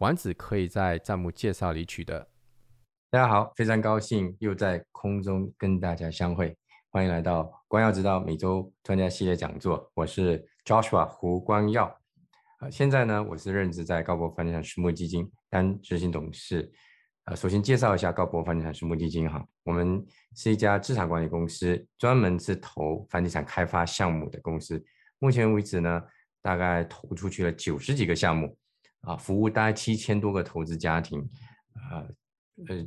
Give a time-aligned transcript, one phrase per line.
[0.00, 2.26] 丸子可以在弹幕介绍里取得。
[3.10, 6.56] 大家好，非常高兴又在空中跟大家相会，
[6.88, 9.90] 欢迎来到光耀之道每周专家系列讲座。
[9.92, 11.94] 我是 Joshua 胡光耀，
[12.60, 16.72] 呃，现在呢，我是任职在高博房地产私募基金担执行董事。
[17.24, 20.02] 呃，首先介绍一下高博房地产私募基金哈，我们
[20.34, 24.82] 是一家资产管理公司，专门是投房地产开发项目的公司。
[25.18, 26.02] 目前为止呢，
[26.40, 28.56] 大概投出去了九十几个项目。
[29.02, 31.20] 啊，服务大概七千多个投资家庭，
[31.90, 32.08] 呃
[32.68, 32.86] 呃，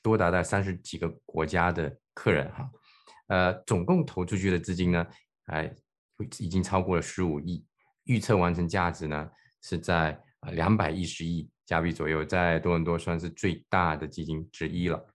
[0.00, 2.70] 多达在三十几个国家的客人哈，
[3.26, 5.06] 呃，总共投出去的资金呢，
[5.46, 5.74] 哎，
[6.38, 7.66] 已经超过了十五亿，
[8.04, 9.28] 预测完成价值呢
[9.62, 10.20] 是在
[10.52, 15.06] 两百一十亿加币左右，在多伦多算是最大的基金之一了。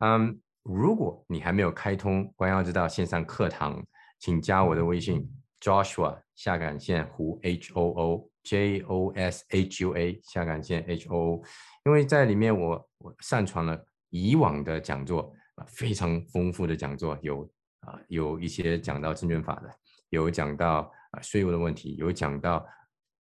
[0.00, 3.80] 嗯，如果你还没有开通关耀之道线上课堂，
[4.18, 5.30] 请加我的微信
[5.60, 8.27] Joshua 下杆线胡 H O O。
[8.44, 11.42] J O S H U A 下杆线 H O，
[11.84, 19.70] 因为在里面我我上传了以往的讲座啊，非常丰富的讲座，有啊有一些讲到证券法的，
[20.08, 22.66] 有讲到啊税务的问题，有讲到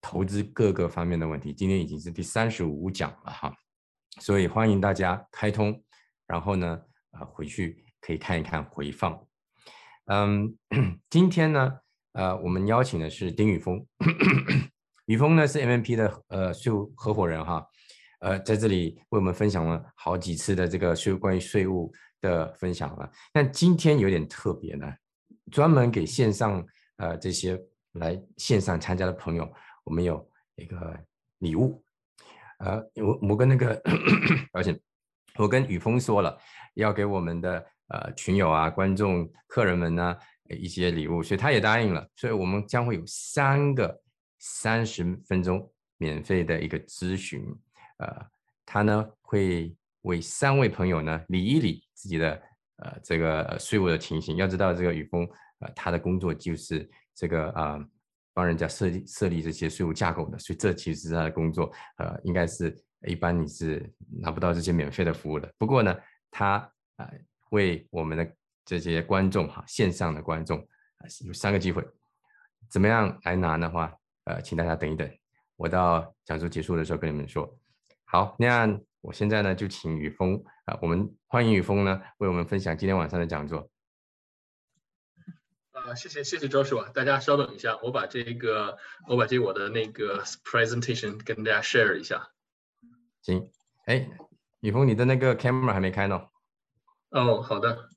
[0.01, 1.53] 投资各个方面的问题。
[1.53, 3.55] 今天已经是第三十五讲了哈，
[4.21, 5.83] 所以欢迎大家开通，
[6.27, 6.81] 然后呢
[7.11, 9.27] 啊回去可以看一看回放。
[10.07, 10.57] 嗯，
[11.11, 11.79] 今天呢
[12.13, 13.87] 呃我们邀请的是丁宇峰。
[15.11, 17.67] 宇峰呢是 MMP 的呃税务合伙人哈，
[18.21, 23.11] 呃在这里为我们分享了好几次的这个税关于税务的分享了。
[23.33, 24.87] 但今天有点特别呢，
[25.51, 26.65] 专门给线上
[26.99, 27.61] 呃这些
[27.95, 29.53] 来线上参加的朋友，
[29.83, 30.25] 我们有
[30.55, 30.97] 一个
[31.39, 31.83] 礼物。
[32.61, 33.83] 呃，我我跟那个，
[34.55, 34.79] 而且
[35.39, 36.39] 我跟宇峰说了，
[36.75, 40.17] 要给我们的呃群友啊、观众、客人们呢
[40.51, 42.09] 一些礼物，所以他也答应了。
[42.15, 44.01] 所以我们将会有三个。
[44.41, 47.45] 三十分钟免费的一个咨询，
[47.99, 48.27] 呃，
[48.65, 52.43] 他呢会为三位朋友呢理一理自己的
[52.77, 54.37] 呃这个税务的情形。
[54.37, 55.29] 要知道这个宇峰，
[55.59, 57.79] 呃，他的工作就是这个啊，
[58.33, 61.71] 帮人家设立设立这些税务架构的，所以这其实是他的工作。
[61.99, 62.75] 呃，应该是
[63.07, 65.53] 一般你是拿不到这些免费的服务的。
[65.59, 65.95] 不过呢，
[66.31, 66.57] 他
[66.97, 67.11] 啊
[67.51, 68.35] 为我们的
[68.65, 70.59] 这些观众哈，线上的观众
[70.97, 71.87] 啊有三个机会，
[72.71, 73.95] 怎么样来拿的话？
[74.31, 75.11] 呃，请大家等一等，
[75.57, 77.59] 我到讲座结束的时候跟你们说。
[78.05, 83.69] 好，那我现在呢就请雨峰啊，我们欢迎雨峰呢为我们分享今天晚上的讲座。
[85.73, 92.31] 啊，谢谢谢谢 Joshua，大家稍等一下，我把这个我把这我的那个 presentation 跟大家 share 一下。
[93.23, 93.51] 行，
[93.87, 94.09] 哎，
[94.61, 96.29] 雨峰，你的那个 camera 还没开呢。
[97.11, 97.91] 哦，好的，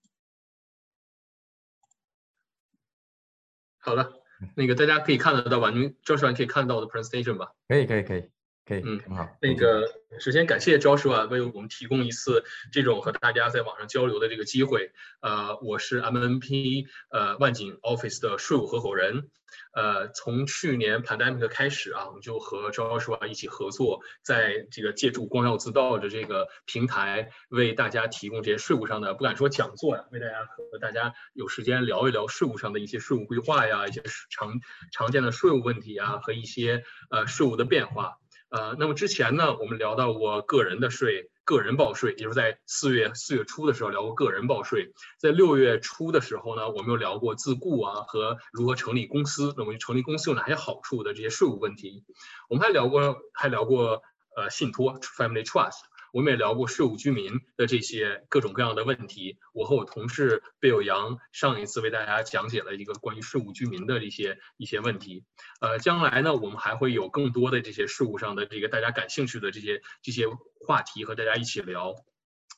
[3.77, 4.22] 好的。
[4.55, 5.69] 那个大家可以看得到吧？
[5.71, 7.51] 您 Joshua 可以看到我的 presentation 吧？
[7.67, 8.23] 可以，可以，可以，
[8.65, 8.81] 可以。
[8.85, 9.29] 嗯，很好。
[9.41, 9.85] 那个
[10.19, 14.91] 首先感谢 Joshua 为我们提供一次这种和大家在网上交流的这个机会。
[15.21, 19.29] 呃，我是 MNP 呃万景 Office 的税务合伙人。
[19.75, 34.01] 呃，从去年 pandemic 开始啊，我们就和 Joshua 一起合作，在这个借助光耀自道的这个平台，为大家提供这些税务上的，不敢说讲座呀，为大家和大家有时间聊一聊税务上的一些税务规划呀，一些
[34.31, 34.59] 常
[34.91, 38.17] 常见的税务问题啊，和一些呃税务的变化。
[38.53, 41.29] 呃，那么之前呢，我们聊到过个人的税。
[41.45, 52.05] 个人报税，也就是在四月四月初的时候聊过个人报税，在六月初的时候呢，我们又聊过自雇啊和如何成立公司，那么成立公司有哪些好处的这些税务问题，
[52.47, 54.01] 我们还聊过还聊过
[54.37, 55.81] 呃信托 family trust。
[56.13, 59.39] 我们也聊过税务居民的这些各种各样的问题。
[59.51, 65.25] 我和我同事贝友阳上一次为大家讲解了一个关于税务居民的一些一些问题。
[65.59, 70.27] 呃，将来呢，我们还会有更多的这些税务上的这个大家感兴趣的这些这些
[70.67, 71.95] 话题和大家一起聊。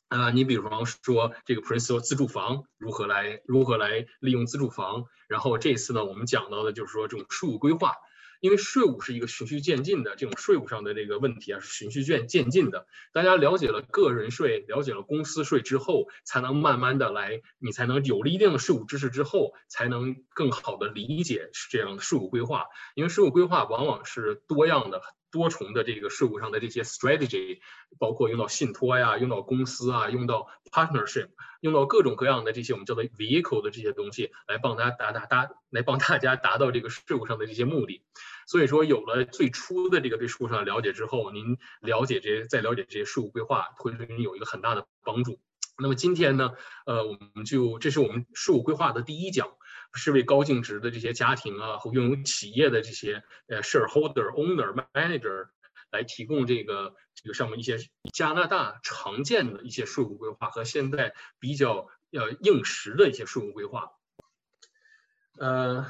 [0.09, 7.93] 啊，你比方说这个 Principal 自住房如何来如何来利用自住房，然后这次呢，我们讲到的就是说这种税务规划。
[8.39, 12.87] 因为税务是一个循序渐进的，这种税务上的这个问题啊是循序渐渐进的。
[13.13, 22.65] 大家了解了个人税，了解了公司税之后，才能慢慢的来，你才能有了一定的税务知识之后，才能更好的理解这样的税务规划。
[22.95, 25.01] 因为税务规划往往是多样的。
[25.31, 27.59] 多重的这个税务上的这些 strategy，
[27.99, 31.27] 包括用到信托呀，用到公司啊，用到 partnership，
[31.65, 38.03] 用到各种各样的这些我们叫做 vehicle 的这些东西，来帮大家达达达，来帮大家达到这个税务上的这些目的。
[38.45, 45.39] 所以说，有了最初的这个对税务上了解之后，您了解这些，再了解这些税务规划，会对您有一个很大的帮助。
[45.81, 46.51] 那么今天呢，
[46.85, 49.49] 呃，我们就这是我们税务规划的第一讲，
[49.95, 55.47] 是为高净值的这些家庭啊和拥有企业的这些呃 shareholder、owner、manager
[55.95, 57.77] 来提供这个这个上面一些
[58.13, 63.91] 加拿大常见的一些税务规划和现在比较呃应时的一些税务规划。
[65.39, 65.85] 呃，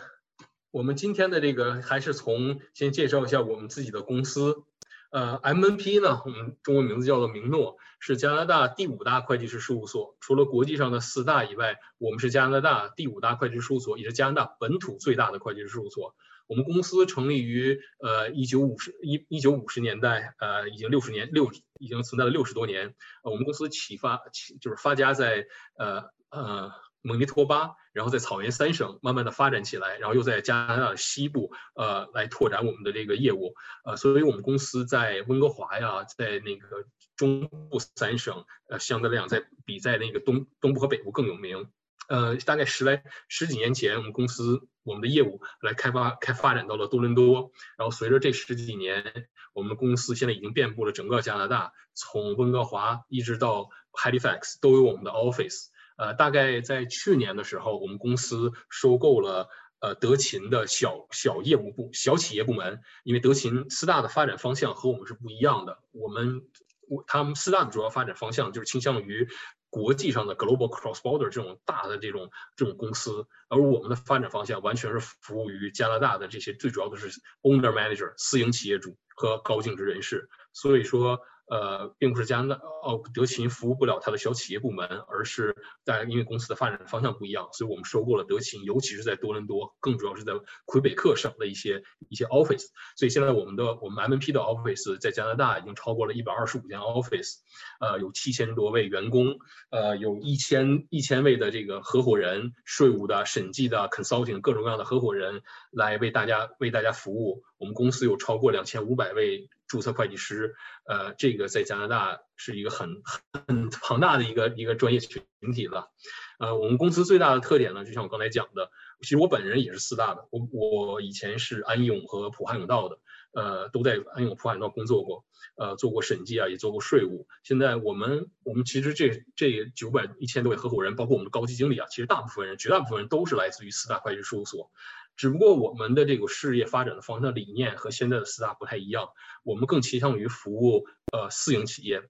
[0.72, 4.64] 我们今天的这个还是从先介绍一下我们自己的公司。
[5.12, 10.18] 呃，MNP 呢，我们中文名字叫做明诺，是加拿大第五大会计师事务所。
[10.20, 16.16] 除了国际上的四大以外，我们是加拿大第五大会计事务所，也是加拿大本土最大的会计师事务所。
[16.48, 22.96] 我们公司成立于呃一九五十一一九五十年代，呃，已经六十年六已经存在了六十多年。
[23.24, 25.48] 呃，我们公司启发起就是发家在
[25.78, 26.72] 呃呃。
[27.08, 33.54] 蒙尼托巴，然后在草原三省慢慢的发展起来，然后又在加拿大西部，呃，来拓展我们的这个业务，
[33.84, 41.70] 呃，所以我们公司在温哥华呀，在那个中部三省，呃，相对来讲，在比在那个东东部和北部更有名。
[42.08, 55.68] 呃，大概十来十几年前，我们公司我们的业务来开发开发展到了多伦多，然后随着这十几年，我们公司现在已经遍布了整个加拿大，从温哥华一直到 Halifax 都有我们的 office。
[55.98, 59.48] 呃，大概在去年的时候，我们公司收购了
[59.80, 62.82] 呃德勤的小小业务部、小企业部门。
[63.04, 66.42] 因为德勤四大的发展方向和我们是不一样的，我们
[66.90, 69.30] 我他们四大的主要发展方向就是倾向于
[69.76, 77.10] 国际上的 global cross border 这种大的这种这种公司，而我们的发展方向完全是服务于加拿大的这些最主要的是
[77.42, 81.20] owner manager 私营企业主和高净值人士，所以说。
[81.48, 90.34] 呃，并不是加拿大哦，德勤服务不了它的小企业部门，而是在因为公司的发展方向不一样，所以我们收购了德勤，尤其是在多伦多，更主要是在
[90.66, 92.66] 魁北克省的一些一些 office。
[92.96, 97.36] 所以现在我们的我们 MNP 的 office 在加拿大已经超过了一百二十五间 office，
[97.80, 99.38] 呃，有七千多位员工，
[99.70, 107.44] 呃，有一千一千位的这个合伙人，税务的、审计的、consulting 各种各样的合伙人来为大家为大家服务。
[107.58, 109.48] 我们公司有超过两千五百位。
[109.68, 113.02] 注册会计师，呃，这个在加拿大是一个很
[113.48, 115.24] 很庞大的一个一个专业群
[115.54, 115.92] 体了。
[116.40, 118.70] 呃，我们公司最大的特点呢，就像我刚才讲的，
[119.02, 123.00] 其实我本人也是四大的，我我以前是安永和普汉永道的，
[123.34, 125.26] 呃，都在安永普汉永道工作过，
[125.56, 127.28] 呃，做过审计啊，也做过税务。
[127.44, 134.72] 现在我们我们其实这这九百一千多位合伙人，包括我们的高级经理啊，其实大部分人，绝大部分人都是来自于四大会计事务所。
[135.16, 139.10] 只不过我们的这个事业发展的方向理念和现在的四大不太一样，
[139.44, 142.04] 我们更倾向于服务呃私营企业，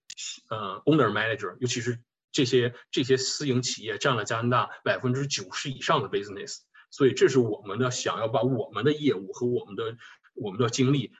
[0.49, 1.99] 呃 owner manager，尤其是
[2.31, 6.59] 这些这些私营企业占了加拿大百分之九十以上的 business，
[6.89, 9.97] 所以这是我们的想要把我们的业务和我们的
[10.35, 11.11] 我们的精力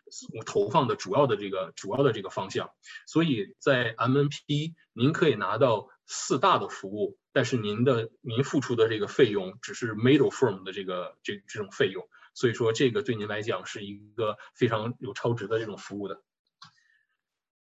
[0.46, 2.70] 投放的主要的这个主要的这个方向，
[3.08, 7.18] 所以在 MNP 您可以拿到四大的服务。
[7.32, 16.22] 但是您的您付出的这个费用只是 middle firm 的这个这这种费用，所以说这个对您来讲是一个非常有超值的这种服务的。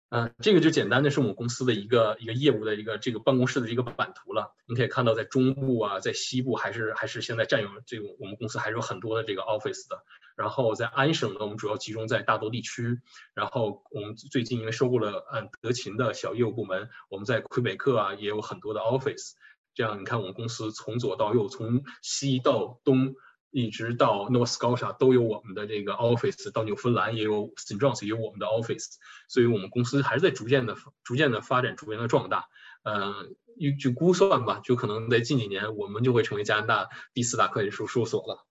[0.09, 4.53] 嗯，这个就简单的是我们公司的一个一个业务的一个这个办公室的一个版图了。
[4.67, 10.03] 你可以看到，在中部啊，在西部还是还是现在占有这个我们公司还是有很多的这个 office 的。
[10.41, 12.99] 然后在安省呢，我们主要集中在大多地区。
[13.35, 19.33] 然后我们最近因为收购了嗯德勤的小业务部门，我们在魁北克啊也有很多的 office。
[19.75, 23.13] 这样你看，我们公司从左到右，从西到东，
[23.51, 27.79] 一直到 North Scotia 都有我们的这个 office，到纽芬兰也有 St.
[27.79, 28.95] John's 也有我们的 office，
[29.29, 32.47] 所以我们公司还是在逐渐的、逐渐的发展、逐渐的壮大。
[32.83, 33.35] 嗯，
[33.79, 38.45] 就估算吧，就可能在近几年，我们就会成为加拿大第四大会计师事务所了。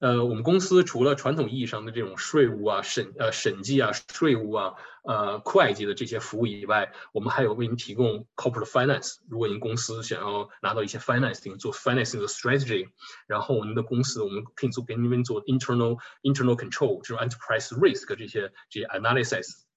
[0.00, 9.16] 呃，我们公司除了传统意义上的这种税务啊、审呃审计啊、税务啊、呃会计的这些服务以外，我们还有为您提供 corporate finance。
[9.28, 12.88] 如果您公司想要拿到一些 financing，做 financing 的 strategy，
[13.26, 19.67] 然后我们的公司我们可以做给你们做 internal internal control，就是 enterprise risk 这些这些 analysis。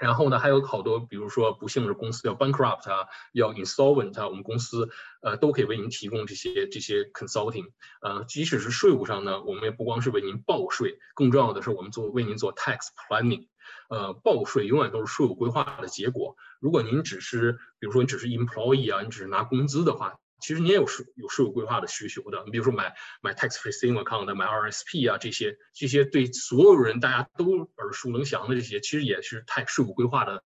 [0.00, 4.88] 然后呢，还有好多，比如说不幸的公司要 bankrupt 啊，要 insolvent 啊，我们公司
[5.20, 7.66] 呃都可以为您提供这些这些 consulting。
[8.00, 12.78] 呃，即使是税务上呢，我们也不光是为您报税，更重要的是我们做为您做 tax
[13.08, 13.46] planning。
[13.90, 16.36] 呃，报税永远都是税务规划的结果。
[16.60, 22.42] 如果您只是，比如说你只是 employee 啊，你只是拿工资的话，其实你也有税有税务规划的需求的。
[22.44, 30.42] 你比如说买买 tax-free saving account 买 RSP 啊这些这些对所有人大家都耳熟能详的这些，其实也是太税务规划的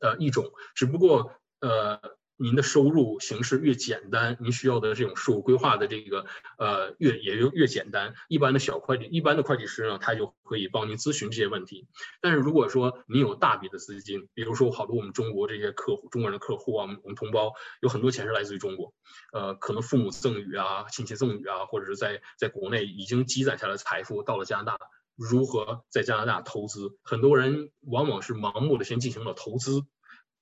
[0.00, 2.00] 呃一种，只不过呃。
[2.42, 6.26] 您的收入形式越简单，您需要的这种税务规划的这个
[6.58, 8.14] 呃越也就越简单。
[8.26, 11.86] 一般的小会计，一般的会计师呢，他就可以帮您咨询这些问题。
[12.20, 18.92] 但是如果说您有大笔的资金，比如说好多我们中国这些客户，中国人的客户啊，我们同胞有很多钱是来自于中国，
[19.32, 24.78] 呃，可能父母赠与啊，亲戚赠与啊，或者是在在国内已经积攒下来财富到了加拿大，
[25.14, 26.98] 如何在加拿大投资？
[27.04, 29.84] 很多人往往是盲目的先进行了投资。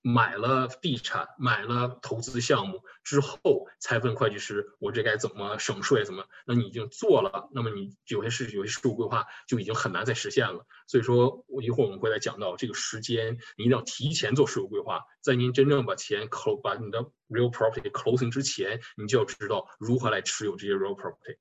[0.03, 6.05] 买了地产，买了投资项目之后，才问会计师，我这该怎么省税？
[6.05, 6.25] 怎么？
[6.47, 10.67] 那你已经做了，那么你有些事有些税务规划就已经很难再实现了。
[10.87, 21.37] 所以说，我一会儿我们会来讲到这个时间，你一定要提前做税务规划，在您真正把钱 close 把你的 real property closing 之前，你就要知道如何来持有这些 real property。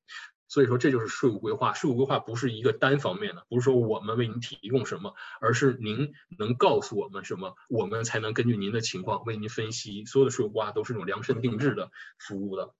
[0.49, 1.73] 所以说，这就是税务规划。
[1.73, 10.03] 税务规划不是一个单方面的，不是说我们为您提供什么，而是您能告诉我们什么，我们才能根据您的情况为您分析。
[10.05, 12.73] 所有的税务规划都是这种量身定制的服务的。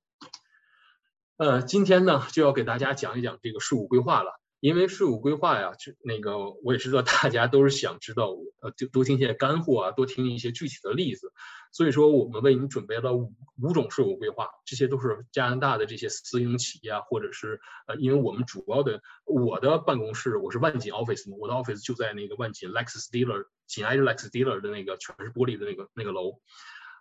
[1.38, 4.42] 呃，今天呢，就要给大家讲一讲这个税务规划了。
[4.62, 11.32] 因为税务规划呀，就那个我也知道大家都是想知道，呃，就多听些干货啊，多听一些具体的例子。
[11.72, 26.42] 所以说，我们为您准备了五五种税务规划，这些都是加拿大的这些私营企业啊，或者是呃，因为我们主要的我的办公室我是万锦 office 嘛，我的 office 就在那个万锦 Lexus Dealer 紧挨着 Lexus Dealer 的那个全是玻璃的那个那个楼。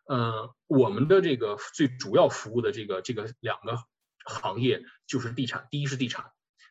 [0.06, 3.78] 呃，我们的这个最主要服务的这个这个两个
[4.24, 6.26] 行业就是地产，第一是地产。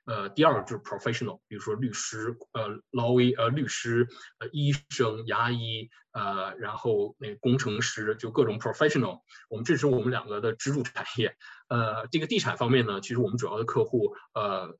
[0.07, 4.07] 呃，第二个就是 professional，比如说律师，呃，lawy，呃，律师，
[4.39, 9.21] 呃，医生、牙医，呃，然后那工程师，就各种 professional。
[9.49, 11.35] 我们这是我们两个的支柱产业。
[11.67, 14.77] 呃，这个地产方面呢，其实我们主要的客户，呃。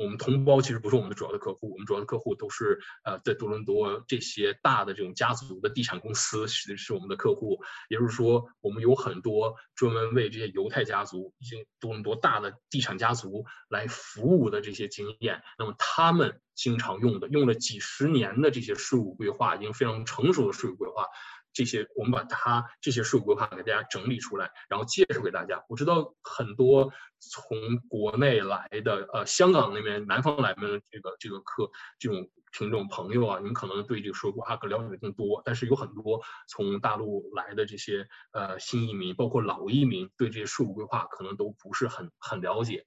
[0.00, 21.06] 我们同胞其实不是我们的主要的客户，我们主要的客户都是呃在多伦多这些大的这种家族的地产公司是是我们的客户，也就是说我们有很多专门为这些犹太家族、一些多伦多大的地产家族来服务的这些经验，那么他们经常用的、用了几十年的这些税务规划，已经非常成熟的税务规划。
[21.52, 25.64] 这些我们把它这些税务规划给大家整理出来，然后介绍给大家。
[25.68, 35.42] 我知道很多从国内来的，呃，香港那边、南方来的这个这个客这种听众朋友啊，你们可能对这个税务规划更了解的更多。
[35.44, 42.86] 但是有很多从大陆来的这些呃新移民，包括老移民，对这些税务规划可能都不是很很了解。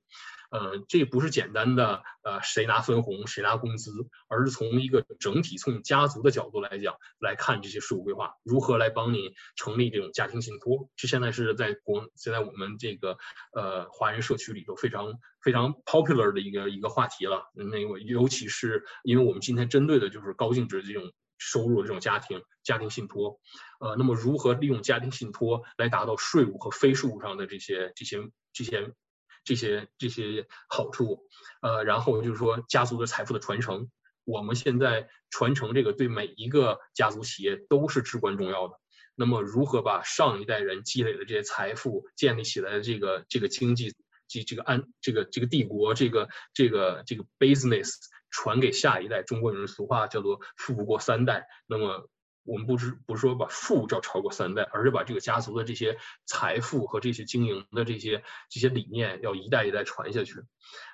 [0.54, 3.90] 呃，这不是简单的呃谁拿分红谁拿工资，
[4.28, 10.92] 而是从一个整体从家族的角度来讲来看这些税务规划如何来帮你成立这种家庭信托。
[10.96, 13.18] 这现在是在国现在我们这个
[13.52, 17.50] 呃华人社区里头非常非常 popular 的一个一个话题了。
[17.56, 23.40] 那个尤其是因为我们今天针对的就是高净值这种收入这种家庭家庭信托，
[23.80, 28.20] 呃，那么如何利用家庭信托来达到税务和非税务上的这些这些
[28.54, 28.94] 这些。
[29.44, 31.28] 这些这些好处，
[31.62, 33.90] 呃，然后就是说家族的财富的传承，
[34.24, 38.80] 我们现在传承这个对每一个家族企业都是至关重要的。
[39.16, 43.94] 那么如何把上一代人积累的这些财富建立起来的这个这个经济
[44.28, 47.92] 这这个安这个这个帝国这个这个这个 business
[48.32, 49.22] 传给下一代？
[49.22, 51.48] 中国有人俗话叫做富不过三代。
[51.68, 52.10] 那么
[52.44, 60.44] 我们不是不是说把富要超过三代，而是把这个家族的这些财富和这些经营的这些这些理念要一代一代传下去。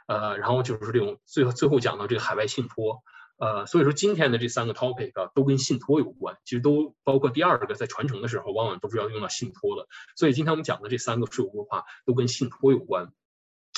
[0.07, 3.03] 呃，然后就是这种最后最后讲到这个海外信托。
[3.37, 9.87] 呃，所以说今天的这三个 topic 都跟信托有关，其实都包括第二个在传承的时候往往都是要用到信托的。
[10.15, 13.11] 所以今天我们讲的这三个税务规划都跟信托有关。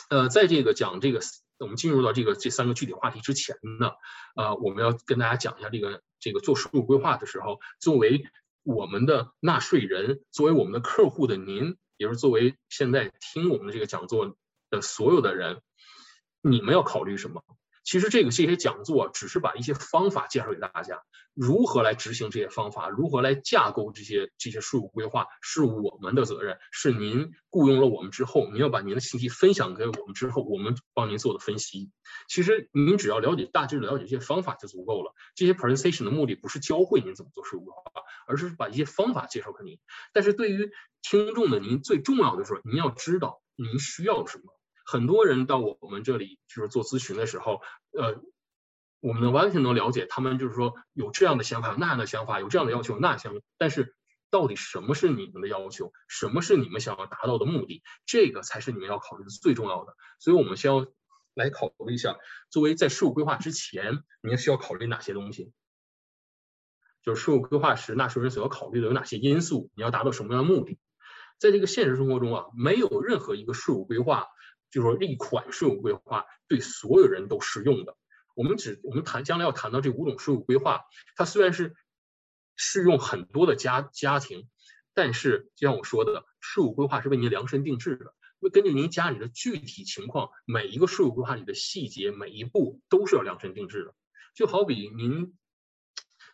[0.09, 1.19] 呃，在这个讲这个。
[1.59, 3.91] 我们进入到这个这三个具体话题之前呢，
[4.35, 8.23] 呃，我们要跟大家讲一下这个这个做收入规划的时候，作为
[8.63, 14.37] 我们的纳税人，作为我们的客户的您，也是作为现在听我们这个讲座
[14.69, 15.61] 的所有的人，
[16.41, 17.43] 你们要考虑什么？
[17.83, 21.01] 其实这个这些讲座只是把一些方法介绍给大家，
[21.33, 26.59] 如何来执行这些方法，如何来架构这些这些税务规划，是我们的责任。
[26.71, 31.89] 是您雇佣了我们之后，您要把您的信息分享给我们之后，我们帮您做的分析。
[32.27, 35.13] 其实您只要了解大致了解这些方法就足够了。
[35.35, 39.79] 这些 presentation 的目的不是教会您怎么做税务规划，而是把一些方法介绍给您。
[40.13, 40.71] 但是对于
[41.01, 44.53] 听众的您，最重要的是您要知道您需要什么。
[44.91, 47.61] 很多人到我们这里就是做咨询的时候，
[47.97, 48.21] 呃，
[48.99, 53.95] 我们能完全能了解他们就是说有这样的想法、那样的想法，有这样的要求、那样想，但是
[54.29, 59.95] 到底什么是你们的要求，什么是你们想要达到的目的，这个才是你们要考虑的最重要的。
[60.19, 60.85] 所以，我们先要
[61.35, 62.17] 来考虑一下，
[62.49, 65.53] 作为在税务规划之前，你需要考虑哪些东西？
[67.01, 69.71] 就是税务规划时，纳税人所要考虑的有哪些因素？
[69.73, 70.77] 你要达到什么样的目的？
[71.39, 74.27] 在这个现实生活中啊，没有任何一个税务规划，
[74.71, 77.97] 就是说一款税务规划对所有人都适用的。
[78.33, 80.85] 我们只我们谈将来要谈到这五种税务规划，
[81.15, 81.75] 它虽然是
[82.55, 84.47] 适用很多的家家庭，
[84.93, 93.93] 但是就像我说的，税务规划是为您量身定制的，会根据您家里的具体情况，每一个税务规划里的细节每一步都是要量身定制的。
[94.33, 95.37] 就好比您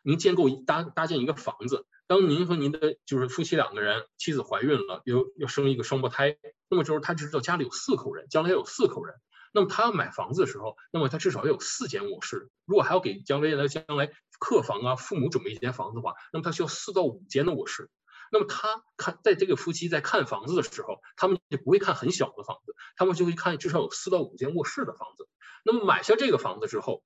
[0.03, 6.38] 您建构搭搭建一个房子，当您和您的就是夫妻两个人，妻子怀孕了，又要生一个双胞胎，
[6.70, 9.16] 那么就是他知道家里有四口人，将来有四口人。
[9.54, 12.50] 那么他要买房子的时候，那么他至少要有四间卧室。
[12.66, 17.90] 如果还要给将来的将来客房啊，父母准备一间房子的话，那么他需要四到五间的卧室。
[18.32, 25.28] 那么他看在这个夫妻在看房子的时候，他们就不会看很小的房子，他们就会看至少有四到五间卧室的房子。
[25.64, 27.04] 那么买下这个房子之后，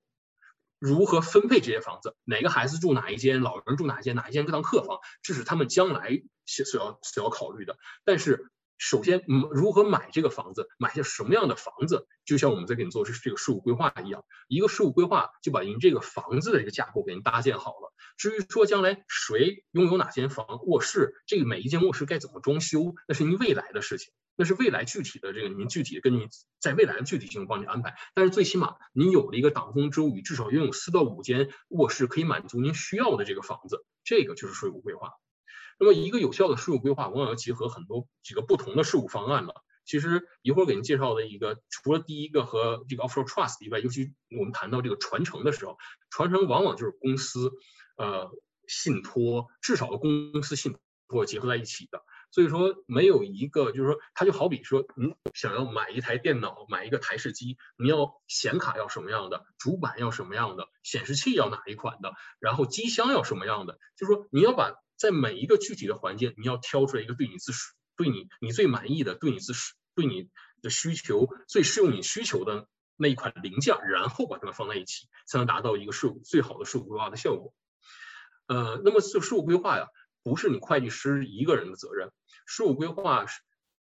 [0.82, 2.16] 如何分配这些房子？
[2.24, 7.76] 哪个孩子住哪一间，老人住哪一间，哪一间当客房，这是他们将来所要所要考虑的。
[8.04, 8.50] 但是。
[8.84, 17.94] 首先，嗯，如何买这个房子，买下什么样的房子，就像我们在给你做这这个税务规划一样，一个税务规划就把您这个房子的这个架构给您搭建好了。
[18.16, 26.28] 至于说将来谁拥有哪间房卧室，这个每一间卧室该怎么装修，那是您未来的事情，那是未来具体的这个您具体的根据
[26.60, 27.94] 在未来的具体情况帮您安排。
[28.14, 35.10] 但是最起码您有了一个挡风遮雨，至少拥有四到五间卧室可以满足您需要的这个房子，这个就是税务规划。
[35.78, 39.54] 那么，一个有效的税务规划往往要结合很多几个不同的税务方案了。
[39.84, 45.76] 其实一会儿给您介绍的一个，除了第一个和这个 offshore trust 以外，尤其我们谈到这个传承的时候，
[46.08, 47.50] 传承往往就是公司
[47.96, 48.30] 呃
[48.68, 50.76] 信托，至少公司信
[51.08, 52.04] 托结合在一起的。
[52.32, 64.74] 所以说，没有一个就是说，它就好比说，你想要买一台电脑，买一个台式机，你要显卡要什么样的，主板要什么样的，显示器要哪一款的，然后机箱要什么样的，就是说你要把。
[64.98, 70.28] 在每一个具体的环境，你要挑出来一个对你自适、对你你最满意的、对你自适、对你
[70.60, 77.52] 的需求最适用你需求的那一款零件，然后把它们放在一起，才能达到一个税务最好的税务规划的效果。
[78.46, 79.88] 呃，那么这税务规划呀，
[80.22, 82.10] 不是你会计师一个人的责任。
[82.46, 83.40] 税务规划是，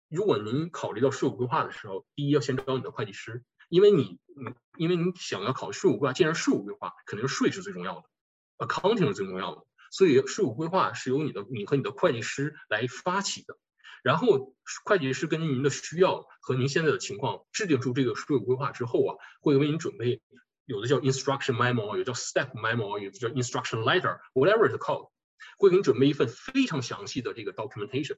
[0.09, 9.65] 如果您考虑到税务规划的时候，第一要先找你的会计师，因为你你，因为你想要考税务规划，既然税务规划肯定是税是最重要的，accounting 是最重要的。
[9.91, 13.57] 所以税务规划是由你的你和你的会计师来发起的，
[14.03, 20.21] 然后会计师根据您的需要和您现在的情况制定出这个税务规划之后啊，会为您准备
[20.65, 25.11] 有的叫 instruction memo，有的叫 step memo，有的叫 instruction letter，whatever is called，
[25.59, 28.17] 会给你准备一份非常详细的这个 documentation。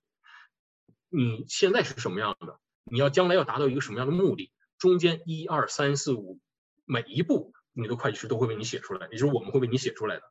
[1.08, 2.58] 你现在是什么样的？
[2.84, 4.52] 你要将来要达到一个什么样的目的？
[4.78, 6.40] 中间一二三四五
[6.84, 10.22] 每一步，你的会计师都会为你写出来，也就是我们会为你写出来的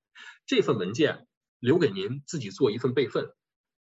[0.45, 1.27] 这份文件。
[1.59, 3.33] 留给您自己做一份备份，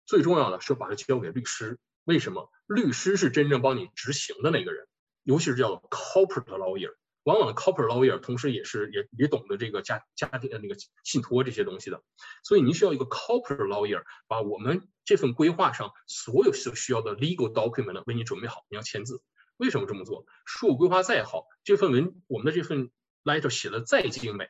[0.06, 1.80] 最重要的是把它交给律师。
[2.04, 2.52] 为什么？
[2.66, 4.86] 律师是真正帮你执行的那个人，
[5.24, 6.96] 尤其是叫 corporate lawyer。
[7.30, 12.02] 往往的 corporate lawyer 同时也是也也懂得这个家家庭的那个信托这些东西的。
[12.44, 19.22] 所以您需要一个 corporate lawyer 把我们这份规划上所有所需要的 legal document 为你准备好，你要签字。
[19.58, 20.26] 为什么这么做？
[20.44, 22.89] 税务规划再好，这份文我们的这份
[23.24, 24.50] letter 写的再精美。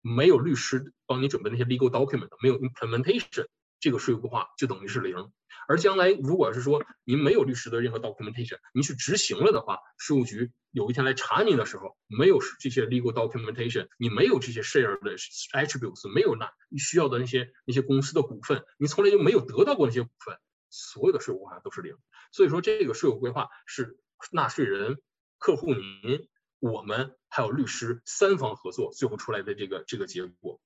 [0.00, 3.46] 没有律师帮你准备那些 legal document，没有 implementation，
[3.78, 5.30] 这个税务规划就等于是零。
[5.68, 15.16] 而将来如果是说您没有律师的任何 documentation，您去执行了的话，税务局有一天来查您的时候，没有这些 legal documentation，你没有这些 share 的
[15.52, 20.36] attributes，没有那你需要的那些那些公司的股份，你从来就没有得到过那些股份，
[20.70, 21.96] 所有的税务规划都是零。
[22.32, 23.98] 所以说这个税务规划是
[24.32, 25.00] 纳税人、
[25.38, 26.28] 客户您。
[26.62, 30.60] 我们还有律师三方合作，最后出来的这个这个结果，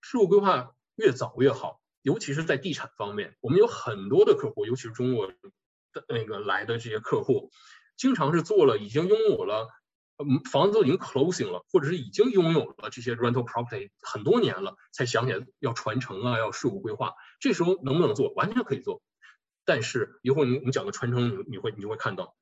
[0.00, 5.34] 税务规划越早越好，尤其是在地产方面，我们有很多的客户，尤其是中国的
[6.06, 7.50] 那个来的这些客户，
[7.96, 9.68] 经常是做了已经拥有了，
[10.16, 18.32] 嗯，房子都已经 closing 了，或者是已经拥有了这些 rental property 很多年了，才想起来要传承啊，要税务规划，这时候能不能做？
[18.34, 19.02] 完全可以做，
[19.64, 22.36] 但是一会儿你你讲的传承，你你会你就会看到。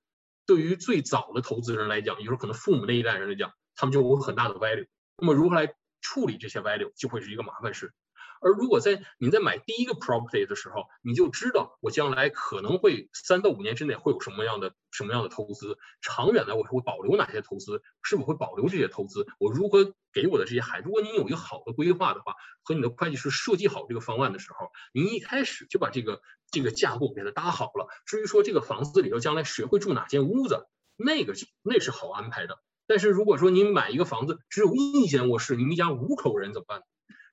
[0.45, 4.89] 对于最早的投资人来讲，也就是可能父母那一代人来讲，他们就有很大的 value。
[5.17, 7.95] 那么如何来处理这些 value，就会是一个麻烦事。
[8.41, 20.87] 而如果在你在买第一个 property 的时候，你就知道我将来可能会三到五年之内会有什么样的什么样的投资，长远的我会保留哪些投资，是否会保留这些投资，我如何给我的这些孩子？
[20.87, 26.21] 如果你有一个好的规划的话，和你的会计师设计好这个方案的时候，您一开始就把这个
[26.51, 27.89] 这个架构给它搭好了。
[28.07, 30.67] 至于说这个房子里头将来谁会住哪间屋子，
[30.97, 32.59] 那个那是好安排的。
[32.87, 36.83] 但是如果说您买一个房子只有一间卧室，您一家五口人怎么办？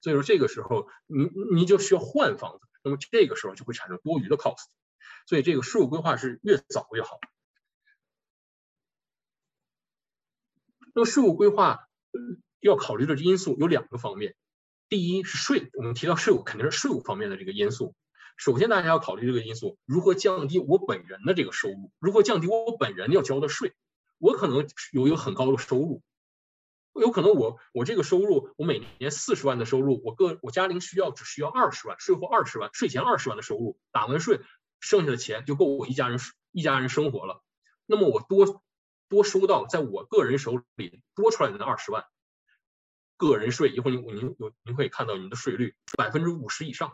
[0.01, 4.65] 所以说这个时候您您就需要换房子，那么这个时候就会产生多余的 cost。
[5.27, 7.19] 所以这个税务规划是越早越好。
[10.93, 11.87] 那么税务规划
[12.59, 14.35] 要考虑的因素有两个方面，
[14.89, 17.95] 第一是税，我们提到税务肯定是税务方面的这个因素。
[18.37, 23.73] 首先大家要考虑这个因素，如何降低我本人的这个收入，如何降低我本人要交的税。
[24.17, 26.01] 我可能有一个很高的收入，
[26.93, 34.41] 有可能我我这个收入，我每年四十万的收入，我个我家庭需要只需要二十万，税后二十万，税前二十万的收入，打完税，
[34.79, 36.19] 剩下的钱就够我一家人
[36.51, 37.43] 一家人生活了。
[37.85, 38.61] 那么我多
[39.07, 42.05] 多收到在我个人手里多出来的二十万，
[43.17, 46.93] 个人税一会儿您您有您可以看到您的税率百分之五十以上，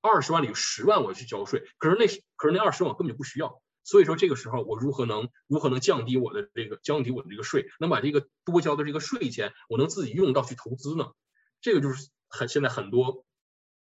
[0.00, 3.62] 二十万里有十万我去交税，可是那可是那二十万根本就不需要。
[3.84, 11.12] 所以说这个时候我如何能如何能降低我的这个降低我的这个税，能把这个多交的这个税钱我能自己用到去投资呢？
[11.60, 13.24] 这个就是很现在很多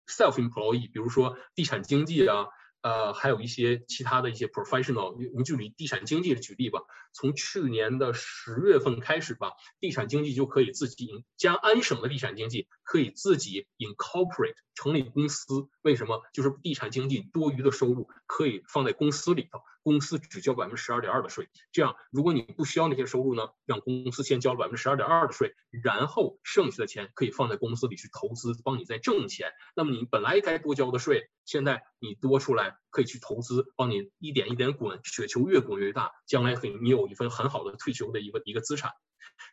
[0.07, 2.47] self employee，比如说地产经济啊。
[2.83, 6.81] 呃，还有一些其他的一些 professional，我们就以地产经济举例吧。
[7.12, 15.69] 从去年的十月份开始吧，地产经济就可以自己加安省的地产经济可以自己 incorporate 成立公司。
[15.83, 16.23] 为什么？
[16.33, 21.51] 就是地产经济多余的收入可以放在公司里头，公司只交百分之十二点二的税。
[21.71, 29.53] 这样，如果你不需要那些收入呢，让公司先交百分之十二点二的税，然后剩下的钱可以放在公司里去投资，帮你再挣钱。
[29.77, 32.79] 那么你本来该多交的税，现在你多出来。
[32.93, 38.90] 可以去投资，帮你一点一点滚，雪球越滚越大，将来可以你有一份很好的退休的一个一个资产。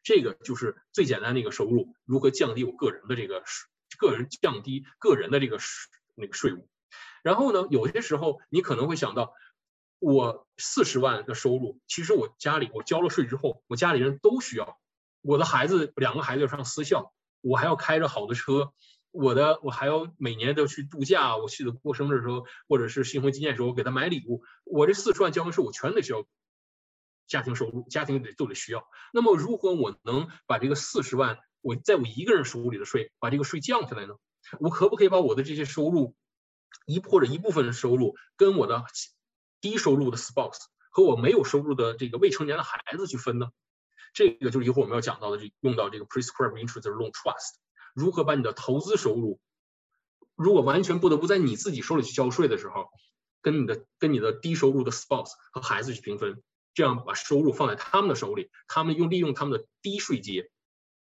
[0.03, 3.43] 这个就是最简单的一个收入，如何降低我个人的这个
[3.97, 6.69] 个人降低个人的这个税那个税务。
[7.23, 9.33] 然后呢，有些时候你可能会想到，
[9.99, 14.79] 我四十万的收入，其实我家里我交了税之后，我家里人都需要，
[15.21, 18.73] 我的孩子两个孩子要上私校，我还要开着好的车。
[19.11, 24.43] 我的我还要每年都要去度假，我去的过生日的时候，或者是新婚纪念的时候我给他买礼物。
[24.63, 26.23] 我这四十万交的税，我全得需要
[27.25, 28.87] 家庭收入，家庭得都得需要。
[29.11, 34.15] 那么如何我能把这个四十万，我在我一个人手里的税，把这个税降下来呢？
[34.59, 36.15] 我可不可以把我的这些收入
[36.85, 38.85] 一或者一部分的收入，跟我的
[39.59, 43.49] 低收入的 spouse 和我没有收入的这个未成年的孩子去分呢？
[44.13, 47.55] 这个就是一会儿我们要讲到的，这用到这个 prescribed interest loan trust。
[47.93, 49.39] 如何把你的投资收入，
[50.35, 52.89] 如果完全不得不在你自己手里去交税的时候，
[53.41, 56.41] 跟你的跟你的低收入的 spouse 和孩子去平分，
[56.73, 60.49] 这样把收入放在他们的手里，他们用利用他们的低税阶、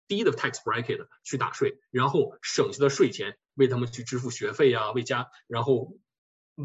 [0.08, 5.98] 低的 tax bracket 去打税，然后省下的税钱为他们去支付学费啊，为家，然后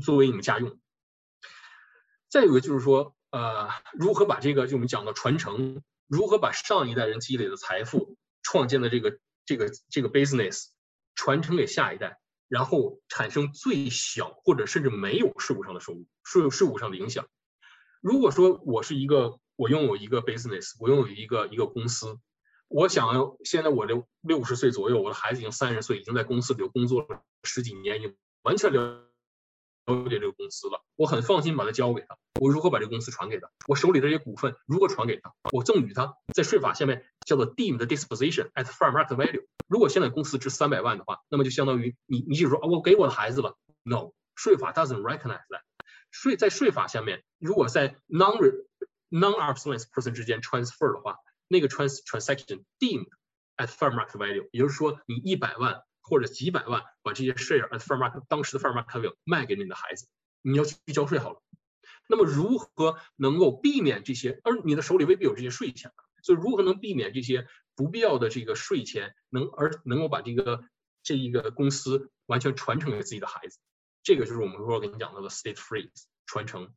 [0.03, 0.79] 作为你们家用。
[2.29, 9.19] 再有个就是说，呃，如何把这个就我们讲的传承，如何把上一代人积累的财富创建的这个。
[9.49, 10.67] 这个这个 business
[11.15, 17.27] 传承给下一代，然后产生最小或者甚至没有税务上的收入，税税务上的影响。
[18.03, 22.21] 如果说我是一个，我拥有一个 business，我拥有一个一个公司，
[22.69, 29.05] 我想现在我六六十岁左右，我的孩子已经三十岁，已经在公司里工作了十几年，已经完全了。
[29.87, 32.19] 了解这个公司了，我很放心把它交给他。
[32.43, 33.51] 我如何把这个公司传给他？
[33.67, 35.33] 我手里这些股份如何传给他？
[35.51, 39.47] 我赠与他，在税法下面叫做 deemed disposition at fair market value。
[39.67, 43.57] 如果现在公司值三百万的话，那么就相当于你，你就说啊，我给我的孩子了。
[43.83, 45.63] No，税法 doesn't recognize that。
[46.11, 48.37] 税在税法下面，如果在 non
[49.09, 51.17] non arm's length person 之间 transfer 的话，
[51.49, 53.09] 那个 trans transaction deemed
[53.57, 55.83] at fair market value，也就是说你一百万。
[56.01, 60.09] 或者几百万把这些 share at fair market 当时的 fair market value 卖给你的孩子，
[60.41, 61.43] 你要去交税好了。
[62.09, 64.41] 那么如何能够避免这些？
[64.43, 70.65] 而你的手里未必有这些税钱，所以如何能避免这些不必要的这个税钱，能而能够把这个
[71.03, 73.59] 这一个公司完全传承给自己的孩子？
[74.03, 76.73] 这个就是我们说跟你讲到的 state freeze 传承。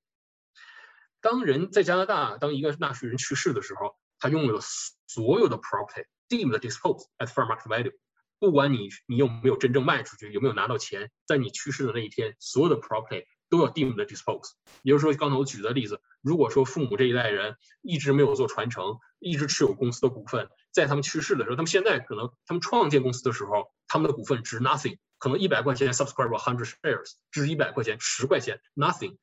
[1.21, 7.91] 当人在加拿大，当一个纳税人去世的时候，他拥有所有的 property deemed disposed at fair market value。
[8.39, 14.51] 不管你你有没有真正卖出去，有没有拿到钱，在你去世的那一天，所有的 property 都要 deemed dispose。
[14.81, 29.17] 也就是说，刚才我举的例子，如果说父母这一代人一直没有做传承，一直持有公司的股份，在他们去世的时候，他们现在可能他们创建公司的时候，他们的股份值 nothing，可能一百块钱 subscribe hundred shares 值一百块钱，十块钱 nothing。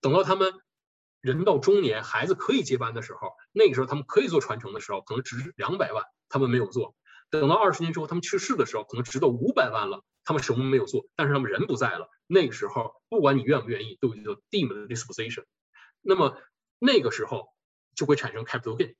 [0.00, 0.52] 等到他们
[1.24, 6.94] 人到中年，孩子可以接班的时候，那个时候他们可以做传承的时候，可能值两百万，他们没有做。
[7.30, 12.10] 等到二十年之后他们去世的时候，可能值到五百万了，他们什么没有做，但是他们人不在了。
[12.26, 15.44] 那个时候，不管你愿不愿意，都叫 deemed disposition。
[16.02, 16.36] 那么
[16.78, 17.48] 那个时候
[17.96, 18.94] 就会产生 capital gain。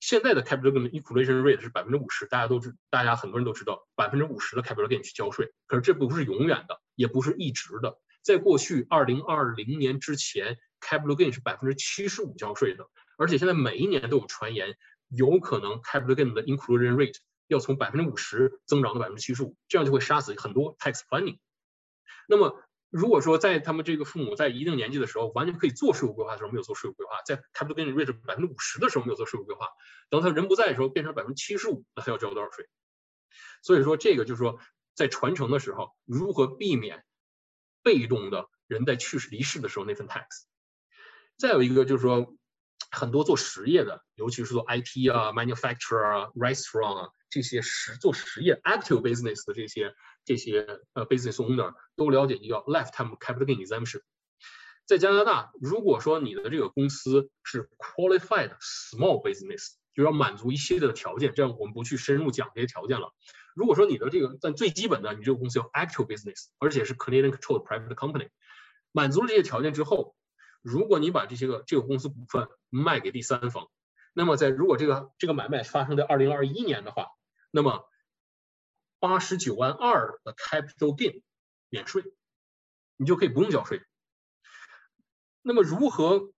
[0.00, 5.52] 现在的 capital gain equalization rate 是百分之五十，大家都知，大家很多人都知道，百分之五十的 capital gain 去交税。
[5.66, 7.98] 可是这不是永远的，也不是一直的。
[8.22, 14.76] 在过去二零二零年之前，capital gain 是百分之七十五交税的，而且现在每一年都有传言，
[15.08, 17.16] 有可能 capital gain 的 inclusion rate
[17.46, 21.38] 要从百分之五十增长到百分之七十五，这样就会杀死很多 tax planning。
[22.28, 29.68] 那么，如果说在他们这个父母在一定年纪的时候，完全可以做税务规划的时候没有做税务规划，在 capital gain rate 百分之五十的时候没有做税务规划，
[30.10, 32.68] 等他人不在的时候变成百分之七十五，那他要交多少税？
[33.62, 34.58] 所以说，这个就是说，
[34.94, 37.04] 在传承的时候，如何避免
[37.82, 40.24] 被动的人在去世离世的时候那份 tax？
[41.36, 42.34] 再有一个就是说，
[42.90, 49.94] 很多做实业的，尤其是做 IT 啊、manufacturer 啊、restaurant 啊这些实做实业 active business 的这些。
[50.26, 54.00] 这些呃 business owner 都了解一个 lifetime capital exemption。
[54.86, 63.12] 在加拿大，如果说你的这个公司是 qualified small business，就要满足一系列的条件，这样我们不去深入讲这些条件了。
[63.54, 68.30] 如果说你的这个但最基本的，你这个公司叫 active business，而且是 Canadian controlled private company，
[68.92, 70.16] 满足了这些条件之后，
[70.64, 73.68] 如果你把这些个这个公司股份卖给第三方，
[74.14, 77.08] 那么在如果这个这个买卖发生在二零二一年的话，
[77.50, 77.84] 那么
[78.98, 81.20] 八十九万二的 capital gain
[81.68, 82.02] 免税，
[82.96, 83.82] 你就可以不用交税。
[85.42, 86.32] 那么如何？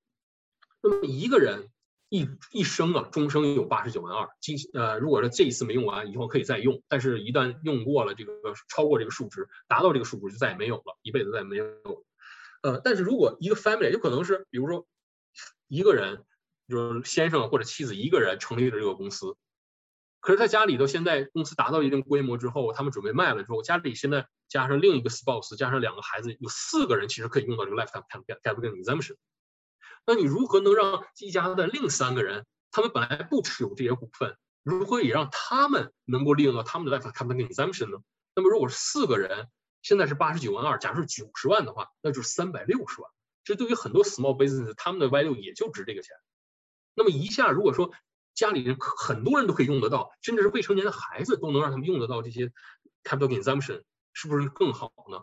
[0.83, 1.71] 那么一个人
[2.09, 4.29] 一一生啊，终生有八十九万二。
[4.41, 6.83] 今呃，如果说这一次没用完，以后可以再用。
[6.89, 8.33] 但是，一旦用过了这个
[8.69, 12.06] 超过这个数值，达到这个数值就再也没有了，一辈子再也没有。
[12.67, 14.89] 呃，但是如果一个 family 有可能是，比如说
[15.69, 16.25] 一个人，
[16.69, 19.37] 就是先生或者妻子一个人成立了这个公司。
[20.19, 28.03] 可是他家里头现在公司达到一定规模之后，他们准备卖了之后，家里现在加上另一个 spouse，加上两个孩子，有四个人其实可以用到这个 lifetime
[28.43, 29.15] capital exemption。
[30.05, 37.99] 那你如何能让一家的另三个人，他们本来不持有这些股份，如何也让他们能够利用到他们的 lifetime capital exemption 呢？
[38.35, 39.47] 那么如果是四个人，
[39.87, 43.09] 现在是八十九万二，假如是九十万的话，那就是三百六十万。
[43.45, 46.17] 这对于很多 small business，他们的 value 也就值这个钱。
[46.95, 47.93] 那么一下如果说，
[48.35, 52.53] 家里人很多人都可以用得到，甚至是未成年的孩子都能让他们用得到这些
[53.05, 55.23] capital gain exemption，是不是更好呢？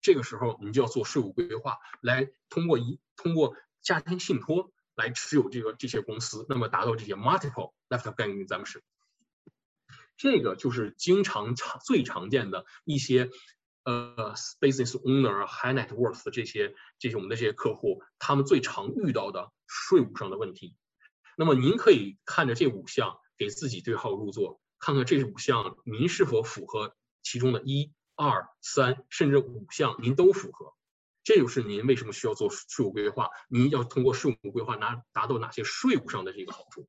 [0.00, 8.80] 这个时候你就要做税务规划，来通过一通过家庭信托来持有这个这些公司，那么达到这些 multiple lifetime gain exemption。
[10.16, 13.28] 这个就是经常常最常见的一些
[13.84, 20.76] 呃 business owner high net worth 这些这些我们的这些客户，他们最常遇到的税务上的问题。
[21.36, 30.74] 那么您可以看着这五项给自己对号入座，看看这五项您是否符合其中的一、二、三，甚至五项您都符合。
[31.24, 36.86] 这就是您为什么需要做税务规划，您要通过税务规划拿达到哪些税务上的这个好处。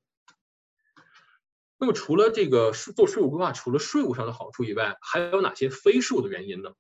[1.78, 6.74] 那么除了这个做税务规划，除了税务上的好处以外，还有哪些非税务的原因呢？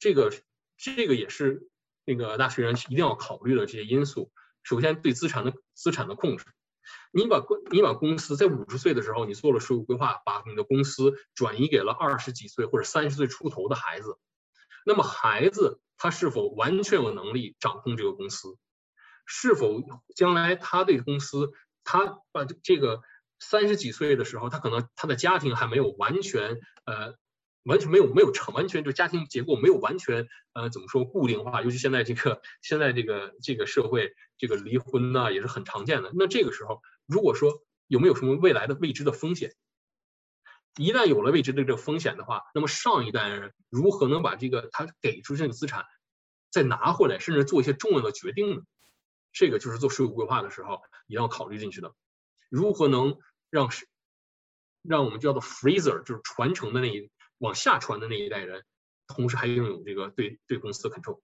[0.00, 0.32] 这个
[0.76, 1.68] 这个也是
[2.04, 4.32] 那个纳税人一定要考虑的这些因素。
[4.62, 6.46] 首先，对资产的资产的控制。
[7.12, 14.18] 你把你把公司在五十岁的时候，你做了税务规划，把你的公司转移给了二十几岁或者三十岁出头的孩子，
[14.86, 18.56] 那么孩子他是否完全有能力掌控这个公司？
[19.26, 19.82] 是否
[20.16, 21.52] 将来他对公司，
[21.84, 23.02] 他把这个
[23.38, 27.14] 三十几岁的时候，他可能他的家庭还没有完全呃。
[27.64, 36.10] 完全没有没有成完全就家庭结构没有完全呃怎么说固定化，尤其现在这个现在这个这个社会这个离婚呢也是很常见的。
[36.14, 39.54] 那这个时候如果说有没有什么未来的未知的风险，
[40.76, 45.84] 一旦有了未知的这个风险的话，那么上一代人如何能把这个他给出这个资产
[46.50, 48.62] 再拿回来，甚至做一些重要的决定呢？
[49.32, 51.94] 这个就是做税务规划的时候也要考虑进去的。
[52.48, 53.18] 如何能
[53.48, 53.70] 让
[54.82, 57.10] 让我们叫做 freezer 就是传承的那一。
[57.40, 58.64] 往下传的那一代人，
[59.06, 61.20] 同时还拥有这个对对公司的 control。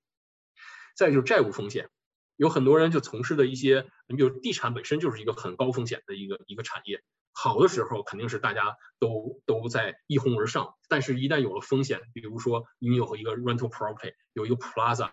[0.97, 1.91] 再就是债务风险，
[2.37, 7.05] 有很多人就从事的一些，你比如地产本身就是一个很高风险的一个一个产业。
[7.33, 15.11] 好的时候肯定是大家都都在一哄而上，但是一旦有了风险，比如说你有一个 rental property，有一个 plaza，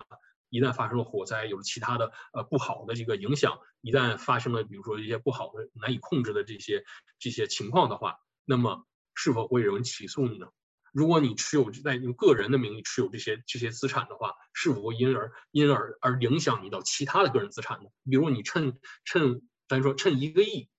[0.48, 6.86] 一旦发生了火灾，有了其他的呃不好的这个影响，一旦发生了比如说一些不好的难以控制的这些
[7.20, 10.48] 这些情况的话，那么是否会有人起诉你呢？
[10.94, 17.90] 如果你持有在用个人的名义持有这些这些资产的话，是否会因而因而而影响你到其他的个人资产呢？
[18.10, 20.70] 比如你趁趁咱说趁一个亿，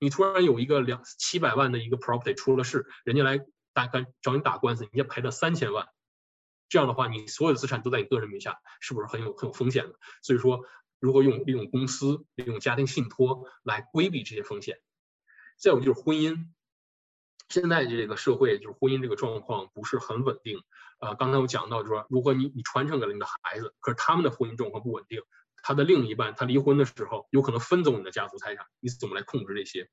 [0.00, 3.38] 你突然有一个两七百万的一个 property 出了事，人家来
[3.72, 5.86] 打干找你打官司，人家赔了三千万，
[6.68, 9.94] 这样的话，你所有的资产都在你个人名下，是不是很有很有风险的？
[10.22, 10.64] 所以说，
[10.98, 14.80] 如何用利用公司、利用家庭信托来规避这些风险？
[15.58, 16.48] 再有就是婚姻，
[17.50, 20.62] 现在这个社会就是婚姻这个状况不是很稳定。
[21.00, 25.20] 呃，刚才我讲到，就是说，如果你你传承给了你的孩子，可是他们的婚姻状况不稳定，
[25.62, 29.88] 他的另一半他离婚的时候有可能分走你的家族财产，你怎么来控制这些？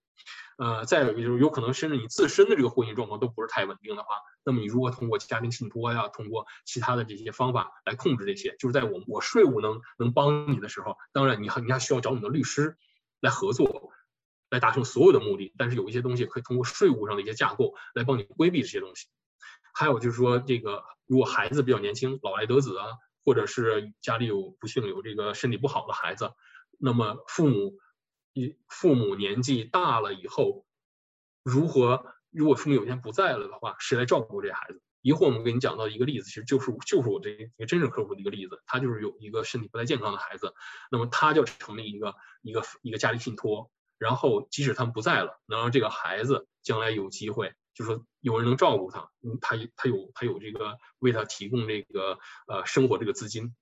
[0.58, 4.10] 呃，再有一个就是有可能甚至你自身的这个婚姻状况都不是太稳定的话，
[4.44, 12.78] 那么你如果通过家庭信托呀，通过其他的这些方法来控制这些，就是在我我税务能能帮你的时候，当然你还你还需要找你的律师
[13.20, 13.92] 来合作，
[14.50, 15.54] 来达成所有的目的。
[15.58, 19.08] 但是有一些东西可以通过税务上的一些架构来帮你规避这些东西。
[19.74, 22.88] 还有就是说，这个如果孩子比较年轻，老来得子啊，
[23.24, 26.32] 或者是家里有不幸有这个身体不好的孩子，
[26.80, 27.78] 那么父母
[28.68, 30.66] 父母年纪大了以后，
[31.44, 34.82] 如何如果父母有一天不在了的话，谁来照顾这孩子？
[35.04, 40.54] 一会儿我们给你讲到一个例子，其实就是就是我这一个真正客户的一个例子，他就是有一个身体不太健康的孩子，
[40.92, 47.54] 那么他就成立一个一个一个家庭信托，然后即使他们不在了，能让这个孩子将来有机会。
[47.74, 53.56] 就说有人能照顾他，他他有他有这个为他提供这个呃生活这个资金。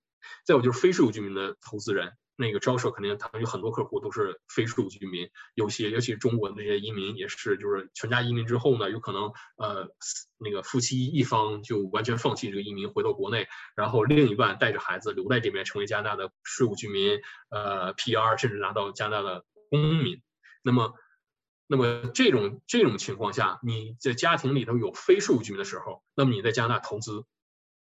[0.44, 9.88] 再有就是非税务居民的投资人，那个招社肯定他们有很多客户都是非税务居民，有些尤其是中国那些移民也是，就是全家移民之后呢，有可能呃
[10.36, 13.46] 那个夫妻一方就完全放弃这个移民回到国内，
[13.76, 17.20] 然后另一半带着孩子留在这边成为加拿大的税务居民，
[17.50, 20.22] 呃 PR 甚至拿到加拿大的公民，
[20.66, 20.92] 那么。
[21.68, 27.24] 那么这种这种情况下，你在家庭里头有非税务居民的时候，那么你在加拿大投资，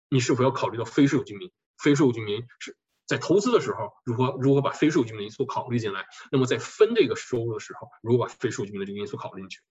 [0.09, 1.51] 你是否要考虑到非税务居民？
[1.79, 6.05] 非税务居民是在投资的时候，如何如何把非税务居民因素考虑进来？
[6.31, 9.61] 那么在分这个收入的时候，如何把非税务居民的这个因素考虑进去？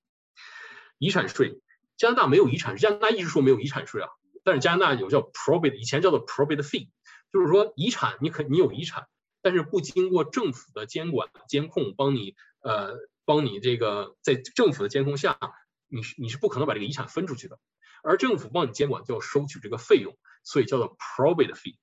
[0.99, 1.61] 遗产税，
[1.97, 4.09] 加拿大没有遗产，加拿大一直说没有遗产税啊，
[4.43, 6.89] 但是加拿大有叫 probate，以前叫做 probate fee，
[7.33, 9.07] 就是说遗产你可你有遗产，
[9.43, 12.97] 但是不经过政府的监管监控，帮你呃。
[13.25, 15.39] 帮你这个在政府的监控下，
[15.87, 17.61] 你是你是不可能把这个遗产分出去的，
[18.03, 21.77] 而政府帮你监管就要收取这个费用，所以叫做 probate fee。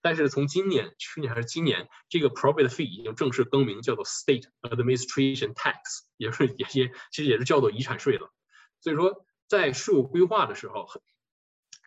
[0.00, 5.74] 但是从今年、去年还是今年，这个 probate fee 已经正式更名叫做 state administration tax，
[6.16, 8.32] 也是也也其实也是叫做遗产税了。
[8.80, 10.88] 所以说，在税务规划的时候，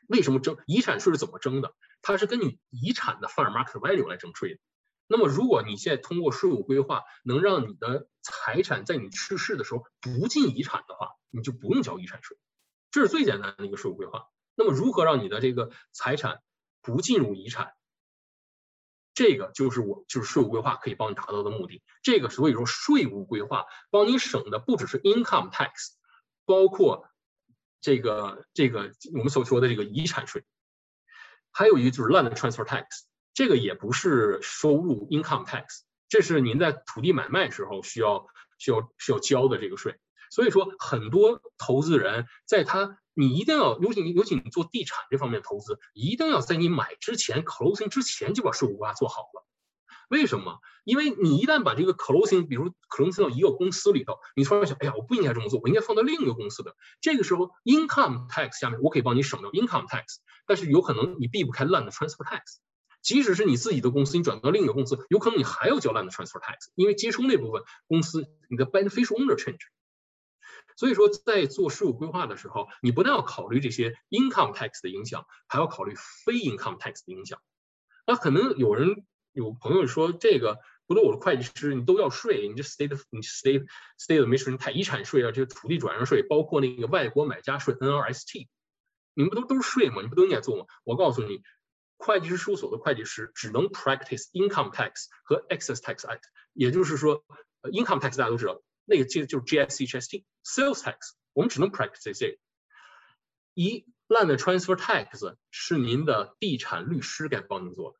[0.07, 1.73] 为什么征遗产税是怎么征的？
[2.03, 4.59] 它是根据遗产的 fair market value 来征税的。
[5.11, 12.37] 那么，如果你现在通过税务规划能让你的财产在你去世的时候不进遗产的话，你就不用交遗产税，
[12.91, 14.27] 这是最简单的一个税务规划。
[14.53, 16.43] 那么，如何让你的这个财产
[16.83, 17.73] 不进入遗产？
[19.15, 21.81] 这个就是我就是税务规划可以帮你达到的目的。
[22.03, 25.71] 这个所以说，税务规划帮你省的不只是 income tax，
[26.45, 27.09] 包括
[27.81, 30.45] 这个这个我们所说的这个遗产税，
[31.49, 33.08] 还有一个就是 land transfer tax。
[33.39, 39.95] 这个也不是收入 income tax，这是您在土地买卖时候需要需要需要交的这个税。
[40.29, 49.45] 所以说，很多投资人在他你一定要尤其尤其你做地产这方面投资，一定要在你买之前 closing 之前就把税务规划做好了。
[50.09, 50.59] 为什么？
[50.83, 56.75] 因为你一旦把这个 closing，比如 closing 到一个公司里头，你突然想，哎呀，我不应该这么做，我应该放到另一个公司的。
[56.99, 62.59] 这个时候 income tax 下面我可以帮你省掉 income tax，但是有可能你避不开 land transfer tax。
[63.01, 69.59] 即使是你自己的公司，你转到另一个公司，有可能你还要交 land transfer tax，因为接收那部分公司你的 beneficial owner change。
[70.75, 75.93] 所以说，在做税务规划的时候，你不但要考虑这些 income tax 的影响，还要考虑
[76.25, 77.41] 非 income tax 的影响。
[78.05, 83.65] 那可能有人有朋友说，这个不都我的会计师，你都要税，你这 state 你 state
[83.97, 88.47] state 没税，太遗产税啊，这个土地转让税，包括那个外国买家税 NRST，
[89.13, 90.01] 你们不都都是税吗？
[90.01, 90.65] 你不都应该做吗？
[90.83, 91.41] 我告诉你。
[92.01, 96.21] 会计师事务所的会计师只能 practice income tax 和 excess tax act，
[96.53, 97.25] 也就是说
[97.61, 100.95] ，income tax 大家都知道，那个其实就是 GST，sales tax，
[101.33, 102.39] 我们只能 practice 这些。
[103.53, 107.99] 一 land transfer tax 是您的地产律师该帮您做的，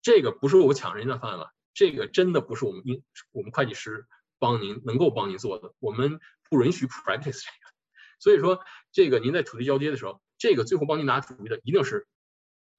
[0.00, 4.06] 这个不是我抢人家的饭碗，这个真的不是我们应我们会计师
[4.38, 7.72] 帮您能够帮您做的，我们不允许 practice 这个。
[8.20, 8.60] 所以说，
[8.92, 12.06] 这个您在土地交接的时候，这个最后帮您拿主意的一定是。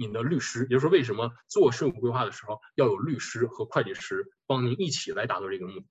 [0.08, 5.86] 你的律师，也就是说，为什么做税务规划的时候要有律师和会计师帮您一起来达到这个目的？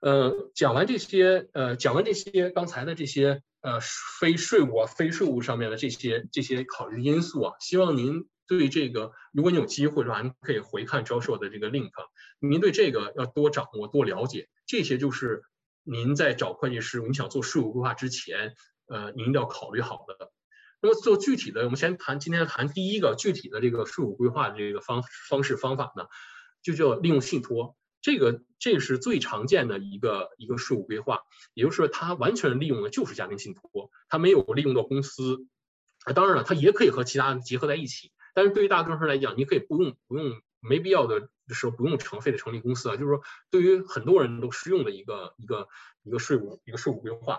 [0.00, 3.78] 呃，讲完这些，呃，讲完这些刚才的这些，呃，
[4.20, 11.92] 非税务啊、非税务上面的这些这些考虑因素啊，希望您对这个，如果你有机会的话，您可以回看招硕的这个 link，
[12.40, 14.48] 您对这个要多掌握、多了解。
[14.66, 15.44] 这些就是
[15.84, 18.56] 您在找会计师，你想做税务规划之前，
[18.92, 20.30] 呃，您要考虑好的。
[20.82, 26.04] 那么做具体的，我们先谈今天谈第一个具体的这个税务规划的这个方方式方法呢，
[26.60, 27.74] 就叫利用信托。
[28.02, 31.20] 这个这是最常见的一个一个税务规划，
[31.54, 35.46] 也就是，它完全利用的就是家庭信托，它没有利用到公司。
[36.04, 38.12] 啊，当然了，它也可以和其他结合在一起。
[38.34, 45.68] 但是对于大多数人来讲，你可以不用不用没必要的时候不用成费的成立公司啊，就是说对于很多人都适用的一个一个
[46.02, 47.38] 一个税务一个税务规划。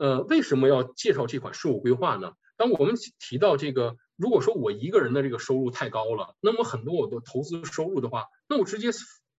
[0.00, 2.32] 呃，为什么要介绍这款税务规划呢？
[2.56, 8.88] 当我们提到这个，如果说我一个人的这个收入太高了，那么很多我的投资收入的话，那我直接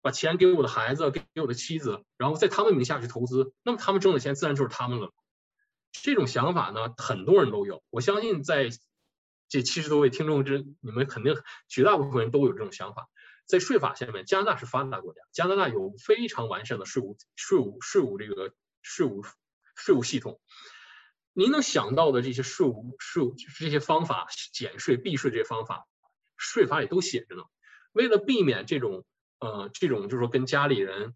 [0.04, 5.12] 把钱给我的孩子，给我的妻子，然后在他们名下去投资，那么他们挣的钱自然就是他们了。
[5.92, 7.82] 这种想法呢，很多人都有。
[7.90, 8.70] 我相信在
[9.50, 11.36] 这七十多位听众之，你们肯定
[11.70, 13.10] 绝大部分人都有这种想法。
[13.48, 18.54] 在税法下面，加拿大是发达国家，加拿大有非常完善的税务税务税务这个
[18.84, 19.24] 税务。
[19.76, 20.40] 税务系统，
[21.34, 25.88] 您能想到的这些税务税务就是这些方法，减税避税这些方法，
[26.38, 27.44] 税法里都写着呢。
[27.94, 29.06] 为了避免这种
[29.40, 31.16] 呃这种就是说跟家里人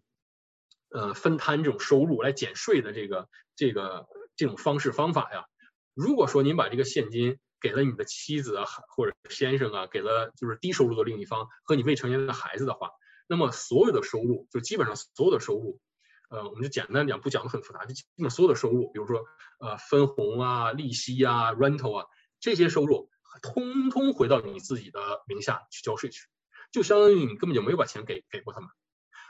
[0.90, 5.46] 呃分摊这种收入来减税的这个这个这种方式方法呀，
[5.94, 12.90] 如果说您把这个现金给了你的妻子啊或者先生啊，给了就是低收入的另一方和你未成年的孩子的话，
[13.26, 15.80] 那么所有的收入就基本上所有的收入。
[16.28, 19.24] 呃，我们就简单讲，不讲的很复杂，就基本所有的收入，比如说
[19.58, 22.06] 呃分红啊、利息啊、rental 啊
[22.40, 23.10] 这些收入，
[23.42, 26.26] 通通回到你自己的名下去交税去，
[26.72, 28.68] 就相当于你根本就没有把钱给给过他们。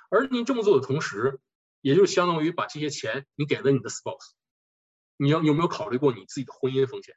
[0.08, 1.40] 而你这么做的同时，
[1.80, 4.32] 也就相当于把这些钱你给了你的 spouse。
[5.16, 7.14] 你要有没有考虑过你自己的婚姻风险？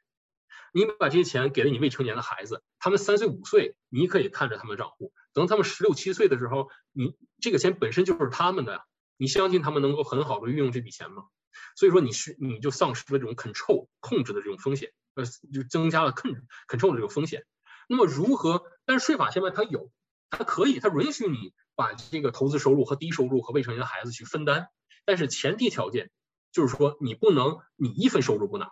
[0.72, 8.84] 你把这些钱给了你未成年的孩子，他们三岁五岁，你可以看着他们的账户，等他们十六七岁的时候，你这个钱本身就是他们的呀。
[9.20, 11.24] 你相信他们能够很好的运用这笔钱吗？
[11.76, 17.44] 所以说你是你就丧失了这种 control 控制的这种风险，呃，就增加了 control control 的这个风险。
[17.86, 18.62] 那么如何？
[18.86, 19.92] 但是税法现在它有，
[20.30, 24.68] 它可以，它允许你把这个投资收入和低收入和未成年的孩子去分担，
[25.04, 26.10] 但是前提条件
[26.50, 28.70] 就是说你不能你一分收入不拿，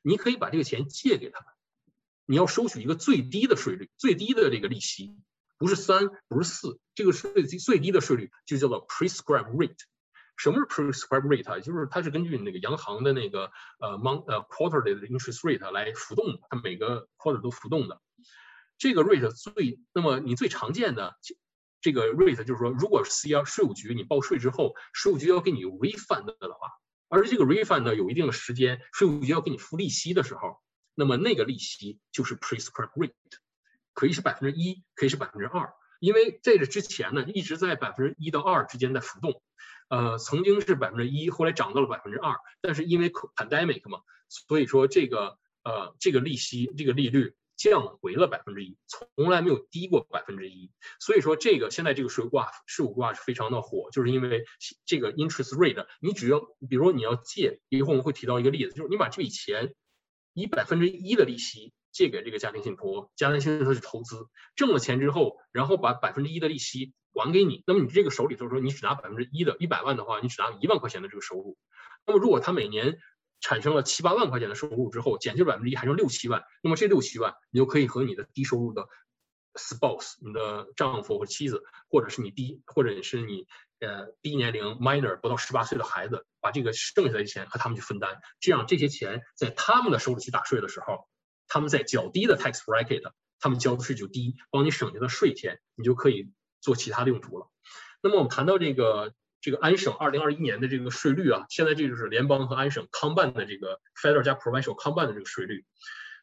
[0.00, 1.48] 你可以把这个钱借给他们，
[2.24, 5.18] 你要收取一个最低的税率，最低的这个利息。
[5.62, 9.76] 不是三，不是四，这个税最低的税率就叫做 prescribed rate。
[10.36, 11.60] 什么是 prescribed rate？
[11.60, 18.02] 就是它是根据那个央行的那个呃 mon 呃 quarterly 的 interest rate 来浮动，它每个 quarter 都浮动的。
[18.76, 21.16] 这个 rate 最，那么你最常见的
[21.80, 26.72] 这个 rate 就是说，如果是 C R 税务局你报税之后，税务局要给你 refund 的话，
[27.08, 30.60] 而这个 refund 有一定的时间，税务局要给你付利息的时候，
[30.96, 33.12] 那么那个利息就是 prescribed rate。
[34.02, 39.40] 可以是百分之一，可以是百分之二，因为这个之前呢一直在百分之一到二之间在浮动，
[39.88, 54.44] 呃，曾经是百分之一，后来涨到了百分之二，但是因为 pandemic 嘛，所以说这个呃这个利息这个利率降回了百分之一，从来没有低过百分之一，所以说这个现在这个税挂税务挂是非常的火，就是因为
[54.84, 59.76] 这个 interest rate，你只要比如你要借，一会儿我们会提到一个例子，就是你把这笔钱
[60.32, 61.72] 以百分之一的利息。
[61.92, 64.26] 借给这个家庭信托，家庭信托是投资，
[64.56, 67.62] 挣了钱之后，然后把百分之一的利息还给你。
[67.66, 71.56] 那么你这个手里头说，你只拿百分之一的一百万的话，你只拿一万块钱的这个收入。
[72.06, 72.98] 那么如果他每年
[73.40, 78.88] 产生了七八万块钱的收入之后，减去百分之一，还剩六七万，那么这六七万你就可以和你的低收入的
[79.54, 83.46] spouse，你的丈夫或妻子，或者是你低，或者是你
[83.80, 91.06] 呃低年龄 minor 不到十八岁的孩子，把这个剩下的钱和他们去分担，这样这些钱在他们的手里去打税的时候。
[91.52, 96.30] 他们在较低的 tax bracket，他们交的税就低，帮你省下的税钱，你就可以
[96.62, 97.50] 做其他的用途了。
[98.02, 105.66] 那么我们谈到这个这个安省二零二一年的这个税率啊，现在这就是联邦和安省康办的这个 federal 加 provincial 康办的这个税率。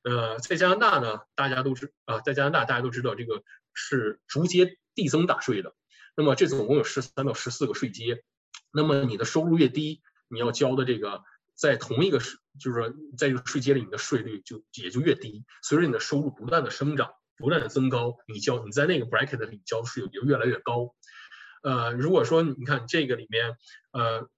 [0.02, 3.44] 呃，在加拿大呢，大家都知啊，在加拿大大家都知道这个
[3.76, 5.76] 是逐阶递增打税的。
[6.16, 8.24] 那么这总共有十三到十四个税阶。
[8.72, 11.22] 那么你的收入越低，你要交的这个。
[11.60, 15.44] 在同一个税，就是说，在这个税阶里，你的税率就也就越低。
[15.62, 20.96] 随着你的收入不断的生长，不断的增高，你交你在那个 bracket 里交的税就越来越高。
[21.62, 23.58] 呃，如果说你看这个里面，
[23.92, 24.30] 呃，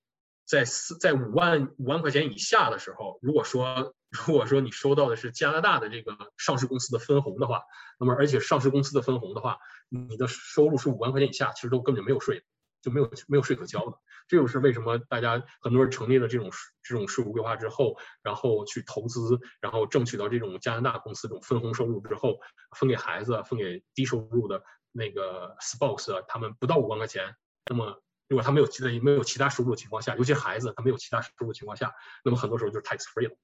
[0.46, 7.62] 在四在五万五万块钱以下的时候，如果说如果说你收到的是加拿大的这个上市公司的分红的话，
[8.00, 9.60] 那么而且上市公司的分红的话，
[9.90, 12.44] 你的收入是五万块钱以下，其实都根本就没有税。
[12.82, 14.00] 就没有没有税可交了。
[14.28, 16.52] 这就是为什么大家很多人成立了这种
[16.82, 22.40] 这种税务规划之后，然后去投资，然后争取到这种加拿大公司这种分红收入之后，
[22.78, 27.36] 分给孩子，分给低收入的那个 spouse，他们不到五万块钱。
[27.70, 33.36] 那么如果他没有其他没有其他收入的情况下，尤其孩子他没有其他收入的情况下，那么很多时候就是 tax free 了。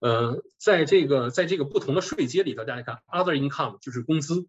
[0.00, 4.46] 呃，在这个在这个不同的税阶里头，大家看 other income 就是工资，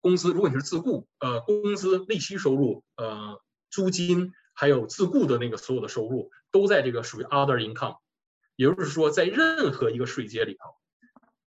[0.00, 3.40] 工资如果你是自雇，呃，工资、利息收入、呃，
[3.70, 4.32] 租金。
[4.58, 7.98] 还有自雇的那个所有的收入都在这个属于 other income，
[8.56, 10.70] 也就是说，在任何一个税阶里头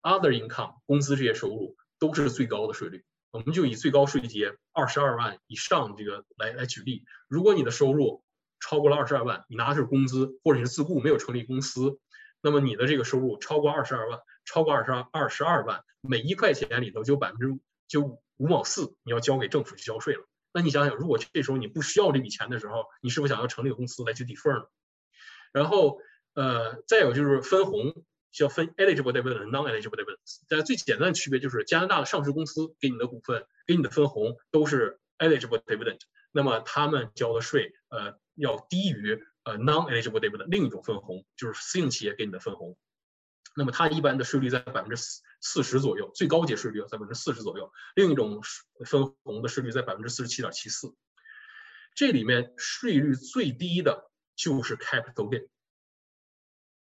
[0.03, 3.03] ，other income 工资这些收入都是最高的税率。
[3.31, 7.03] 我们就以最高税阶二十二万以上这个来来举例。
[7.27, 8.23] 如果你的收入
[8.59, 11.97] 超过了二十二万，你拿的是工资，或者是自雇没有成立公司，
[12.43, 20.25] 那么你的这个收入超过二十二万，超过二十二二十二万，每一块钱里头就百分之就五毛四，你要交给政府去交税了。
[20.53, 24.65] 那你想想，如果这时候你不需要这笔钱的时候，你是否想要成立公司来去 defer 呢？
[25.51, 25.99] 然后，
[26.33, 30.41] 呃，再有就是分红，需要分 eligible dividend、non-eligible dividends。
[30.47, 35.99] 但最简单的区别就是，加拿大的上市公司给你的股份、给你的分红都是 eligible dividend，
[36.31, 42.77] 那么他们交的税，呃，要低于呃 non-eligible dividend 另一种分红，就是私营企业给你的分红。
[43.55, 47.71] 那么它一般的税率在百分之四四十左右，最高级税率在百分之四十左右。
[47.95, 48.41] 另一种
[48.85, 50.93] 分红的税率在百分之四十七点七四。
[51.95, 55.47] 这里面税率最低的就是 capital gain，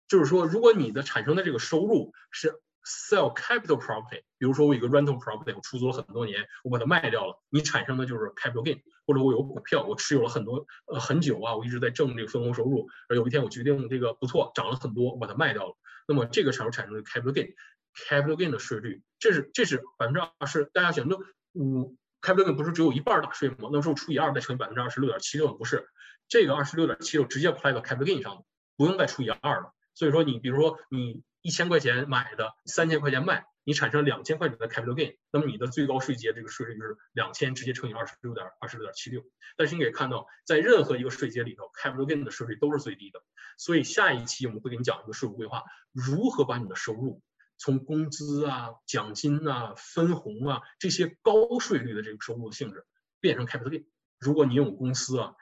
[0.09, 8.81] 就是说，如果你的产生的这个收入是 sell capital property，比如说我有个 rental property，我出租了很多年，我把它卖掉了，你产生的就是 capital gain。
[9.07, 15.77] 或者我有股票，我持有了很多呃很久啊，我一直在挣这个分红收入，而有一天我决定这个不错，涨了很多，我把它卖掉了。
[16.09, 17.55] 那么这个时候产生的 capital gain
[17.95, 20.65] Capital gain 的税率，这是这是百分之二十。
[20.73, 21.17] 大家想，那
[21.53, 23.71] 五 capital gain 不是只有一半打税吗？
[23.73, 25.89] 那时候除以二再乘以百分之二十六点七六，不是
[26.29, 28.45] 这个二十六点七六直接 apply 到 capital gain 上，
[28.77, 29.73] 不用再除以二了。
[29.95, 33.47] 所以说你比如说你一千块钱买的，三千块钱卖。
[33.67, 39.25] 你产生两千块钱的 capital gain，那么你的最高税阶这个税率就是两千直接乘以二十六点二十六点七六。
[39.57, 43.23] 但是你可以看到，在任何一个税阶里头，capital gain 的税率都是最低的。
[43.57, 47.23] 所以下一期我们会给你讲一个税务规划，如何把你的收入
[47.57, 52.87] 从工资啊、奖金啊、分红啊这些高税率的这个收入的性质
[53.21, 53.87] 变成 capital gain。
[54.19, 55.35] 如果你有公司啊，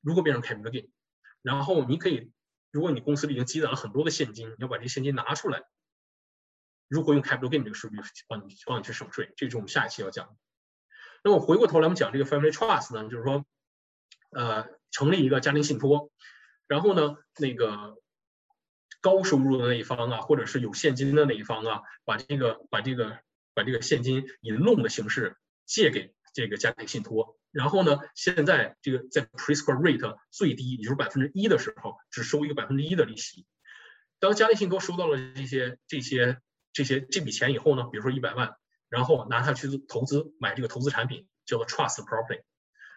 [0.00, 0.90] 如何变成 capital gain？
[1.42, 2.32] 然后你可以，
[2.70, 5.62] 如果你公司里已经积攒了很多的现金，你要把这现金拿出来。
[6.88, 7.96] 如何用 capital gain 这个数据
[8.26, 9.32] 帮你帮你去省税？
[9.36, 10.34] 这是我们下一期要讲的。
[11.22, 13.44] 那么回过头来，我们讲这个 family trust 呢，就是说，
[14.30, 16.10] 呃，成立一个家庭信托，
[16.66, 17.96] 然后呢，那个
[19.00, 23.18] 高收入的那一方啊，或者是有现金的那一方啊，把这个把这个
[23.54, 25.36] 把这个现金以 loan 的形式
[25.66, 33.46] 借给这个家庭信托，然后呢，现在这个在 prescribed rate 最低，也就是百分之一的时候，只收一个百分之一的利息。
[34.18, 36.38] 当家庭信托收到了这些这些。
[36.72, 38.54] 这些这笔钱以后呢，比如说一百万，
[38.88, 42.42] 然后拿它去投资买这个投资产品，叫做 trust property。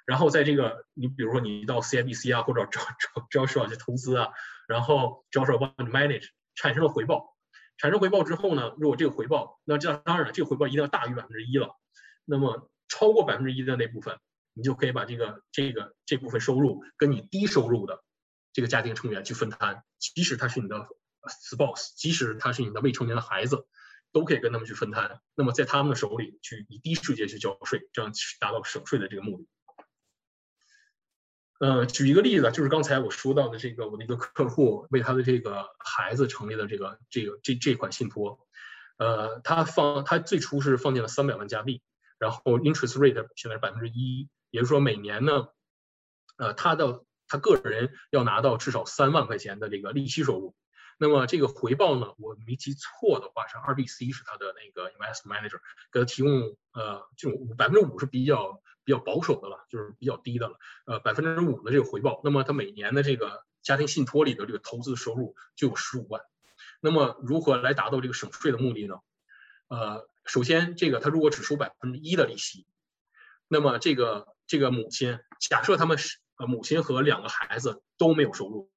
[0.06, 4.28] 然后在这个你比如说你到 CIBC 啊，或者招招招社去投资啊，
[4.74, 7.38] 然后招社帮你 manage，产生了回报。
[7.78, 11.78] 产生回报之后呢，如果这个回报，那这当然了，这个回报一定要大于百分之一了。
[12.26, 14.18] 那么超过百分之一的那部分，
[14.54, 18.04] 你就可以把这个这个这部分收入跟你低收入的
[18.52, 20.88] 这个家庭成员去分摊，即使他是你的。
[21.26, 23.66] spouse，即使他是你的未成年的孩子，
[24.12, 25.22] 都可以跟他们去分摊。
[25.36, 28.12] 那么在他们的手里去以低税阶去交税，这样
[28.42, 29.48] 达到省税的这个目的。
[31.64, 38.38] 呃，举一个例子，就是刚才我说到的这个我的一个客户为他的这个孩子成立的这个这个这这款信托。
[38.98, 41.82] 呃，他放他最初是放进了三百万加币，
[42.20, 45.48] 然后 interest rate 现在是百分之一，也就是说每年呢，
[46.36, 50.56] 呃，他的他个人要拿到至少三万块钱的这个利息收入。
[50.98, 55.62] 那么这个回报呢，我没记错的话是 RBC 是他的那个 investment manager
[55.94, 62.22] 给他提供呃这种百分之五是比较比较保守的了，就是比较低的了，呃百分之五的这个回报。
[62.24, 66.22] 那么他每年的这个家庭信托里的这个投资收入就有十五万。
[66.80, 68.96] 那么如何来达到这个省税的目的呢？
[69.68, 72.66] 呃，首先这个他如果只收百分之一的利息，
[73.48, 78.70] 那么这个这个母亲假设他们是呃母亲和两个孩子都没有收入。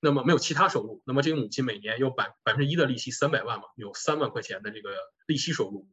[0.00, 4.90] 那么没有其他收入，那么这个母亲每年有百百分之一的利息，三百万嘛，有三万块钱的这个
[5.26, 5.88] 利息收入。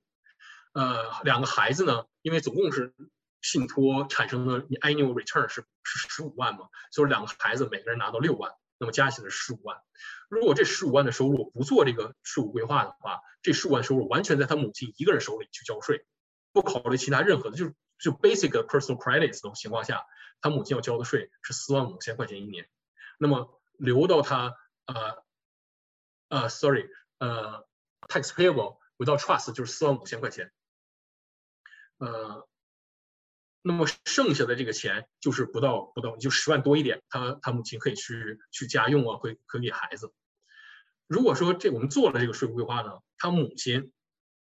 [0.73, 2.93] 呃，两个孩子呢，因为总共是
[3.41, 9.81] 信托产生的 annual return 是是十五万嘛，所以两个孩子每个人拿到六万，那么加起来是十五万。
[10.29, 16.05] 如果这十五万的收入不做这个税务规划的话，这十五万收入完全在他母亲一个人手里去交税，
[16.53, 20.05] 不考虑其他任何的，就是就 basic personal credits 的情况下，
[20.39, 22.69] 他母亲要交的税是四万五千块钱一年。
[23.17, 25.23] 那么留到他呃
[26.29, 27.67] 呃，sorry，呃
[28.07, 30.51] ，tax payable without trust 就是四万五千块钱。
[31.97, 32.47] 呃，
[33.63, 40.11] 那么剩下的这个钱就是不到不到就十万多一点，他他母亲可以去去家用啊，会可以给孩子。
[41.07, 43.91] 如果说这我们做了这个税务规划呢，他母亲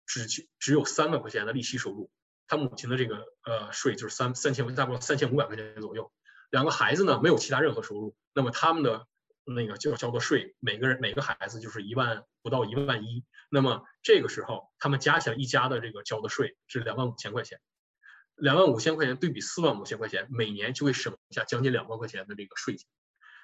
[0.07, 0.27] 只
[0.59, 2.11] 只有三万块钱的利息收入，
[2.47, 6.13] 他母亲的这个呃税就是三三千大概三千五百块钱左右。
[6.51, 9.07] 两个孩子呢没有其他任何收入，那么他们的
[9.45, 13.25] 那个就要交的税，每个人每个孩子就是一万不到一万一。
[13.51, 17.61] 那么这个时候他们加起来一家的这个交的税是两万五千块钱。
[18.41, 22.87] 两万五千块钱对比四万五千块钱，每年就会省下将近两万块钱的这个税金。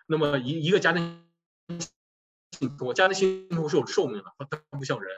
[0.07, 1.27] 那么一一个家庭
[2.81, 5.13] 我，家庭信托是有寿命的，它不像人。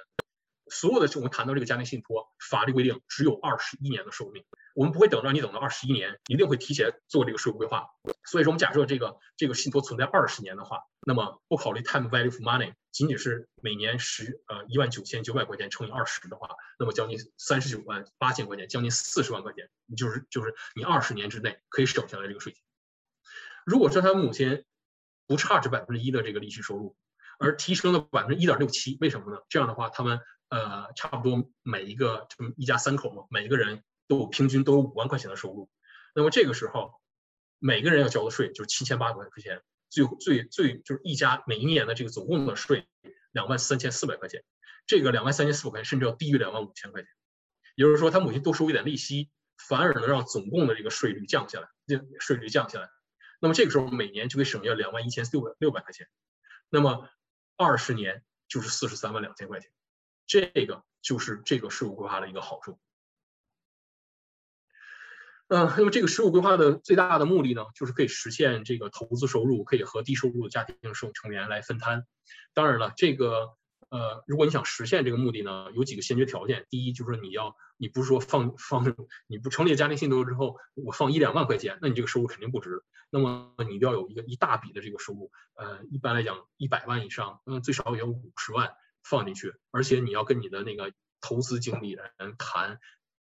[0.70, 4.44] 所有的我们谈到这个家庭信托，法律规定只有二十一年的寿命。
[4.74, 7.88] 我们不会等让你等到二十一年，一定会提前做这个税务规划。
[8.24, 22.62] 所以说，我们假设这个这个信托存在二十年的话，那么不考虑 time value of money，仅仅是每年十呃一万九千九百块钱乘以二十的话，那么将近三十九万八千块钱，将近四十万块钱，你就是就是你二十年之内可以省下来这个税金。
[23.64, 24.64] 如果说他母亲
[25.26, 26.96] 不差这百分之一的这个利息收入，
[27.40, 29.40] 而提升了百分之一点六七，为什么呢？
[29.48, 33.82] 这样的话，他们呃差不多每一个这么一家三口嘛，每一个人。
[34.10, 35.68] 都平均都有五万块钱的收入，
[36.14, 36.98] 那么这个时候，
[37.58, 42.88] 每个人要交的税就是七千八百块钱，最最最就是一家每一年的这个总共的税
[43.32, 44.42] 两万三千四百块钱，
[44.86, 47.10] 这个两万三千四百块钱甚至要低于两万五千块钱，
[47.76, 49.28] 也就是说他母亲多收一点利息，
[49.58, 52.88] 反而能让总共的这个税率降下来，这税率降下来，
[53.42, 56.08] 那么这个时候每年就可以省下两万一千六百六百块钱，
[56.70, 57.06] 那么
[57.58, 59.70] 二十年就是四十三万两千块钱，
[60.28, 62.78] 这个就是这个税务规划的一个好处。
[65.48, 72.06] 嗯，那么这个税务规划的最大的目的呢，就是可以实现这个投资收入可以和低收入的家庭成成员来分摊。
[72.52, 73.54] 当然了，这个
[73.88, 76.66] 呃，如果你想实现这个目的呢，有几个先决条件。
[76.68, 78.94] 第一，就是你要你不是说放放
[79.26, 82.84] 你不成立家庭信托之后，我放一两万块钱，那你这个收入肯定不值。
[83.08, 88.74] 那么你一定要有一个一大笔的这个收入，呃，一般来讲一百万以上，嗯，最少也要五十万
[89.08, 92.78] 放进去，而且你要跟你的那个投资经理人谈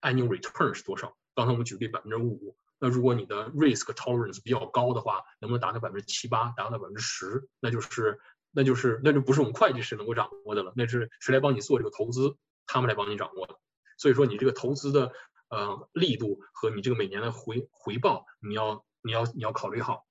[0.01, 1.17] annual return 是多少。
[1.35, 7.49] 刚才我们举例百分之五，那如果你的 risk tolerance 比较高的话，能不能达到百分之七八，达到百分之十？
[7.59, 8.19] 那就是，
[8.51, 12.37] 那就是，那就不是我们会计师能够掌握的了，那是谁来帮你做这个投资？
[12.67, 13.59] 他们来帮你掌握的。
[13.97, 15.11] 所以说，你这个投资的
[15.49, 20.05] 呃力度和你这个每年的回回报，你要你要你要考虑好。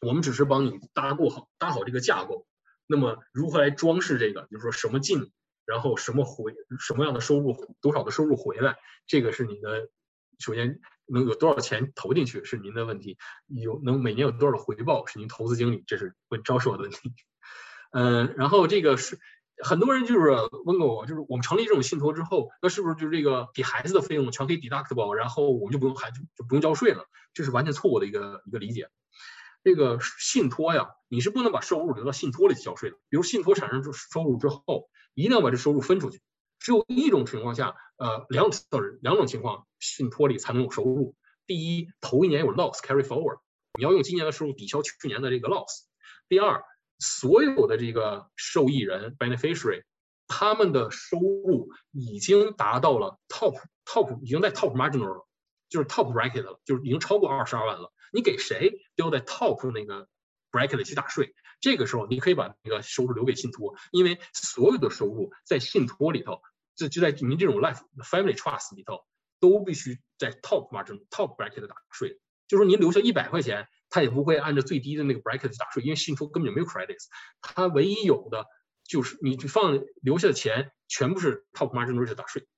[0.00, 2.46] 我们只是帮你搭过好搭好这个架构。
[2.86, 4.48] 那么如何来装饰这个？
[4.50, 5.30] 就是说什么进，
[5.64, 8.76] 然后什么回，什么样的收入，多少的收入回来，
[9.06, 9.88] 这个是你的。
[10.40, 17.12] 首先能有多少钱投进去是您的问题，有能每年有多少回报是您投资经理，这是问招收的问题。
[17.92, 19.20] 嗯，然后这个是
[19.62, 20.28] 很多人就是
[20.64, 27.08] 问过我，就是我们成立这种信托之后，那是不是就是这个给孩子的费用全可以 deductible，然后我们就不用孩子就不用交税了？
[27.32, 28.88] 这是完全错误的一个一个理解。
[29.64, 32.96] 这个信托呀，你是不能把收入留到信托里去交税的。
[33.08, 36.20] 比如信托产生收入之后，一定要把这收入分出去。
[36.58, 38.60] 只有一种情况下，呃，两种
[39.00, 41.16] 两种情况，信托里才能有收入。
[41.46, 43.38] 第一，头一年有 loss carry forward，
[43.78, 45.84] 你要用今年的收入抵消去年的这个 loss。
[46.28, 46.62] 第二，
[46.98, 49.84] 所有的这个受益人 beneficiary，
[50.26, 55.26] 他们的收入已经达到了 top top，已经在 top marginal 了，
[55.70, 57.92] 就是 top bracket 了，就是已经超过二十二万了。
[58.14, 60.08] 你给谁都在 top 那个
[60.50, 61.34] bracket 去打税。
[61.60, 66.40] 这个时候，你可以把那个收入留给信托，因为所有的收入在信托里头。
[66.76, 69.04] 就就在您这种 life family trust 里头，
[69.38, 72.18] 都必须在 top margin top bracket 打税。
[72.48, 77.04] 就是说您留下一百块钱，他也不会按照最低的那个 bracket 打税，因为信托根本就没有 credits。
[77.40, 78.46] 它唯一有的
[78.82, 82.48] 就是你放留下的钱全部是 top margin rate 打税。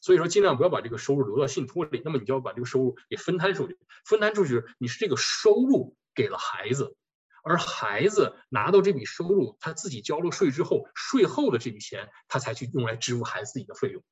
[0.00, 3.78] 所以说尽量不要把这个收入留到信托里，那么你就要把这个收入给分摊出去。
[4.04, 6.96] 分摊出去，你是这个收入给了孩子。
[7.42, 14.02] 而孩子拿到这笔收入，他自己交了税之后，税后的这笔钱，他才去用来支付孩子自己的费用，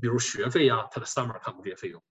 [0.00, 2.02] 比如学费呀，他的 summer camp 这些费用。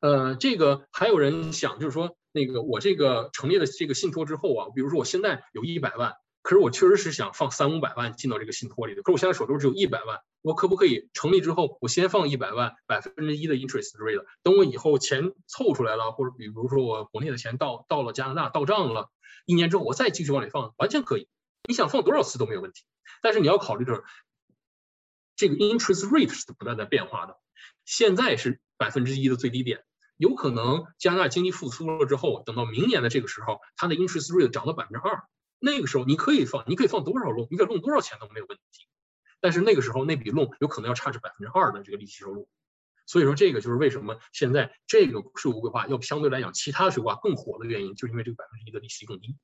[0.00, 6.14] 呃，这个还有人想，就是说，那个我这个成立了这个信托之后啊，比如说我现在有一百万。
[6.46, 19.10] 可是我确实是想放三五百万进到这个信托里的，可是我现在手头只有一百万，我可不可以成立之后，我先放一百万，百分之一的 interest rate，等我以后钱凑出来了，或者比如说我国内的钱到到了加拿大到账了，
[19.44, 21.26] 一年之后我再继续往里放，完全可以，
[21.68, 22.84] 你想放多少次都没有问题。
[23.22, 24.04] 但是你要考虑的，
[25.34, 27.40] 这个 interest rate 是不断在变化的，
[27.84, 29.82] 现在是百分之一的最低点。
[30.16, 35.24] 有可能加拿大经济复苏了之后，等到明年的这个时候，它的 interest rate 涨到百分之二，
[35.58, 38.86] 那个时候你可以放，你可以放多少 loan，你可以 loan 多少钱都没有问题。
[39.40, 42.48] 但是那个时候那笔弄有可能要差值百分之二的这个利息收入。
[43.06, 49.36] 所以说这个就是为什么现在这个税务规划要相对来讲其他税务规划更火的原因，就是因为这个百分之一的利息更低。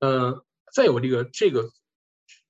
[0.00, 1.70] 呃，再有这个这个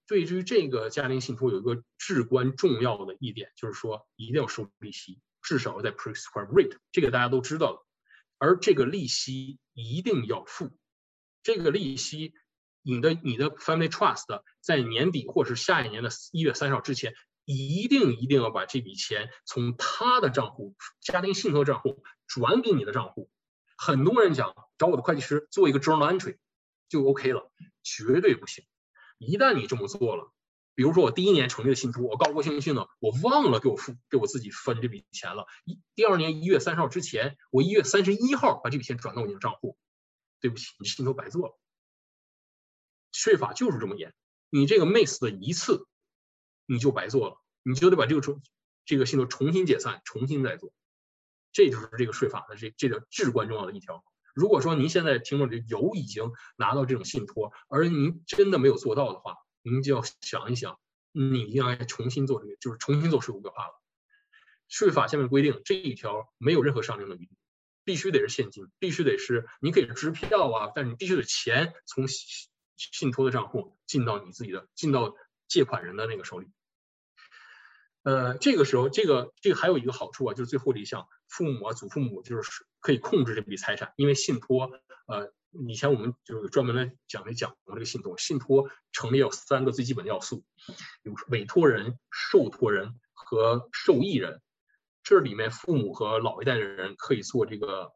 [0.06, 5.20] 对于这个家庭信托有一个至关重要的一点，就是说一定要收利息。
[5.42, 7.86] 至少要在 prescribed rate，这个大家都知道了。
[8.36, 10.70] 而这个利息一定要付，
[11.42, 12.34] 这个利息，
[12.82, 17.14] 你的你的 family trust 在年底或是下一年的一月三十号之前，
[17.44, 23.30] 一定一定要把这笔钱从他的账户、家庭信托账户转给你的账户。
[23.76, 26.36] 很多人讲找我的会计师做一个 journal entry
[26.88, 27.50] 就 OK 了，
[27.82, 28.64] 绝对不行。
[29.18, 30.32] 一旦你这么做了，
[30.74, 35.46] 比如说我第一年成立的信托，我高高兴兴的，我忘了给我付给我自己分这笔钱了。
[35.64, 39.78] 一第二年一月三十号之前，我一月三十一号把这笔钱转到你的账户，
[40.40, 41.58] 对不起，你信托白做了。
[43.12, 44.14] 税法就是这么严，
[44.48, 45.86] 你这个 miss 的一次，
[46.66, 48.42] 你就白做了，你就得把这个重
[48.84, 50.72] 这个信托重新解散，重新再做。
[51.52, 54.04] 这就是这个税法的这这个至关重要的一条。
[54.34, 60.78] 如果说您现在听众里有已经拿到这种信托，而您真的没有做到的话，您就要想一想，
[61.10, 63.72] 你应该重新做这个，就是重新做税务规划了。
[64.68, 67.36] 税法下面规定这一条没有任何上升的余地，
[67.90, 75.16] 必须得是现金，必须得是你可以支票啊，但是你必须得钱从信信托的账户进到你自己的，进到
[75.48, 76.46] 借款人的那个手里。
[78.04, 84.70] 呃，这个时候，这个这个还有一个好处啊，就是最后的一项，父母啊、祖父母就是可以控制这笔财产，因为信托，
[85.06, 85.32] 呃。
[85.68, 88.16] 以前我们就是专门来讲一讲过这个信托。
[88.16, 90.44] 信托成立有三个最基本的要素，
[91.02, 94.40] 有委托人、受托人和受益人。
[95.10, 97.90] 这里面父母和老一代的人可以做这个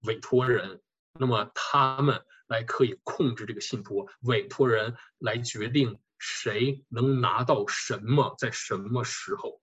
[0.00, 0.82] 委托人，
[1.12, 9.60] 那么他们来可以控制这个信托，委托人来决定谁能拿到什么，在什么时候，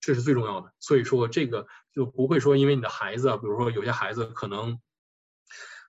[0.00, 0.72] 这是最重要的。
[0.78, 4.80] 所以说这个就不会说因为你的孩子，比如说有些孩子可能。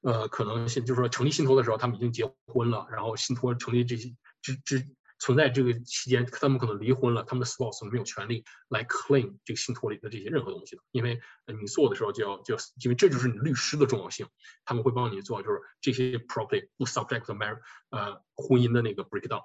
[0.04, 4.88] 呃，可能信就是说成立信托的时候，他们已经结婚了，然后信托成立这些之之
[5.22, 14.26] 存在这个期间，他们可能离婚了，他们的 spouse 没有权利来 claim 这个信托里的这些任何东西的，因为你做的时候就要就要，因为这就是你律师的重要性，
[14.66, 17.62] 他们会帮你做，就是这些 property 不 subject to marriage
[17.92, 19.44] 呃婚姻的那个 breakdown。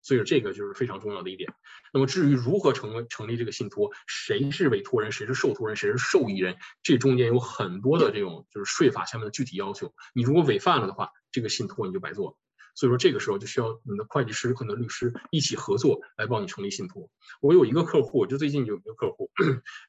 [0.00, 1.52] 所以这个就是非常重要的一点。
[1.92, 9.92] 那么至于如何成为成立这个信托，谁是委托人，谁是受托人，谁是受益人，这中间有很多的这种就是税法下面的具体要求。
[10.14, 12.36] 你如果违反了的话，这个信托你就白做了。
[12.78, 17.10] 所以说这个时候就需要你的会计师和你的律师一起合作来帮你成立信托。
[17.40, 19.32] 我有一个客户，就最近有一个客户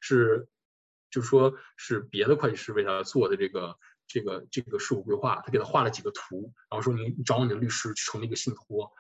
[0.01, 0.47] 是，
[1.11, 3.77] 就是说是别的会计师为他做的这个
[4.07, 8.91] 这个这个税务规划，他给他画了几个图，然后说你找你的律师去成立一个信托。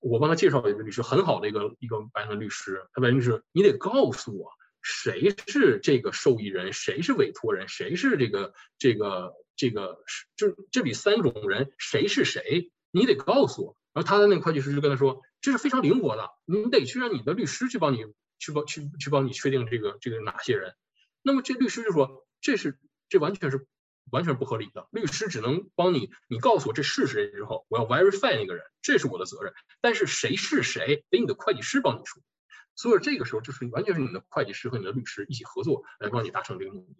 [0.00, 2.86] 我帮他介绍了一个律师，很好的一个一个白人律师。
[2.92, 4.50] 他白人律师，你得告诉我
[4.82, 13.76] 谁是这个受益人，谁是委托人，谁是这个这个这个是就这里三种人谁是谁，你得告诉我。
[13.92, 18.04] 然后他的那个会计师就跟他说，这是非常灵活的，你得去让你的律师去帮你
[18.38, 20.74] 去帮去去帮你确定这个这个哪些人。
[21.22, 22.78] 那么这律师就说，这是
[23.08, 23.66] 这完全是。
[24.10, 29.54] 完全不合理的，律师只能帮你，你告诉我这是谁之后，我要 verify 那个人，这是我的责任。
[29.80, 32.20] 但是谁是谁，得你的会计师帮你说。
[32.74, 36.96] 所以这个时候就是完全是你的会计师和你的律师一起合作来帮你达成这个目的。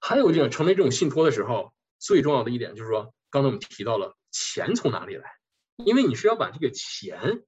[0.00, 5.30] 还有这种成为这种信托的时候，最重要的一点就是说，刚才我们提到了钱从哪里来，
[5.76, 7.44] 因为你是要把这个钱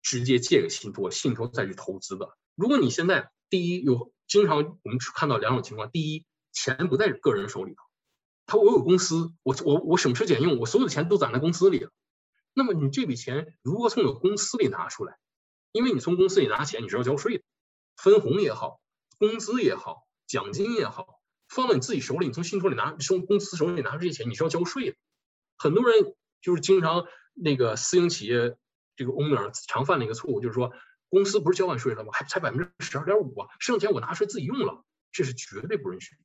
[0.00, 2.34] 直接借给信托，信托再去投资的。
[2.54, 7.82] 如果你现在第一有经常我们看到两种情况：第一，钱不在个人手里头，
[8.46, 11.90] 他我有公司，我我我省吃俭用，我所有的钱都攒在公司里了。
[12.54, 15.18] 那么你这笔钱如何从你公司里拿出来？
[15.72, 17.44] 因为你从公司里拿钱，你是要交税的，
[17.96, 18.80] 分红也好，
[19.18, 21.19] 工资也好，奖金也好，
[21.50, 24.96] 放到你自己手里，你从信托里拿，从公司手里拿出这些钱，你是要交税的。
[25.58, 28.56] 很多人就是经常那个私营企业
[28.96, 30.72] 这个 owner 常犯的一个错误，就是说。
[31.12, 32.10] 公司不是交完税了吗？
[32.12, 36.20] 还才百分之十二点五啊，剩下钱我拿出来自己用了，这是绝对不允许的。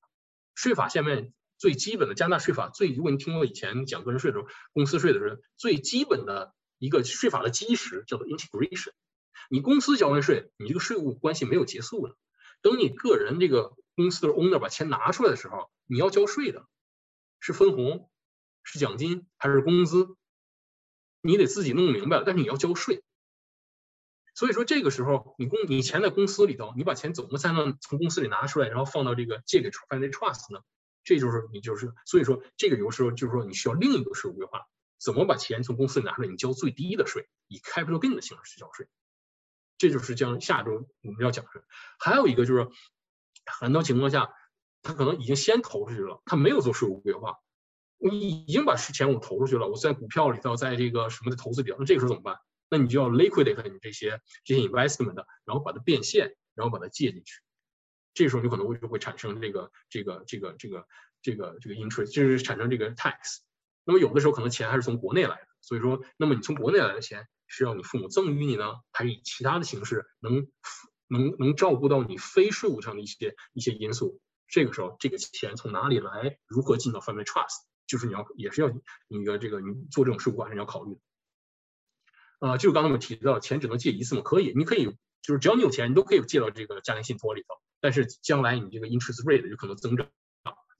[0.53, 8.91] 税法下面最基本的加拿大税法最，如果你听过以前讲个人税的时候，公司税的时候，最基本的一个税法的基石叫做 integration。
[9.49, 12.15] 你公司交完税，你这个税务关系没有结束的。
[12.61, 16.67] 等你个人这个公司的 owner 把钱拿出来的时候，你要交税的，
[17.39, 18.09] 是分红，
[18.63, 20.15] 是奖金还是工资？
[21.21, 23.03] 你得自己弄明白了，但是你要交税。
[24.35, 30.61] 所以说这个时候你公你钱在公司里头，你把钱怎么才能从公司里拿出来，然后放到这个借给 family trust 呢？
[31.03, 34.67] 这就是你就是所以说这个有时候就是说你需要另一个税务规划，
[34.97, 38.87] 怎么把钱从公司里拿出来，你交最低的税，以 capital gain 的形式去交税。
[39.77, 41.63] 这就是将下周我们要讲的。
[41.99, 42.69] 还有一个就是，
[43.45, 44.29] 很多情况下，
[44.81, 47.35] 他可能已经先投出去了，他没有做税务规划。
[47.97, 52.37] 我已经把钱我投出去了，我在股票里头，在这个什么的投资里头，那这个时候怎么办？
[52.69, 55.15] 那你就要 liquidate 你这些这些 investment，
[55.45, 57.41] 然后把它变现，然后把它借进去。
[58.13, 60.85] 这时候就可能会就会产生这个这个这个这个
[61.21, 63.39] 这个这个 interest，就是产生这个 tax。
[63.83, 67.27] 那么有的时候可能钱还是从国内来的，所以说，那么你从国内来的钱。
[67.47, 70.47] 是要你父母赠予你呢，还是以其他的形式能
[71.07, 74.19] 能能照顾到你非税务上的一些一些因素？
[74.47, 78.69] 这个时候，这个钱从哪里来，如何进到 family trust，就是你要也是要
[79.07, 81.01] 你的这个你做这种税务管理要考虑的。
[82.39, 84.21] 呃，就是刚才我们提到，钱只能借一次吗？
[84.21, 84.85] 可以，你可以
[85.21, 87.55] 就是只要你有钱，你都可以借到这个家庭信托里头。
[87.79, 90.07] 但是将来你这个 interest rate 有可能增长，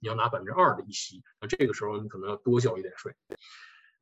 [0.00, 3.14] 你要拿百分之二的利息，那这个时候你可能要多交一点税。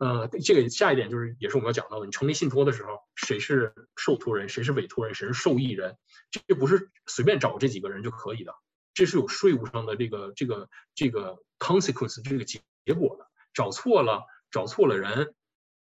[0.05, 2.05] 呃，这个下一点就是，也是我们要讲到的。
[2.05, 5.97] 你成立信托的时候，谁是受托人，谁是委托人，谁是受益人，
[6.31, 8.55] 这不是随便找这几个人就可以的，
[8.93, 12.61] 这是有税务上的这个这个这个 consequence 这个结
[12.95, 13.27] 果的。
[13.55, 15.35] 找错了，找错了人，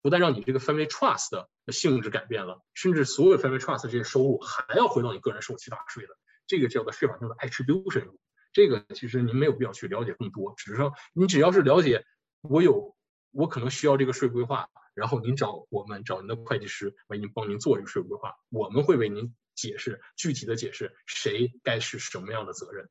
[0.01, 1.31] 不但让你这个 family trust
[1.67, 6.17] 的性质改变了，甚至所有 family trust 这些收入还要回到你个人收去打税的。
[6.47, 8.17] 这个叫做税法上的 attribution。
[8.55, 12.07] 这个其实您没有必要去了解更多，只是说你只要是了解
[12.41, 12.96] 我有。
[13.37, 22.89] 我可能需要这个税规划，然后您找我们找您的会计师为您帮您做这个税规划，我们会为您解释具体的解释谁该是什么样的责任。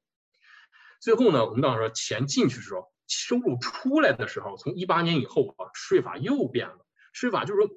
[0.99, 7.69] 最后呢，我们到时候钱进去的时候，收入出来的时候，从一八年以后啊，税法又变了，税法就是说。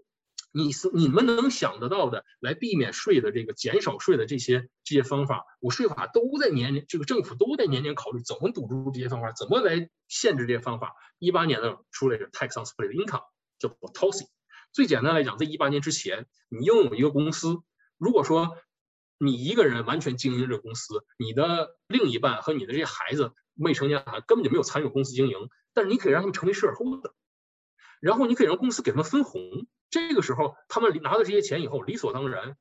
[0.59, 10.95] 你是你们能想得到的来避免税的这个减少税的这些这些方法，我税法都在年年这个政府都在年年考虑怎么堵住这些方法，怎么来限制这些方法。
[11.21, 13.23] 一八年呢出了一个 tax on split income，
[13.61, 14.27] 叫做 TOSI。
[14.73, 17.59] 最简单来讲，在一八年之前，你拥有一个公司，
[17.97, 18.57] 如果说
[19.17, 25.37] 你一个人完全经营这个公司，你的另一半和你的这些孩子未成年孩根本就没有参与公司经营，
[25.73, 27.13] 但是你可以让他们成为 shareholder，
[28.01, 29.69] 然后你可以让公司给他们分红。
[29.91, 32.59] 这个时候，他们拿到这些钱以后，理所当然，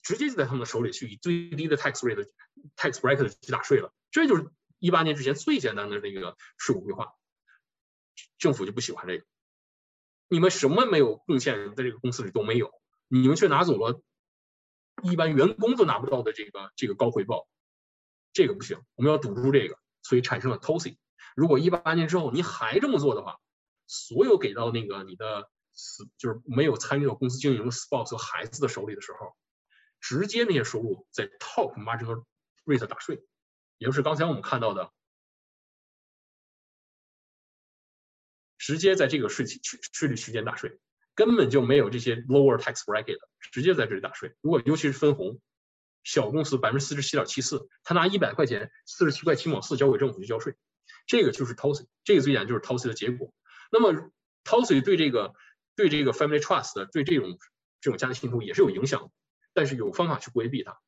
[0.00, 2.30] 直接就在他们的手里去以最低的 tax rate、
[2.76, 3.92] tax bracket 去打税了。
[4.12, 4.48] 这就是
[4.78, 7.14] 一八年之前最简单的那个税务规划。
[8.38, 9.24] 政府就不喜欢这个，
[10.28, 12.72] 你们什么没有贡献在这个公司里都没有，
[13.08, 14.00] 你们却拿走了
[15.02, 17.48] 一般员工都拿不到的这个这个高回报，
[18.32, 20.96] 这个不行，我们要堵住这个，所以产生了 TOSI。
[21.34, 23.38] 如果一八年之后你还这么做的话，
[23.88, 25.50] 所有给到那个你的。
[25.78, 29.36] 死就是没有参与到公司经营的 spouse 和孩子的手里的时候，
[30.00, 32.24] 直接那些收入在 top marginal
[32.64, 33.22] rate 打税，
[33.78, 34.92] 也就是刚才我们看到的，
[38.58, 39.60] 直接在这个税区
[39.92, 40.80] 税率区间打税，
[41.14, 43.18] 根本就没有这些 lower tax bracket，
[43.52, 44.34] 直接在这里打税。
[44.40, 45.40] 如果尤其是分红，
[46.02, 50.56] 小公司百分之四十七点七四，他拿一百块钱，四十七块七毛四交给政府去交税，
[51.06, 53.32] 这个就是 TOSI，这个最简单就是 TOSI 的结果。
[53.70, 54.10] 那么
[54.42, 55.34] TOSI 对这个。
[55.78, 57.38] 对这个 family trust，对这种
[57.80, 59.12] 这种家庭信托也是有影响，
[59.54, 60.80] 但是有方法去规避它，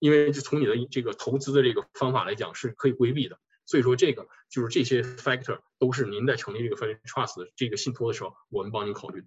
[0.00, 3.38] 因为就从你的这个投资的这个方法来讲是可以规避的。
[3.64, 9.24] 所以说这个就是这些 factor 都是您在成立这个 family trust 这个信托的时候，我们帮您考虑。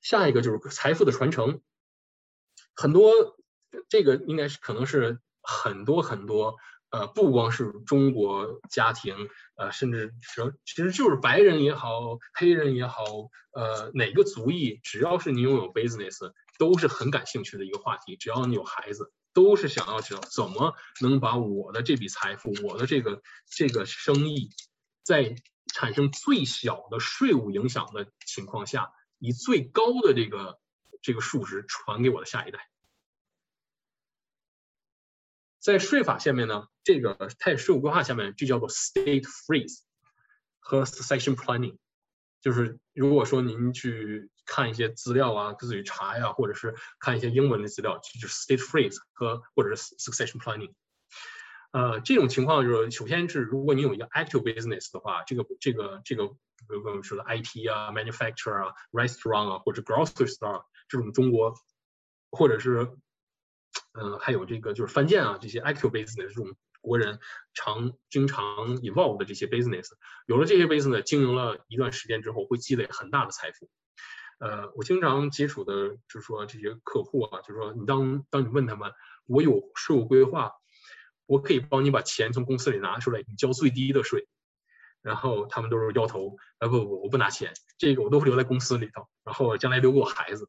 [0.00, 1.60] 下一个就是财富的传承，
[2.76, 3.36] 很多
[3.88, 6.56] 这个应该是可能是很多很多。
[6.90, 9.14] 呃，不光是中国家庭，
[9.54, 13.04] 呃，甚至说，其实就是白人也好，黑人也好，
[13.52, 18.16] 呃，哪个族裔，只要是你拥有 business，都是很感兴趣的一个话题。
[18.16, 24.50] 只要你有孩子，都是想要知道怎么能把我的这笔财富，我的这个这个生意，
[25.04, 25.36] 在
[25.72, 30.58] 产生最小的税务影响的情况下，以最高的这个
[31.02, 32.68] 这个数值传给我的下一代。
[35.60, 39.80] 在税法下面呢，这个在税务规划下面就叫做 state freeze
[40.58, 41.76] 和 succession planning，
[42.40, 50.72] 就是如果说您去看一些资料啊，自己查呀，或者是看一些英文的资料，就是 state freeze 和或者是 succession planning。
[51.72, 56.34] 呃，这种情况就是，首先是如果你有一个 active business 的话，这个这个这个，比
[56.68, 61.54] 如我们说的 IT 啊，manufacturer 啊，restaurant 啊，或者 grocery store 这种中国，
[62.30, 62.96] 或者是。
[63.92, 67.18] 嗯，还有这个就是翻建啊，这些 active business 这种国人
[67.54, 69.88] 常经常 involve 的这些 business，
[70.26, 73.68] 有了这些 business 经营了一段时间之后，会积累很大的财富。
[74.38, 78.92] 呃，我经常接触的就是说这些客户啊，就是说你当当你问他们，
[79.26, 80.52] 我有税务规划，
[81.26, 84.26] 我可以帮你把钱从公司里拿出来，你交最低的税，
[85.02, 90.48] 然后他们都是摇头，啊不不，我不拿钱，这个我都会留在公司里头，然后将来留给我孩子。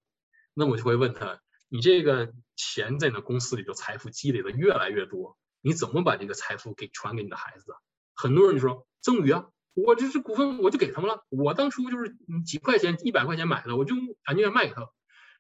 [0.54, 7.74] 那我就会问他，你这个钱在你的公司里头财富积累的越来越多，你怎么把这个财富给传给你的孩子？
[8.14, 9.48] 很多人就说赠与啊。
[9.74, 11.26] 我这是股份，我就给他们了。
[11.30, 13.96] 我当初就是几块钱、一百块钱买的，我就
[14.26, 14.90] 感觉卖给他。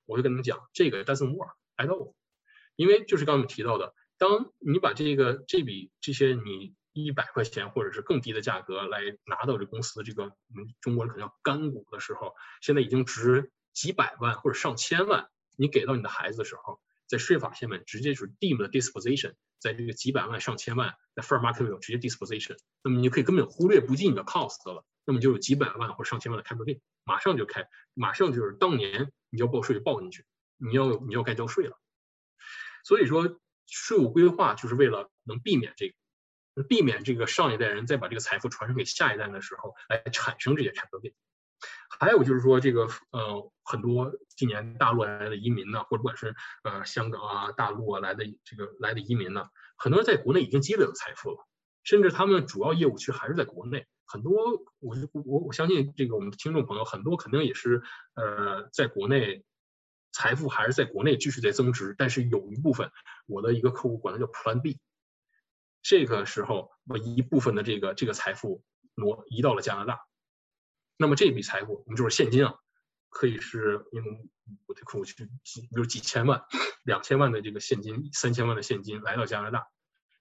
[0.05, 2.15] 我就跟他们讲，这个 doesn't work at all。
[2.78, 19.34] 因为就是刚刚提到的，当你把这个这笔这些你一百块钱或者是更低的价格来拿到这公司这个我们中国人可能叫干股的时候，现在已经值几百万或者上千万，你给到你的孩子的时候，在税法下面直接就是 deemedisposition。
[19.62, 30.26] 在这个几百万上千万，在 fair market value 直接 disposition，那么你就可以根本忽略不计你的 cost 了，那么就有几百万或上千万的 capital gain，马上就开，马上就是当年你要报税就报进去，
[30.57, 31.80] 你要你要该交税了。
[32.84, 41.14] 所以说税务规划就是为了能避免这个，避免这个上一代人再把这个财富传承给下一代的时候来产生这些 capital gain。
[41.99, 51.38] 还有就是说，这个呃，很多今年大陆来的移民呢，或者不管是呃香港啊、大陆啊来的这个来的移民呢，很多人在国内已经积累了财富了，
[51.84, 53.86] 甚至他们主要业务其实还是在国内。
[54.05, 54.34] 很多，
[54.80, 57.82] 我我我相信这个我们的听众朋友很多肯定也是
[58.16, 59.45] 呃在国内
[60.12, 62.91] 财富还是在国内继续在增值，但是有一部分
[63.26, 64.80] 我的一个客户管它叫 Plan B，
[65.82, 68.64] 这个时候我一部分的这个这个财富
[68.95, 70.01] 挪移到了加拿大。
[70.98, 72.56] 那么这笔财富，我们就是现金啊，
[73.10, 74.30] 可以是用
[74.68, 76.44] 我的客户去几，比如几千万、
[76.84, 79.68] 两千万的这个现金，三千万的现金来到加拿大，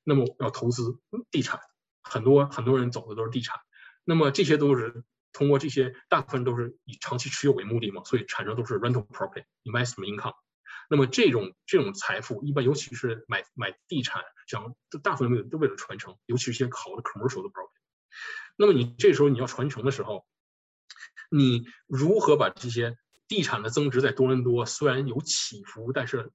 [0.05, 0.99] 那么要投资
[1.31, 1.61] 地产，
[2.03, 3.59] 很多很多人走的都是地产，
[4.05, 10.35] 那么这些都是通过这些，大部分都是以长期持有为目的嘛，所以产生都是 rental property investment income。
[10.89, 17.79] 那么这种这种财富，一般尤其是买买地产，像大部分都为了传承，尤其是一些好的 commercial 的 property。
[18.57, 20.27] 那么你这时候你要传承的时候，
[21.31, 26.33] 你如何把这些地产的增值在多伦多虽然有起伏，但是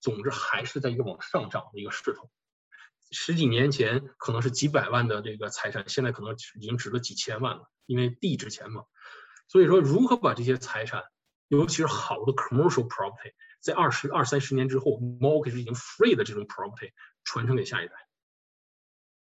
[0.00, 2.30] 总之还是在一个往上涨的一个势头。
[3.10, 8.84] 十几年前可能是几百万的这个财产，现在可能已经值了几千万了，因为地值钱嘛。
[9.48, 11.02] 所以说，如何把这些财产，
[11.48, 16.92] 尤其是好的 commercial property，在二十二三十年之后，mortgage 已经 free 的这种 property
[17.24, 17.94] 传承给下一代。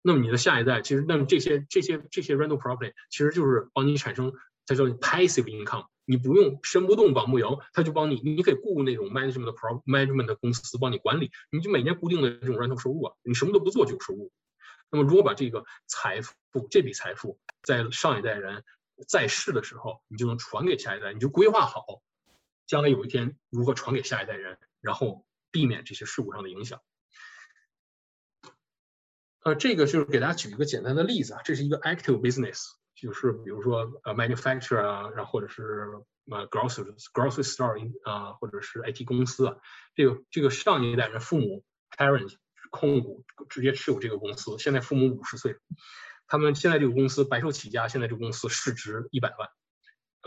[0.02, 4.34] 那么你的下一代，其实那么这些这些这些 rental property 其实就是帮你产生。
[4.68, 14.30] 它叫 passive income，你不用身不动绑不摇，他就帮你，你可以雇那种 management 的 pro management 的公司帮你管理，你就每年固定的这种 rental 收入啊，你什么都不做就有收入。
[14.90, 16.34] 那么如果把这个财富，
[16.70, 18.62] 这笔财富在上一代人
[19.06, 22.02] 在世的时候，你就能传给下一代，你就规划好，
[22.66, 26.82] 将来有一天如何传给下一代人，然后避免这些事故上的影响。
[29.44, 32.72] 呃，这个就是给大家举一个简单的例子啊，这是一个 active business。
[33.00, 39.56] 就是比如说呃，manufacturer 啊，然后或者是呃，grocery grocery store 啊，或者是 IT 公司啊，
[39.94, 41.64] 这个这个上一代人父母
[41.96, 42.34] parents
[42.70, 45.56] 控股直接持有这个公司，现在父母五十岁，
[46.26, 49.48] 他们现在这个公司白手起家，现在这个公司市值一百万，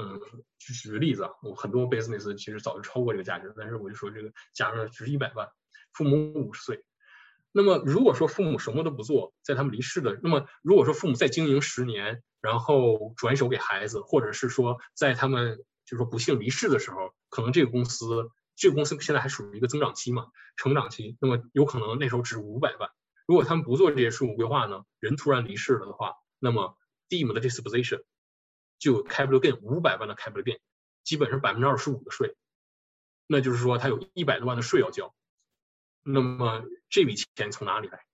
[0.01, 0.19] 嗯，
[0.57, 5.47] 举举个例子啊，我很多 business 其实早就超过这个价值，但是我就说这个假设值一百万，
[5.93, 6.83] 父母五十岁，
[7.51, 12.21] 那么如果说父母什么都不做，在他们离世的，那么如果说父母再经营十年。
[12.41, 20.25] 然后转手给孩子，或者是说，在他们就是说不幸离世的时候，可能这个公司，这个公司现在还属于一个增长期嘛，
[20.55, 22.89] 成长期，那么有可能那时候值五百万。
[23.27, 26.75] 如果他们不做这些税务规划呢，人突然离世了的话，那么
[27.09, 28.01] deem 的 disposition
[28.79, 30.57] 就 capital gain 五百万的 capital gain，
[31.03, 32.35] 基本上百分之二十五的税，
[33.27, 35.13] 那就是说他有一百多万的税要交。
[36.03, 38.05] 那么这笔钱从哪里来？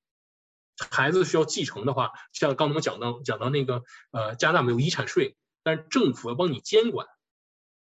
[0.92, 7.08] 孩子需要继承的话，像刚才我们讲到讲到那个呃，加拿大没有遗产税，但是政府要帮你监管，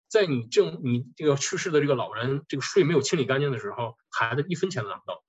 [0.08, 5.24] 在你政你这个去世的这个老人这个税没有清理干净的时候，孩子一分钱都拿不到。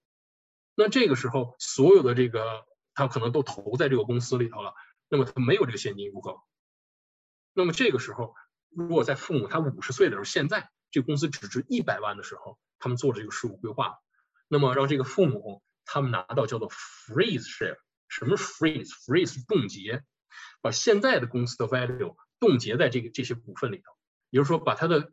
[0.77, 2.65] 那这个时候，所有的这个
[2.95, 4.75] 他可能都投在这个公司里头了，
[5.09, 6.41] 那么他没有这个现金入口？
[7.55, 8.37] 那么这个时候，
[8.71, 13.99] 如果在父母他五十岁的时候，现在这公司只值一百万的时候，他们做了这个税务规划，
[14.49, 15.63] 那么让这个父母。
[15.91, 17.79] 他们拿到叫做 freeze share，
[18.09, 20.05] 什么 freeze？freeze 冻结，
[20.61, 23.85] 把现在的公司的 value 冻结在这个这些股份里头，
[24.29, 25.11] 也就是说，把它的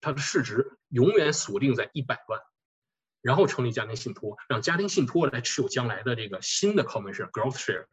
[0.00, 2.40] 它的市值永远锁定在一百万，
[3.20, 7.84] 然后成立家庭信托，让家庭信托来持有将来的这个新的 common share growth share。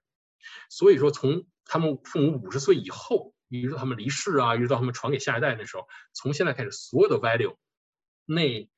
[0.70, 7.58] 所以说，从他们父母五十岁以后，一直到他们离世啊，一直到他们传给下一代的时候，从现在开始，所有的 value
[8.24, 8.71] 那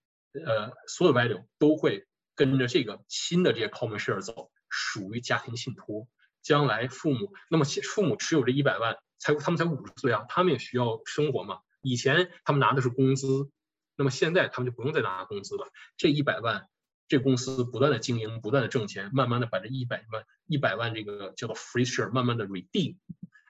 [0.45, 6.07] 呃所有 value 都会跟着这个新的这些 common share 走，属于家庭信托。
[6.41, 11.59] 将来父母那么父母持有这一百万，才他们才五十岁啊，他们也需要生活嘛。
[11.81, 13.49] 以前他们拿的是工资，
[13.95, 15.67] 那么现在他们就不用再拿工资了。
[15.95, 16.67] 这一百万，
[17.07, 22.97] 这公司不断的经营，不断的挣钱，慢慢的把这一百万一百万这个叫做 free share 慢慢的 redeem，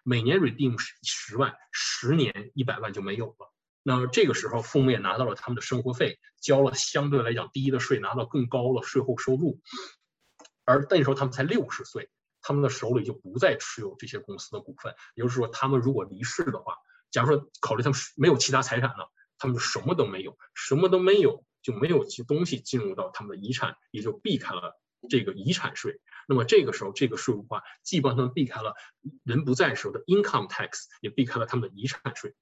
[0.03, 3.52] 每年 redeem 十十万，十年一百万就没有了。
[3.83, 9.59] 那这个时候父母也拿到了他们的生活费，交了相对来讲低的税，拿到更高的税后收入。
[10.65, 12.09] 而那时候他们才六十岁。
[12.45, 16.75] 他们的手里就不再持有这些公司的股份，也就是说，他们如果离世的话，
[17.09, 24.77] 假如说考虑他们没有其他财产了，他们就什么都没有，什么都没有，就没有些东西进入到他们的遗产，也就避开了
[25.09, 26.01] 这个遗产税。
[26.27, 28.73] 那么这个时候，这个税务化既帮他们避开了
[29.23, 32.35] 人不在时候的 income tax，也避开了他们的遗产税。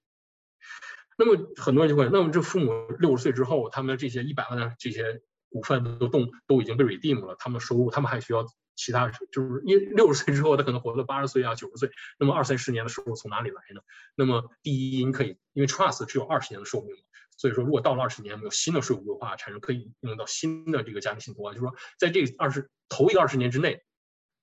[1.24, 8.44] 那么很多人就会，那么这父母六十岁之后，他们这些一百万的这些股份都动都已经被 redeem 了，他们收入，他们还需要。
[8.74, 13.82] 其他就是因为六十岁之后，他可能活到八十岁啊、九十岁，那么二三十年的收入从哪里来呢？
[14.16, 17.04] 那么第一，你可以因为 trust 只有二十年的寿命嘛，
[17.38, 23.84] 所以说如果到了二十年，没有新的税务规划产生，可以用到新的这个家庭信托，就是说在这二十头一个二十年之内，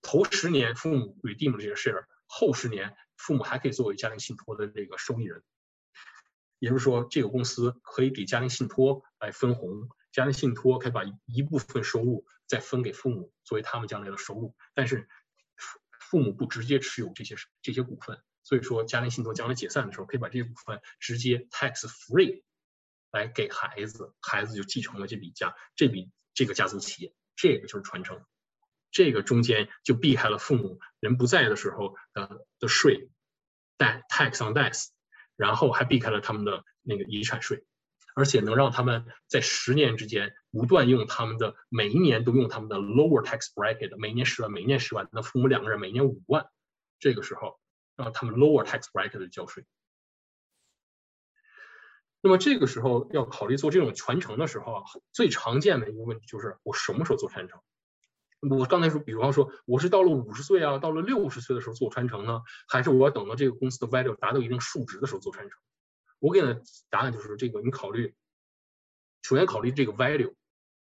[0.03, 5.43] 头十年父母 redeem 这些 share，后十年父母还可以作为家庭信托的这个受益人，
[6.59, 12.27] 也就是说这个公司可以给家庭信托来分红，家庭信托可以把一部分收入。
[12.49, 15.07] 再分给父母作为他们将来的收入，但是
[16.01, 22.43] 父母不直接持有这些这些股份，所以说家庭信托将来解散的时候，可以把这些股份直接 tax free
[23.13, 28.25] 来给孩子，孩子就继承了这笔家这笔这个家族企业，这个就是传承，
[28.91, 33.11] 这个中间就避开了父母人不在的时候的的税，
[33.77, 34.87] 带 tax on death，
[35.39, 37.65] 然后还避开了他们的那个遗产税。
[38.15, 46.49] 而且能让他们在十年之间不断用他们的每一年都用他们的 lower tax bracket，每年十万，每年十万，那父母两个人每年五万，
[46.99, 47.61] 这个时候
[47.95, 49.65] 让他们 lower tax bracket 的交税。
[52.21, 54.83] 那么这个时候要考虑做这种传承的时候啊，
[55.13, 57.61] 最常见的一个问题就是我什么时候做传承？
[58.41, 65.59] 我刚才说，比方说我是到了五十岁啊，到了六十岁的时候做传承呢，还是我等到这个公司的 value 达到一定数值的时候做传承？
[66.21, 68.15] 我给的答案就是这个，你考虑，
[69.23, 70.35] 首先考虑这个 value。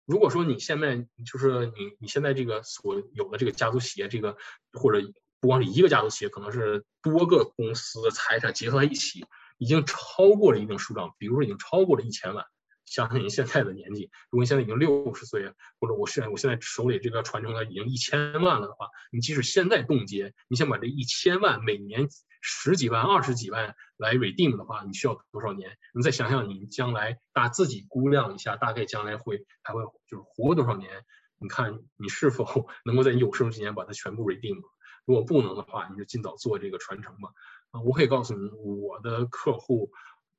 [0.06, 4.36] 如果说你现在就是你你现在这个所有的这个家族企业，这个
[4.72, 5.06] 或者
[5.40, 9.26] 不光是一个家族企业，可能是多个公司的财产结合在一起，
[9.58, 12.44] 已经超过了一定数量，比如说已经超过了一千万。
[12.86, 22.08] 想想你现在的年纪，如果你现在已经六十岁，或者我现在我现在手里这个传承了已经一千万了的话，你即使现在冻结，你想把这一千万每年。
[22.46, 25.78] 十几万、二十几万来 redeem 的话，你需要多少年？
[25.94, 30.90] 你再想想，你将来大自己估量一下，大概将来会还会就是活多少年？
[31.38, 34.60] 你看你是否 能够在你有生之年把它全部 redeem？
[35.06, 37.30] 如果不能的话，你就尽早做这个传承吧。
[37.70, 39.90] 啊，我可以告诉你，我的客户，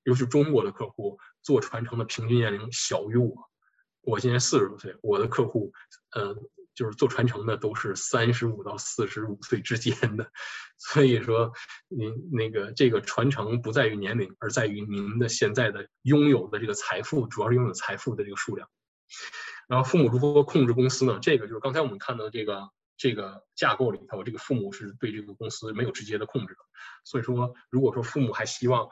[0.06, 3.36] 尤其中国的客户，做传承的平均年龄小于我。
[4.01, 5.74] 我今年四十多岁，我的客户，
[6.14, 6.36] 呃。
[6.76, 10.30] 就是做传承的都是三十五到四十五岁之间的，
[10.78, 11.53] 所以说
[11.88, 18.68] 您那个这个传承不在于年龄，而在于您的现在的拥有的这个财富，主要是拥有财富的这个数量。
[19.70, 21.18] 然后父母如何控制公司呢？
[21.22, 26.58] 这个就是刚才我们看到这个这个架构里头，这个父母是对这个公司没有直接的控制。
[27.06, 28.89] 所以说，如果说父母还希望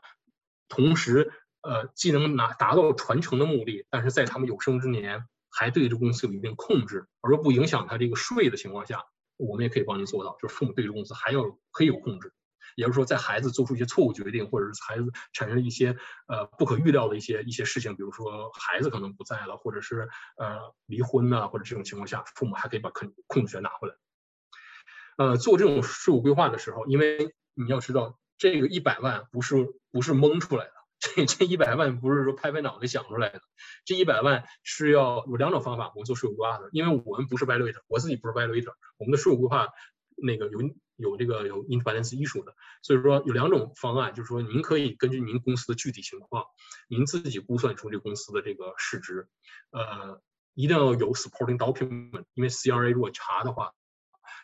[0.76, 5.26] 同时呃既能拿达到传承的目的，但是在他们有生之年。
[5.56, 9.04] 还对这公司有一定控制，而不影响他这个税的情况下，
[9.38, 12.34] 我们也可以帮您做到，就是父母对这公司还要可以有控制，
[12.76, 15.96] 也就是说，在孩子做出一些错误决定，或者是孩子产生一些
[16.28, 23.94] 呃不可预料的一些一些事情，比如说孩子可能不在了，或者是呃离婚呐，或者这种情况下，父母还可以把控控制权拿回来。
[25.18, 29.56] 呃，做这种税务规划的时候，因为你要知道，这个一百万不是
[29.94, 30.74] 不是蒙出来的。
[31.00, 33.42] 这这一百万不是说拍拍脑袋想出来的，
[33.84, 39.68] 这一百万是要有两种方法，我们做税务规划的，因为我们不是 valuator，我自己不是 valuator，我们的税务规划
[40.16, 40.60] 那个有
[40.96, 46.46] 有这个有 independence 艺术的，所以说有两种方案，就是说您可以根据您公司的具体情况，
[46.88, 49.28] 您自己估算出这公司的这个市值，
[49.72, 50.22] 呃，
[50.54, 53.74] 一定要有 supporting document，因为 CRA 如果查的话。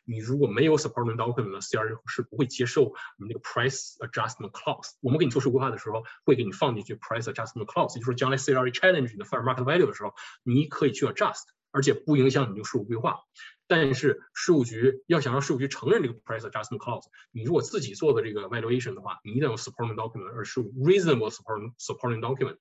[0.10, 4.94] 你如果没有 supporting document 呢，CRA 是不会接受你那个 price adjustment clause。
[5.02, 13.20] 我们给你做税规划的时候，会给你放进去 price adjustment clause，也就是说将来 CRA challenge 你的 fair market value 的时候，你可以去 adjust，而且不影响你这个税务规划。
[13.68, 22.58] 但是税务局要想让税务局承认这个 price adjustment clause，你如果自己做的这个 valuation 的话，你一定要 supporting document，而是 reasonable supporting supporting document，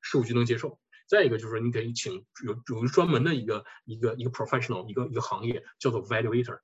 [0.00, 0.78] 税务局能接受。
[1.08, 6.60] 再一个就是你可以请有有一专门的一个一个一个 professional 一个一个行业叫做 valuator，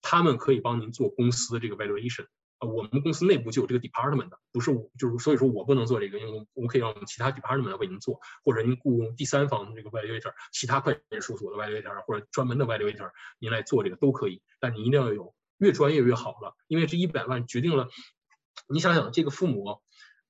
[0.00, 2.26] 他们可以帮您做公司的这个 valuation。
[2.60, 13.10] 我们公司内部就有这个 department 的，不是我，就是所以说我不能做这个，因为我们可以让其他 department 来为您做，或者您雇佣第三方的这个 valuator，其他会计事务所的 valuator 或者专门的 valuator，
[13.40, 17.88] 您来做这个都可以，但你一定要有越专业越好了，因为这一百万决定了，
[18.68, 19.80] 你想想这个父母，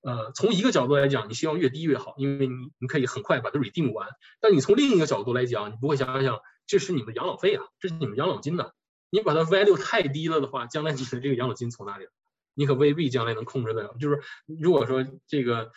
[0.00, 4.08] 呃，从一个角度来讲，你希望越低越好，因为你你可以很快把它 redeem 完，
[4.40, 8.70] 但你从另一个角度来讲，你不会想想这是你们养老费啊，这是你们养老金呐，
[9.12, 12.08] 你把它 value 太低了的话，将来你的这个养老金从哪里？
[12.54, 13.94] 你可未必将来能控制得了。
[14.00, 15.70] 就是如果说这个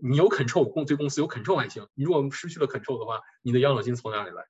[0.00, 1.88] 你有 control，公对公司有 control 还行。
[1.94, 4.44] 你如果失去了 control 的话，你的养老金从哪里来？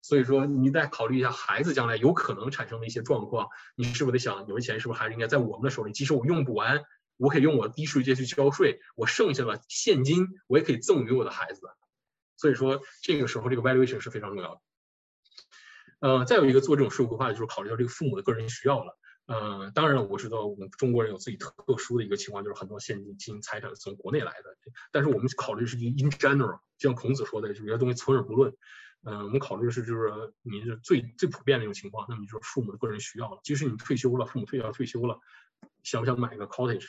[0.00, 5.92] 所以说你再考虑一下孩子将来有可能产生的一些状况，你是不是得想，有的钱是不是还是应该在我们的手里？
[5.92, 6.82] 即使我用不完，
[7.18, 11.60] 我可以用我的低税阶去交税，我剩下的现金我也可以赠予我的孩子。
[12.38, 14.60] 所以说这个时候这个 valuation 是非常重要的。
[16.00, 18.96] 呃，再有一个做这种税务规划的，就是考虑到这个父母的个人需要了。
[19.26, 24.56] 嗯，当然了，我知道我们中国人有自己特殊的一个情况，就是很多现金财产从国内来的。
[24.90, 28.54] 但是我们考虑是一 in general，就像孔子说的，就有些东西存而不论。
[29.04, 33.40] 嗯，我们考虑的是就是你是最最普遍的一种情况，那么就是父母的个人需要了。
[33.44, 35.18] 即使你退休了，父母退要退休了，
[35.82, 36.86] 想不想买个 cottage？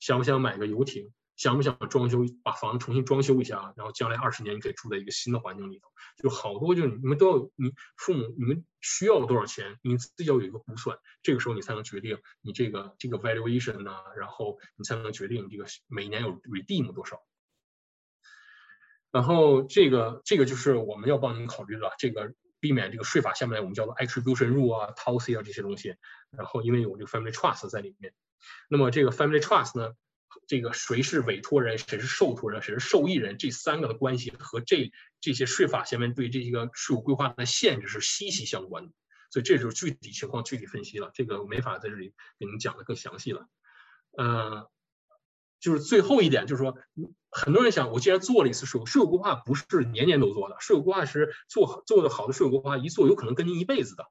[0.00, 1.12] 想不想买个游艇？
[1.36, 5.88] 想不想装修，把房子重新装修一下，然后将来二十年你可以住在一个新的环境里头？
[6.16, 17.22] 就好多，就是你们都要，你父母你们需要多少钱，你自己要有一个估算，这个时候你才能决定你这个这个 valuation 呢，然后你才能决定这个每年有 redeem 多少。
[19.10, 25.96] 然后这个这个就是我们要帮您考虑的，这个避免这个税法下面我们叫做 attribution rule 啊、t o s y 啊这些东西。
[26.30, 28.14] 然后因为有这个 family trust 在里面，
[28.70, 29.92] 那么这个 family trust 呢？
[30.46, 34.90] 这个谁是委托人，谁是受托人，谁是受益人，这三个的关系和这
[35.20, 38.92] 这些税法下面对这个税务规划的限制是息息相关的，
[39.30, 43.46] 所以这就是具体情况具体分析了，这个没法在这里给您讲的更详细了。
[44.16, 44.70] 呃，
[45.60, 46.78] 就是最后一点，就是说，
[47.30, 54.06] 很多人想，我既然做了一次税务税务规划，不是年年都做的，税务规划师做做的好的税务规划，一做有可能跟您一辈子的。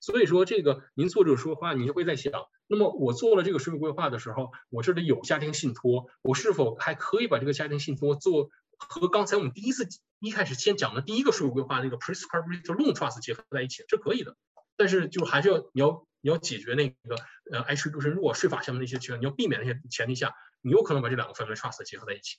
[0.00, 2.32] 所以说，这个您做这个税务规划，你就会在想，
[2.68, 8.48] 那么我做了这个税务规划的时候，我这里有家庭信托，我是否还可以把这个家庭信托做
[8.78, 9.88] 和刚才我们第一次
[10.20, 14.36] 一开始先讲的第一个税务规划那个 prescribed loan trust 结合在一起，这可以的。
[14.76, 17.16] 但是就还是要你要你要解决那个
[17.50, 22.36] 呃 attribution 如果税法下面那些情况，你要避免那些前提下，你有可能把这两个 family trust 结合在一起。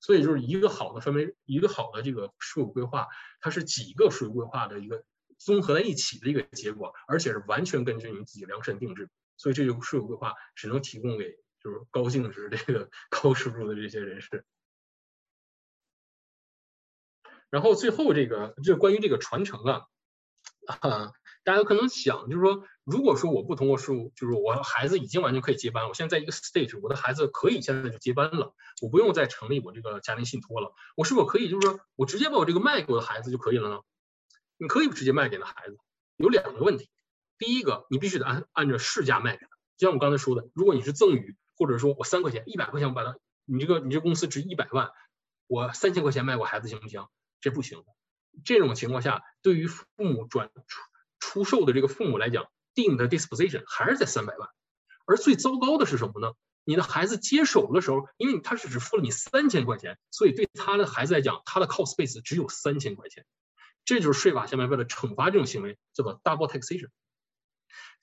[0.00, 3.08] 所以就是一个好的分为一个好的这个税务规划，
[3.40, 5.04] 它是几个税务规划的一个。
[5.38, 14.44] 综合在一起的一个结果，而且是完全根据你自己量身定制，所以这就税务规划只能提供给就是高净值这个高收入的这些人士。
[17.48, 19.86] 然后最后这个就关于这个传承啊，
[20.66, 21.12] 啊，
[21.44, 28.52] 大家可能想就是说，如果说我不通过税务，就是我孩子已经完全可以接班，我现在在一个 stage，我的孩子可以现在就接班了，
[28.82, 33.80] 我不用再成立我这个家庭信托了，我是否可以就是说我直接把我这个卖给我的孩子就可以了呢？
[34.58, 35.78] 你可以直接卖给那孩子，
[36.16, 36.88] 有两个问题。
[37.38, 39.50] 第一个，你必须得按按照市价卖给他。
[39.76, 44.90] 就像我刚才说的，如果你是赠与，或者说我三块钱、一百块钱我把它，你这个你这公司值一百万，
[45.46, 47.06] 我三千块钱卖我孩子行不行？
[47.40, 47.84] 这不行。
[48.44, 50.80] 这种情况下，对于父母转出
[51.20, 54.48] 出售的这个父母来讲，定的 disposition 还是在三百万。
[55.06, 56.32] 而最糟糕的是什么呢？
[56.64, 63.24] 你的孩子接手的时候，因为他是只付了你三千块钱，所以对他的孩子来讲，他的 cost base 只有三千块钱。
[63.86, 66.90] 这就是税法下面为了惩罚这种行为，叫做 double taxation。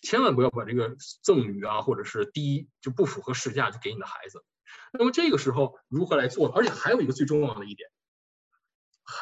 [0.02, 4.44] 千万不要把这个赠与啊，或者是低就不符合市价就给你的孩子。
[4.92, 6.50] 那么这个时候如何来做？
[6.50, 7.90] 而且还有一个最重要的一点，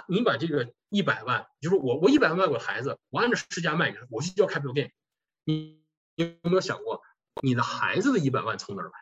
[0.08, 4.94] 你把这个一百万，就是我我一百万卖给孩子，我按照市价卖给他，我就叫开 l 店。
[5.44, 5.84] 你
[6.16, 7.02] 你有没有想过，
[7.42, 8.94] 你的孩子的一百万从哪儿来？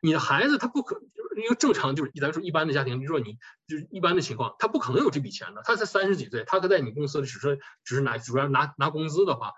[0.00, 1.02] 你的孩子他不可。
[1.36, 5.62] 一个正常就是，咱说一般的家庭，比如说你就是一般的情况，他不可能有这笔钱的。
[5.64, 9.52] 他才三十几岁，他在你公司只是只是拿主要拿拿工资的话，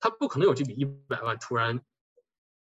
[0.00, 1.80] 他不可能有这笔一百万突然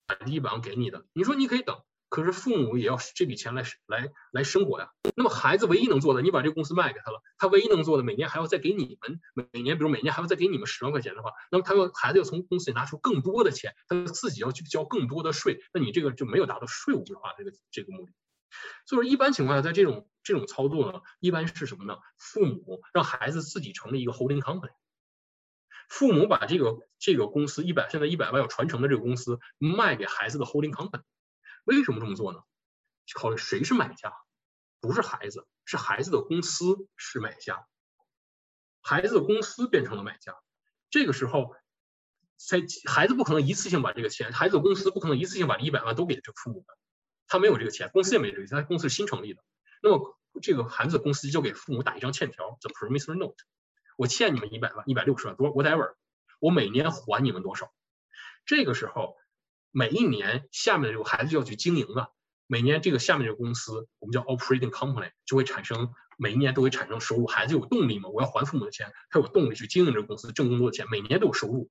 [0.07, 1.05] 把这一百万给你的。
[1.13, 4.91] 你说你可以等，可是父母也要这笔钱来来来生活呀。
[5.15, 18.13] 那么孩子唯一能做的，你把这个公司卖给他了，他唯一能做的，每年还要再给你们每年，比如每年还要再给你们十万块钱的话，那么他要孩子要从公司里拿出更多的钱，他自己要去交更多的税，那你这个就没有达到税务规划这个这个目的。
[18.87, 21.99] 所以说，一般情况下，在这种这种操作呢，一般是什么呢？
[22.19, 24.73] 父母让孩子自己成立一个 holding company。
[25.89, 31.03] 父母把这个这个公司一百现在一百万要传承的这个公司卖给孩子的 holding company，
[31.65, 32.41] 为什么这么做呢？
[33.15, 34.15] 考虑谁是买家，
[34.81, 37.67] 不是孩子，是孩子的公司是买家，
[38.81, 40.35] 孩子的公司变成了买家，
[40.89, 41.55] 这个时候，
[42.39, 46.79] 在孩子不可能一次性把这个钱，孩子的公司不可能一次性把这一百万都给这父母的，
[47.33, 49.43] 他没有这个钱，公司也没这个钱，他公司是新成立的，
[49.83, 53.37] 那么这个孩子公司就给父母打一张欠条，the promissory note。
[53.97, 55.95] 我欠你们一百万，一百六十万，多 whatever，
[56.41, 57.73] 我每年还你们多少？
[58.45, 59.17] 这个时候，
[59.71, 62.13] 每一年下面的这个孩子就要去经营了。
[62.47, 67.27] 每年这个下面这个公司，我们叫 operating company，就会产生每一年都会产生收入。
[67.27, 68.11] 孩子有动力嘛？
[68.11, 71.71] 我要还父母的钱，他有动力去经营这个公司，挣更多的钱，每年都有收入。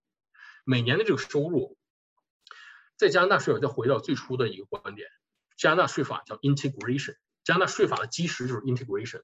[0.64, 1.78] 每年的这个收入，
[2.98, 5.08] 在加拿大税，再回到最初的一个观点，
[5.62, 9.22] 加拿大税法叫 integration，加拿大税法的基石就是 integration。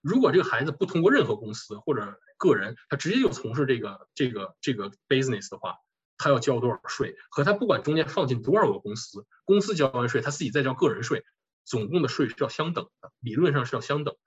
[0.00, 5.74] 如果这个孩子不通过任何公司或者个人，他直接就从事这个这个这个 business 的话，
[6.16, 7.14] 他要交多少税？
[7.28, 11.26] 和他不管中间放进多少个公司，公司交完税，他自己再交个人税，
[11.66, 14.20] 总共的税是要相等的，理论上是要相等的。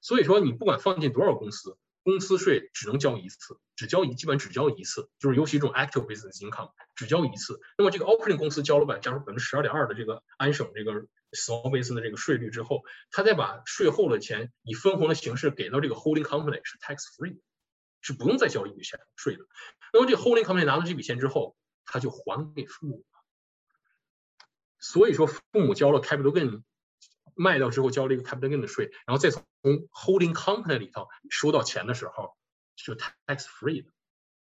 [0.00, 7.60] 所以说，你不管放进多少公司，公司税只能交一次，只交一，基本只交一次，就是尤其这种 active business income 只交一次。
[7.76, 10.92] 那么这个 operating 公司交了百，假如百分之十二点二的这个安省这个
[11.32, 17.40] small business 的这个税率之后，他再把税后的钱以分红的形式给到这个 holding company 是 tax free。
[18.02, 19.44] 是不用再交一笔钱税的。
[19.92, 23.18] 那么这个 holding company 拿到这笔钱之后，他就还给父母了。
[24.78, 26.62] 所以说，父母交了 capital gain，
[27.36, 29.44] 卖掉之后交了一个 capital gain 的税，然后再从
[29.92, 32.36] holding company 里头收到钱的时候，
[32.76, 33.92] 是 tax free 的。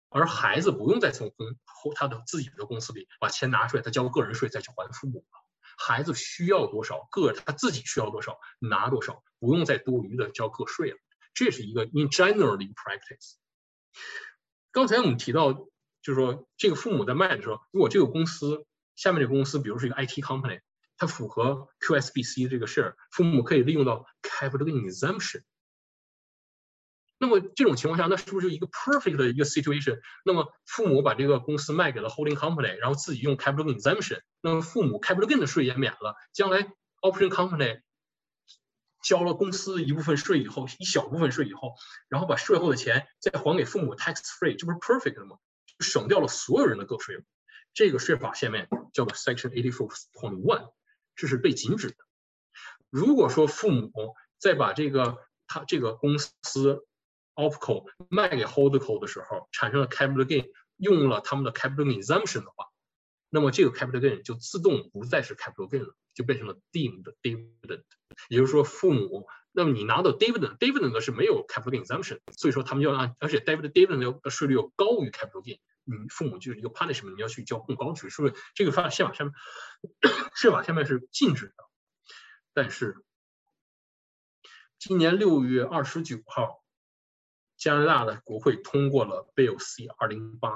[0.10, 1.48] 而孩子不用再从公
[1.96, 5.44] 他的自己的公司里把钱拿出来，他交个人税再去还父母了。
[5.76, 10.98] 孩子需要多少个他自己需要多少拿多少，不用再多余的交个税了。
[11.34, 13.34] 这是一个 in general 的一个 practice。
[14.72, 20.62] 刚才我们提到，就是说，这个父母在卖的时候，如果这个公司下面这个公司，比如是一个 IT company，
[20.98, 25.44] 它符合 QSBC 这个事儿父母可以利用到 capital gain exemption。
[27.18, 30.00] 那么这种情况下，那是不是就一个 perfect 的一个 situation？
[30.26, 37.82] 那么父母把这个公司卖给了 holding company，然后自己用 capital gain exemption，那么父母 capital gain 的税也免了，将来 option company。
[39.02, 41.76] 交了公司一部分税以后，一小部分税以后，
[42.08, 45.38] 然后把税后的钱再还给父母，tax free，这不是 perfect 的吗？
[45.82, 47.22] 省掉了所有人的个税。
[47.74, 50.72] 这个税法下面叫做 Section eighty four point one，
[51.16, 51.96] 这是被禁止的。
[52.90, 55.18] 如果说父母再把这个
[55.48, 56.86] 他这个公司
[57.36, 62.68] opco 卖给 holdco 的时候，产生了 capital gain，用了他们的 capital gain exemption 的话，
[63.30, 67.84] 那么这个 capital gain 就自动不再是 capital gain 了，就变成了 deemed dividend。
[68.30, 78.36] 也就是说，父母，那么你拿到 dividend，dividend 是没有 capital gain exemption，所以说他们要按，而且 dividend dividend 的税率要高于 capital gain，你父母就是一个 punishment，你要去交更高税，是不是？
[78.56, 79.34] 这个法宪法下面，
[80.36, 81.54] 宪法下面是禁止的。
[82.54, 83.04] 但是
[84.80, 86.64] 今年六月二十九号，
[87.58, 90.52] 加拿大的国会通过了 Bill C 二零八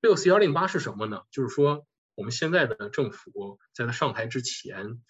[0.00, 1.22] ，Bill C 二零八是什么呢？
[1.30, 5.02] 就是说我们现在的政府在他上台之前。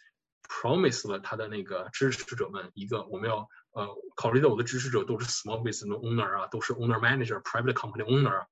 [0.46, 8.44] promise 了他的那个支持者们一个，我们要呃考虑到我的支持者都是 small business owner 啊，都是 owner manager private company owner，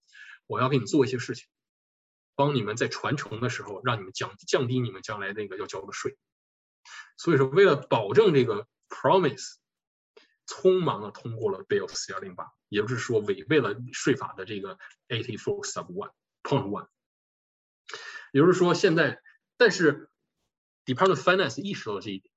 [0.52, 1.48] 我要给你做一些事情，
[2.34, 6.16] 帮你们在传承的时候让你们降降低你们将来那个要交的税。
[7.16, 9.54] 所以说，为了保证这个 promise，
[10.46, 16.12] 匆忙的通过了 Bill 四幺零八，也就是说违背了税法的这个 eighty four sub one
[16.42, 16.88] point one，
[18.32, 19.20] 也就是说现在，
[19.56, 20.08] 但是。
[20.84, 22.34] Department of Finance 意识到了这一点，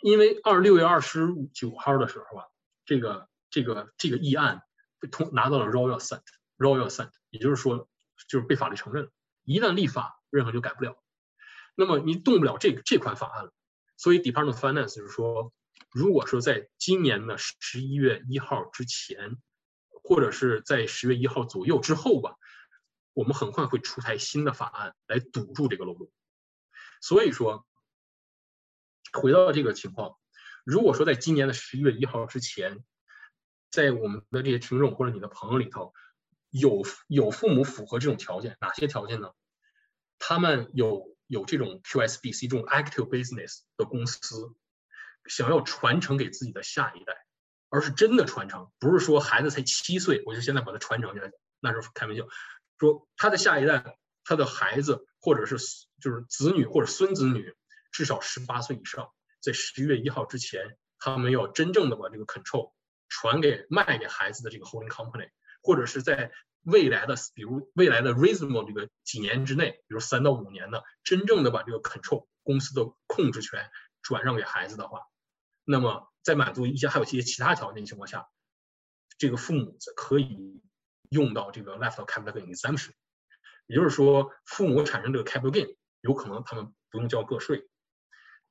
[0.00, 2.46] 因为二六月二十九号的时候啊，
[2.86, 4.62] 这个这个这个议案
[4.98, 6.22] 被通拿到了 Royal site
[6.60, 7.88] Royal Assent，也就是说
[8.28, 9.10] 就是被法律承认了。
[9.44, 11.02] 一旦立法，任何就改不了。
[11.74, 13.52] 那么你动不了这这款法案了。
[13.96, 15.52] 所以 Department of Finance 就是说，
[15.90, 19.38] 如果说在今年的十一月一号之前，
[19.88, 22.36] 或者是在十月一号左右之后吧，
[23.14, 26.10] 我们很快会出台新的法案来堵住这个漏洞。
[27.00, 27.66] 所以说，
[29.12, 30.18] 回到这个情况，
[30.64, 32.84] 如果说在今年的十一月一号之前，
[33.70, 35.94] 在我们的这些听众或者你的朋友里头，
[36.50, 39.32] 有有父母符合这种条件，哪些条件呢？
[40.18, 44.54] 他们有有这种 QSBC 这种 active business 的公司，
[45.26, 47.14] 想要传承给自己的下一代，
[47.68, 52.24] 而是真的传承，不是说孩子才七岁，我就现在把它传承下来，那是开玩笑。
[52.78, 55.06] 说他的下一代，他的孩子。
[55.22, 55.58] 或者是
[56.00, 57.54] 就是子女或者孙子女，
[57.92, 59.12] 至少十八岁以上，
[59.42, 62.72] 在十一月一号之前，他们要真正的把这个 control
[63.10, 65.28] 传给卖给孩子的这个 holding company，
[65.62, 66.32] 或者是在
[66.62, 73.70] 未来的，比如未来的 reasonable 这个几年之内，比如三到五年呢，真正的把这个 control 公司的控制权
[74.02, 75.02] 转让给孩子的话，
[75.64, 78.28] 那么在满足一些还有一些其他条件情况下，
[79.18, 80.62] 这个父母可以
[81.08, 82.92] 用到这个 left capital gain exemption，
[83.66, 87.68] 也就是说，父母产生这个 capital gain，有可能他们不用交个税，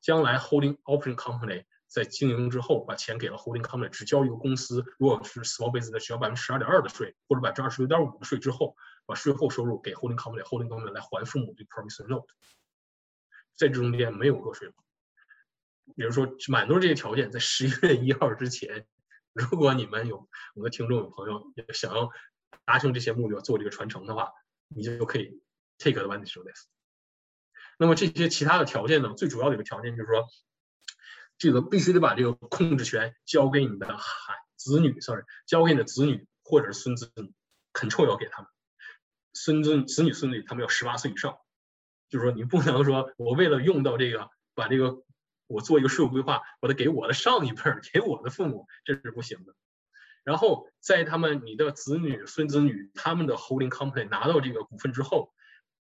[0.02, 1.66] 将来 holding operation company。
[1.90, 4.86] 在经营之后，把钱给了 holding company，只交一个公司。
[5.00, 12.28] 如果是 small business，只要百分之十二点二的税，或者百分之二十六点五的税之后，把税后收入给 holding company，holding company 来还父母的 promissory note。
[13.56, 14.72] 在这中间没有个税。
[15.96, 18.86] 比如说满足这些条件，在十一月一号之前，
[19.34, 20.18] 如果你们有
[20.54, 22.12] 我们的听众有朋友想要
[22.66, 24.32] 达成这些目标，做这个传承的话，
[24.68, 25.42] 你就可以
[25.80, 26.68] take advantage of this。
[27.80, 29.16] 那么这些其他的条件呢？
[29.18, 30.28] 最主要的一个条件就是说。
[31.40, 37.34] 这个必须得把这个控制权交给你的孩子女，sorry，交给你的子女或者是孙子女
[37.74, 38.52] ，control 要给他们，
[39.34, 41.40] 孙子子女孙女他们要十八岁以上，
[42.10, 45.02] 就是说你不能说我为了用到这个，把这个
[45.48, 49.56] 我做一个税务规划，把它给我的上一辈儿，给我的父母，这是不行的。
[50.26, 55.34] 然后在他们你的子女孙子女他们的 holding company 拿到这个股份之后，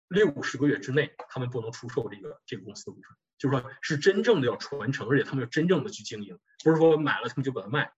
[0.07, 3.17] 六十个月之内他们不能出售这个这个公司的股份。
[3.39, 7.93] 就是说，是真正的要传承，而且他们要真正的去经营，不是说买了他们就把它卖。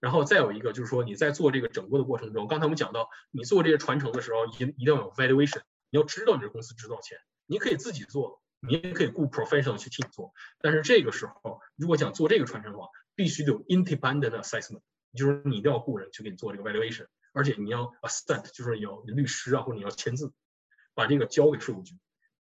[0.00, 7.18] 然后再有一个就是说，你在做这个整个的过程中，刚才我们讲到，你做这些传承的时候，一一定要有 valuation，你要知道你这公司值多少钱。
[7.46, 10.34] 你可以自己做，你也可以雇 professional 去替你做。
[10.60, 14.82] 但是这个时候，如果想做这个传承的话，必须得有 independent assessment，
[15.14, 20.32] 就是你一定要雇人去给你做这个 valuation，而且你要 assent，就是有律师啊，或者你要签字，
[20.94, 21.94] 把这个交给税务局。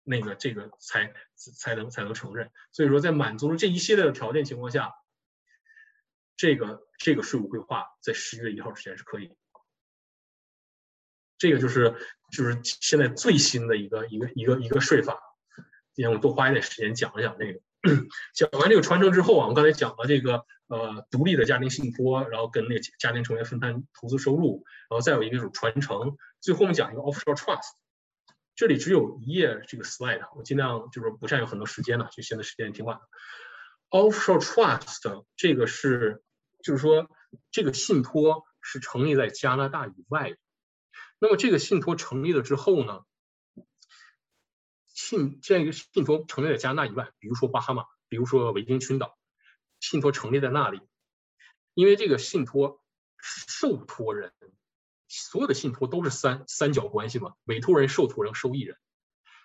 [0.06, 4.94] 那个这个才才能才能承认，所以说在满足了这一系列的条件情况下，
[6.38, 9.36] 这个这个税务规划在十一月一号之前是可以。
[11.38, 11.94] 这个就是
[12.32, 15.20] 就是现在最新的一个一个一个一个税法，
[15.94, 17.60] 今天我多花一点时间讲一讲这个。
[18.34, 27.74] 讲完这个传承之后啊，我们刚才讲了这个呃独立的家庭信托，然后跟那个家庭成员分摊投资收入，然后再有一个是传承，最后我们讲一个 offshore trust。
[28.56, 33.04] 这里只有一页这个 slide，我尽量就是不占用很多时间了，就现在时间也挺晚的。
[33.90, 36.24] Offshore trust 这个是，
[36.64, 37.10] 就是说
[37.52, 40.38] 这个信托是成立在加拿大以外的。
[41.20, 43.04] 那么这个信托成立了之后呢，
[44.86, 49.18] 信这样一个信托成立在加拿大以外，比如说巴哈马，比如说维京群岛，
[49.82, 50.80] 信托成立在那里，
[51.74, 52.82] 因为这个信托
[53.18, 54.34] 受托人。
[55.08, 58.78] 所有的信托都是三三角关系嘛，委托人、受托人、受益人。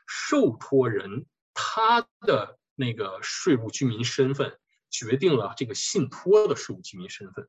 [0.07, 4.59] 受托人他的那个税务居民身份
[4.91, 7.49] 决定了这个信托的税务居民身份。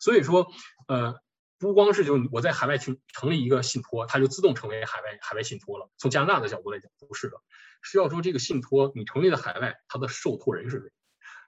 [0.00, 0.52] 所以说，
[0.86, 1.14] 呃，
[1.58, 5.88] 不光是就我在海外去成立一个信托，它就自动成为海外海外信托了。
[5.96, 7.40] 从加拿大的角度来讲，不是的，
[7.80, 10.92] 是要说这个信托你成立在海外，它的受托人是谁？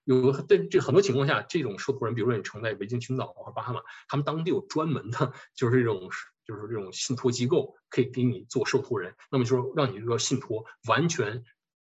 [0.06, 6.08] 有在这很多情况下，这种受托人，比如说你承在维京群岛或巴哈马，他们当地有专门的，就是这种
[6.44, 9.16] 就是这种信托机构可以给你做受托人。
[9.32, 11.42] 那么就是让你这个信托完全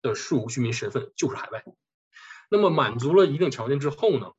[0.04, 1.66] 的税务居民身份就是海外。
[2.52, 4.34] 那么满足了一定条件之后呢，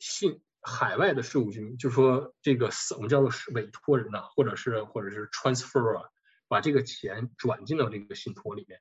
[0.00, 6.08] 信海外的税务居民，就是说这个我们叫做委托人呐，或者是或者是 transfer 啊，
[6.48, 8.80] 把这个钱转进到这个信托里面。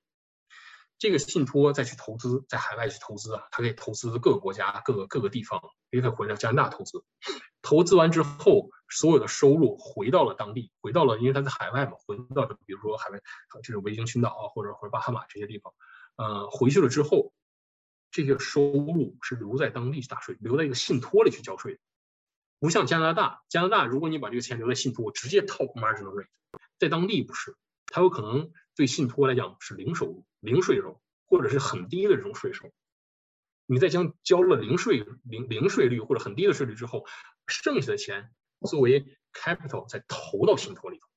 [0.99, 5.61] 这个信托再去投资，在海外去投资啊，他可以投资各个国家、各个各个地方，
[5.91, 7.03] 也可以回到加拿大投资。
[7.61, 13.21] 投资完之后，所有的收入回到了当地，回到了，因为他在海外嘛，回到比如说海外，
[13.61, 15.73] 这种维京群岛啊，或者或者巴哈马这些地方，
[16.15, 17.31] 呃，回去了之后，
[18.09, 21.79] 这些收入是留在当地去打税，留在一个信托里去交税。
[22.59, 26.27] 不像加拿大，加拿大如果你把这个钱留在信托，直接套 marginal rate，
[26.79, 27.55] 在当地不是，
[27.85, 28.51] 它有可能。
[28.77, 32.71] 对信托来讲是零收入、零税收，或者是很低的这种税收。
[33.65, 37.05] 你在将交了零税、零零税率或者很低的税率之后，
[37.47, 38.31] 剩下的钱
[38.61, 41.07] 作为 capital 再投到信托里头，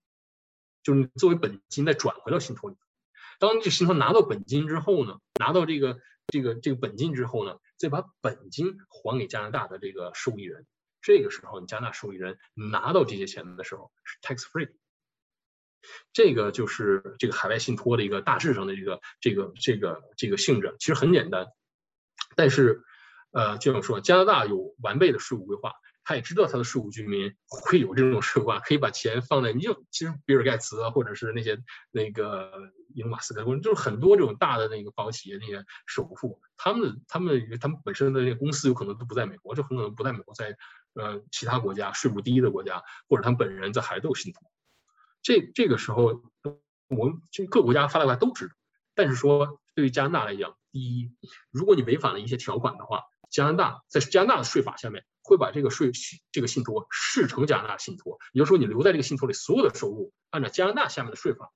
[0.82, 2.77] 就是作为本金再转回到信托里。
[3.39, 10.66] 当这信托拿到本金之后呢，拿到这个这个这个本金之后呢，再把本金还给加拿大的这个受益人。
[11.03, 14.70] 这个时候，你加拿大受益人拿到这些钱的时候是 tax free。
[16.12, 21.47] 这个就是这个海外信托的一个大致上的这个这个这个这个性质，其实很简单。
[22.36, 22.82] 但是，
[23.32, 25.73] 呃，就像说，加拿大有完备的税务规划，
[26.05, 31.59] 他也知道他的税务居民会有这种税务规划，可以把钱放在你就其实比尔盖茨啊，或者是那些
[31.90, 32.52] 那个
[32.94, 40.57] 伊隆马斯克，就是很多这种大的那个保企业那些首富，他们他们他们本身的那个公司有可能都不在美国，就很可能不在美国，在
[40.94, 44.43] 呃其他国家税务低的国家，或者他们本人在海外都有信托。
[45.22, 46.22] 这这个时候，
[46.88, 48.55] 我们这各国家发达国家都知道。
[48.94, 51.12] 但是说对于加拿大来讲，第一，
[51.51, 55.92] 如果你违反了一些条款的话，加拿大在加拿大的税法下面会把这个税
[56.32, 61.52] 这个信托视成加拿大信托，也就是说你留在这个信托里所有的收入，按照加拿大下面的税法，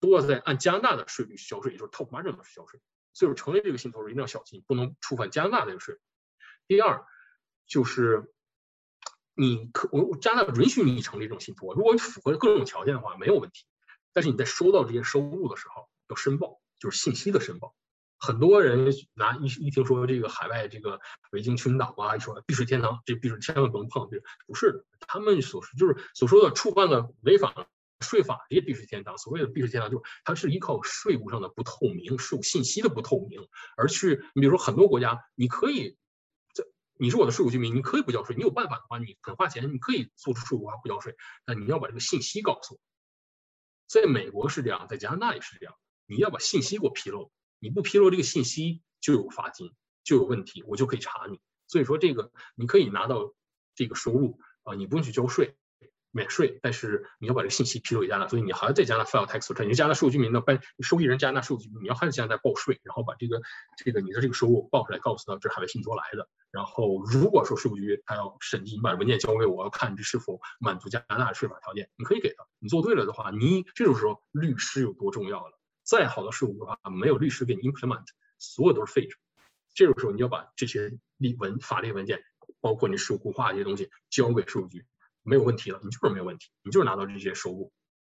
[0.00, 2.80] 都要在按加拿大的税率去交税，也就是 top margin 去交税。
[3.12, 5.96] 所以说成为这个信托时一定要小心，不能触犯加拿大的这个税。
[6.66, 7.06] 第二
[7.66, 8.34] 就是
[9.36, 13.66] 你可我加拿大允许你成立这种信托，如果你符合各种条件的话没有问题，
[14.12, 17.74] 但是你在收到这些收入的时候要申报，就是信息的申报。
[18.18, 21.00] 很多人拿一一听说这个海外这个
[21.32, 24.84] 维京群岛啊，一说避税天堂，这避税千万不能碰，这不是的。
[25.00, 27.66] 他们所说就是所说的触犯了违反了
[28.00, 29.18] 税法这些避税天堂。
[29.18, 33.46] 所谓的避税天堂，就是它是依靠税务上的不透明、税务信息的不透明
[33.76, 34.24] 而去。
[34.34, 35.98] 你比如说很多国家，你可以
[36.98, 41.14] 你是我的税务居民，你可以不交税，你有办法的话，你肯花钱，你可以做出税务化不交税，
[41.44, 42.80] 但你要把这个信息告诉我。
[43.86, 45.74] 在美国是这样，在加拿大也是这样，
[46.06, 47.30] 你要把信息给我披露。
[47.58, 49.72] 你不披露这个信息就有罚金，
[50.04, 51.40] 就有问题，我就可以查你。
[51.68, 53.34] 所以说这个你可以拿到
[53.74, 55.56] 这个收入啊，你不用去交税，
[56.16, 59.66] 免税，但是你要把这个信息披露给加拿大，所以你还要在加拿大 file tax return。
[59.66, 63.42] 你加拿大税务居民的，办受益人加拿大税务局，你要还在加拿大报税，然后把这个
[63.76, 66.28] 这个你的这个收入报出来，告诉他这是海外信托来的。
[66.50, 72.46] 然后如果说税务局他要审计，你把文件交给我，要看这是否满足加拿大的税法条件，你可以给他。
[72.58, 75.58] 你做对了的话，你这种时候律师有多重要了。
[75.82, 78.06] 再好的税务规划，没有律师给你 implement，
[78.38, 79.16] 所有都是废纸。
[79.74, 82.24] 这种时候，你要把这些立文法律文件，
[82.60, 84.84] 包括你税务规划这些东西，交给税务局，
[85.26, 87.72] 没有问题了，你就是没有问题，你就是拿到这些收入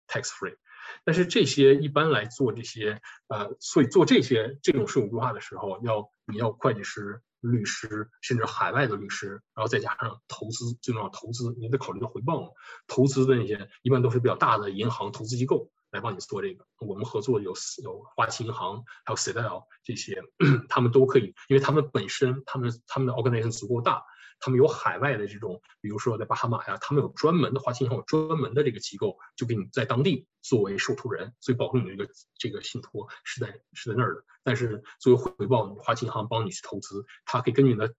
[0.09, 0.57] tax free。
[1.05, 12.55] 但是这些一般来做这些，呃，所以做这些这种税务规划的时候，要你要会计师、律师，甚至海外的律师，然后再加上投资，最重要投资，你得考虑到回报。
[12.87, 15.71] 投资的那些一般都是比较大的银行、投资机构。
[15.93, 20.23] 来帮你做这个，我们合作有有花旗银行，还有 c d l 这些，
[20.71, 24.05] 他们都可以，因为他们本身他们他们的 organization 足够大，
[24.41, 34.25] 他们有海外的这种，比如说在巴哈马呀，他们有专门的花旗银行有专门的这个机构，就给你在当地作为受托人，所以保护你的这个这个信托是在是在那儿的。
[34.43, 37.95] 但是作为回报，花旗银行帮你去投资，他可以根据你的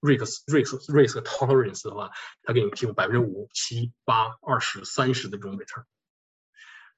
[0.00, 2.10] risk risk risk tolerance 的话，
[2.42, 5.84] 他给你提供百分之五、七、八、二十、三十的这种 return。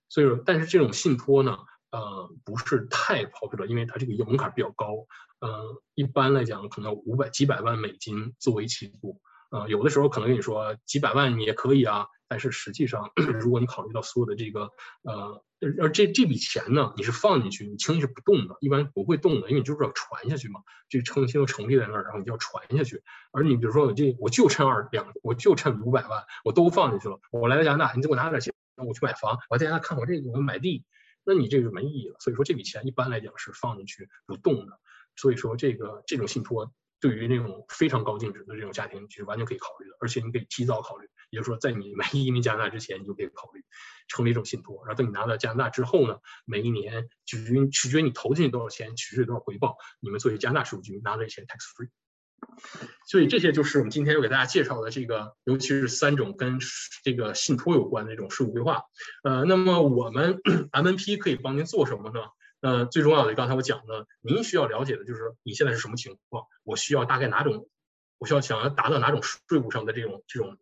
[0.08, 1.58] 所以说，但是这种信托呢，
[1.90, 5.06] 呃，不是太 popular，因为它这个门槛比较高。
[5.40, 9.20] 呃，一般来讲，可能五百几百万美金作为起步。
[9.50, 13.10] 呃，有的时候可能跟你说几百万你也可以啊，但是实际上，
[13.40, 14.70] 如果你考虑到所有的这个，
[15.04, 15.42] 呃，
[15.80, 20.60] 而这这笔钱呢，你是放进去，你轻易是不动的，一般不会动的，因为你就是要传下去嘛，
[20.90, 23.02] 这个成信都成立在那儿，然后你就要传下去。
[23.32, 28.52] 而你比如说我这我就趁二两，我就趁五百万，我都放进去了，我来到加拿大，你再给我拿点钱。
[28.76, 30.84] 我去买房，我在家看我这个，我买地，
[31.28, 32.16] 那你这个就没意义了。
[32.18, 34.80] 所以说这笔钱一般来讲是放进去不动的。
[35.14, 43.62] 所以说这个这种信托对于那种非常高净值的这种家庭是完全可以考虑的，而且你可以提早考虑，也就是说在你没移民加拿大之前，你就可以考虑
[44.08, 44.84] 成立一种信托。
[44.86, 51.90] 然后等你拿到加拿大之后呢，每一年取决取决于你投进去多少钱，取决于多少回报，你们作为加拿大税务局拿这钱 tax free。
[53.06, 56.58] 所以这些就是我们今天要给大家介绍的这个，尤其是三种跟
[57.04, 58.82] 这个信托有关的这种税务规划。
[59.22, 60.40] 呃，那么我们
[60.72, 62.20] MNP 可以帮您做什么呢？
[62.60, 67.68] 呃，最重要的，刚才我讲的，您需要了解的就是你现在是什么情况，我需要大概哪种，
[68.18, 70.58] 我需要想要达到哪种税务上的这种这种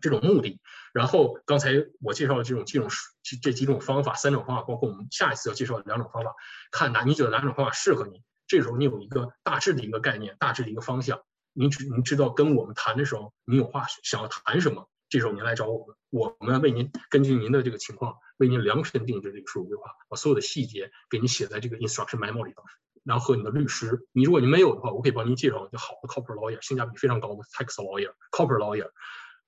[0.00, 0.60] 这种目的。
[0.94, 2.88] 然后刚才我介绍的这种几种
[3.22, 6.32] 这这几种方法，三种方法，包括我们下一次要介绍的两种方法，
[6.70, 8.22] 看哪你觉得哪种方法适合你。
[8.52, 11.22] 这时候你有一个大致的一个概念，大致的一个方向，
[11.54, 14.90] 您知您知道跟我们谈的时候，您有话想要谈什么？
[15.08, 22.62] 这时候您来找我们，我们为您根据您的这个情况，为您量身定制这个税务规划，把所有的细节给你写在这个 instruction memo 里头，
[23.04, 28.90] 然后和你的律师，你如果你没有的话，我可以帮您介绍一个好的 corporate lawyer，性价比非常高的 tax lawyer，corporate lawyer，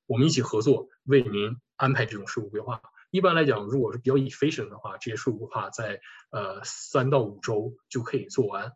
[0.07, 2.81] 我们一起合作为您安排这种税务规划。
[3.11, 6.01] 一般来讲，如果是比较 efficient 的话，这些税务规划在
[6.31, 8.73] 呃三到五周就可以做完。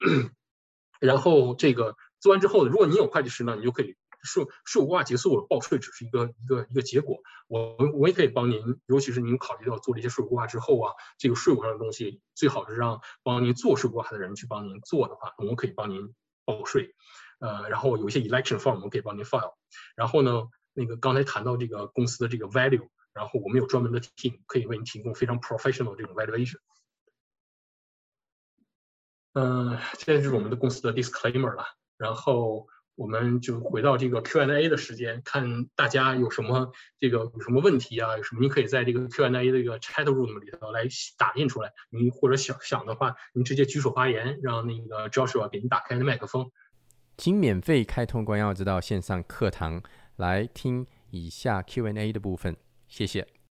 [1.00, 7.20] 然后这个做完之后，如果你有会计师呢，你就可以税税务规划结束了，报税只是一个一个一个结果。
[7.48, 16.14] 我我也可以帮您，尤其是您考虑到做这些税务规划之后啊，这个税务上的东西最好是让帮您做税务规划的人去帮您做的话，我们可以帮您
[16.44, 16.94] 报税。
[17.38, 19.54] 呃，然后有一些 election form 我们可以帮您 file。
[19.96, 26.58] 然后呢，那个刚才谈到这个公司的这个 value，然后我们有专门的 team 可以为您提供非常 professional 这种 valuation。
[29.34, 31.64] 嗯，现在就是我们的公司的 disclaimer 了。
[31.96, 32.66] 然后
[32.96, 38.16] 我们就回到这个 Q&A 的时间，看大家有什么这个有什么问题啊？
[38.16, 40.86] 有什么您可以在这个 Q&A 的这个 chat room 里头来
[41.16, 41.72] 打印出来。
[41.90, 46.50] 您或者想想的话，您直接举手发言，让那个 Joshua 给您打开麦克风。
[47.16, 49.82] 请免费开通关耀之道线上课堂
[50.16, 52.56] 来听以下 Q&A 的部分，
[52.88, 53.39] 谢谢。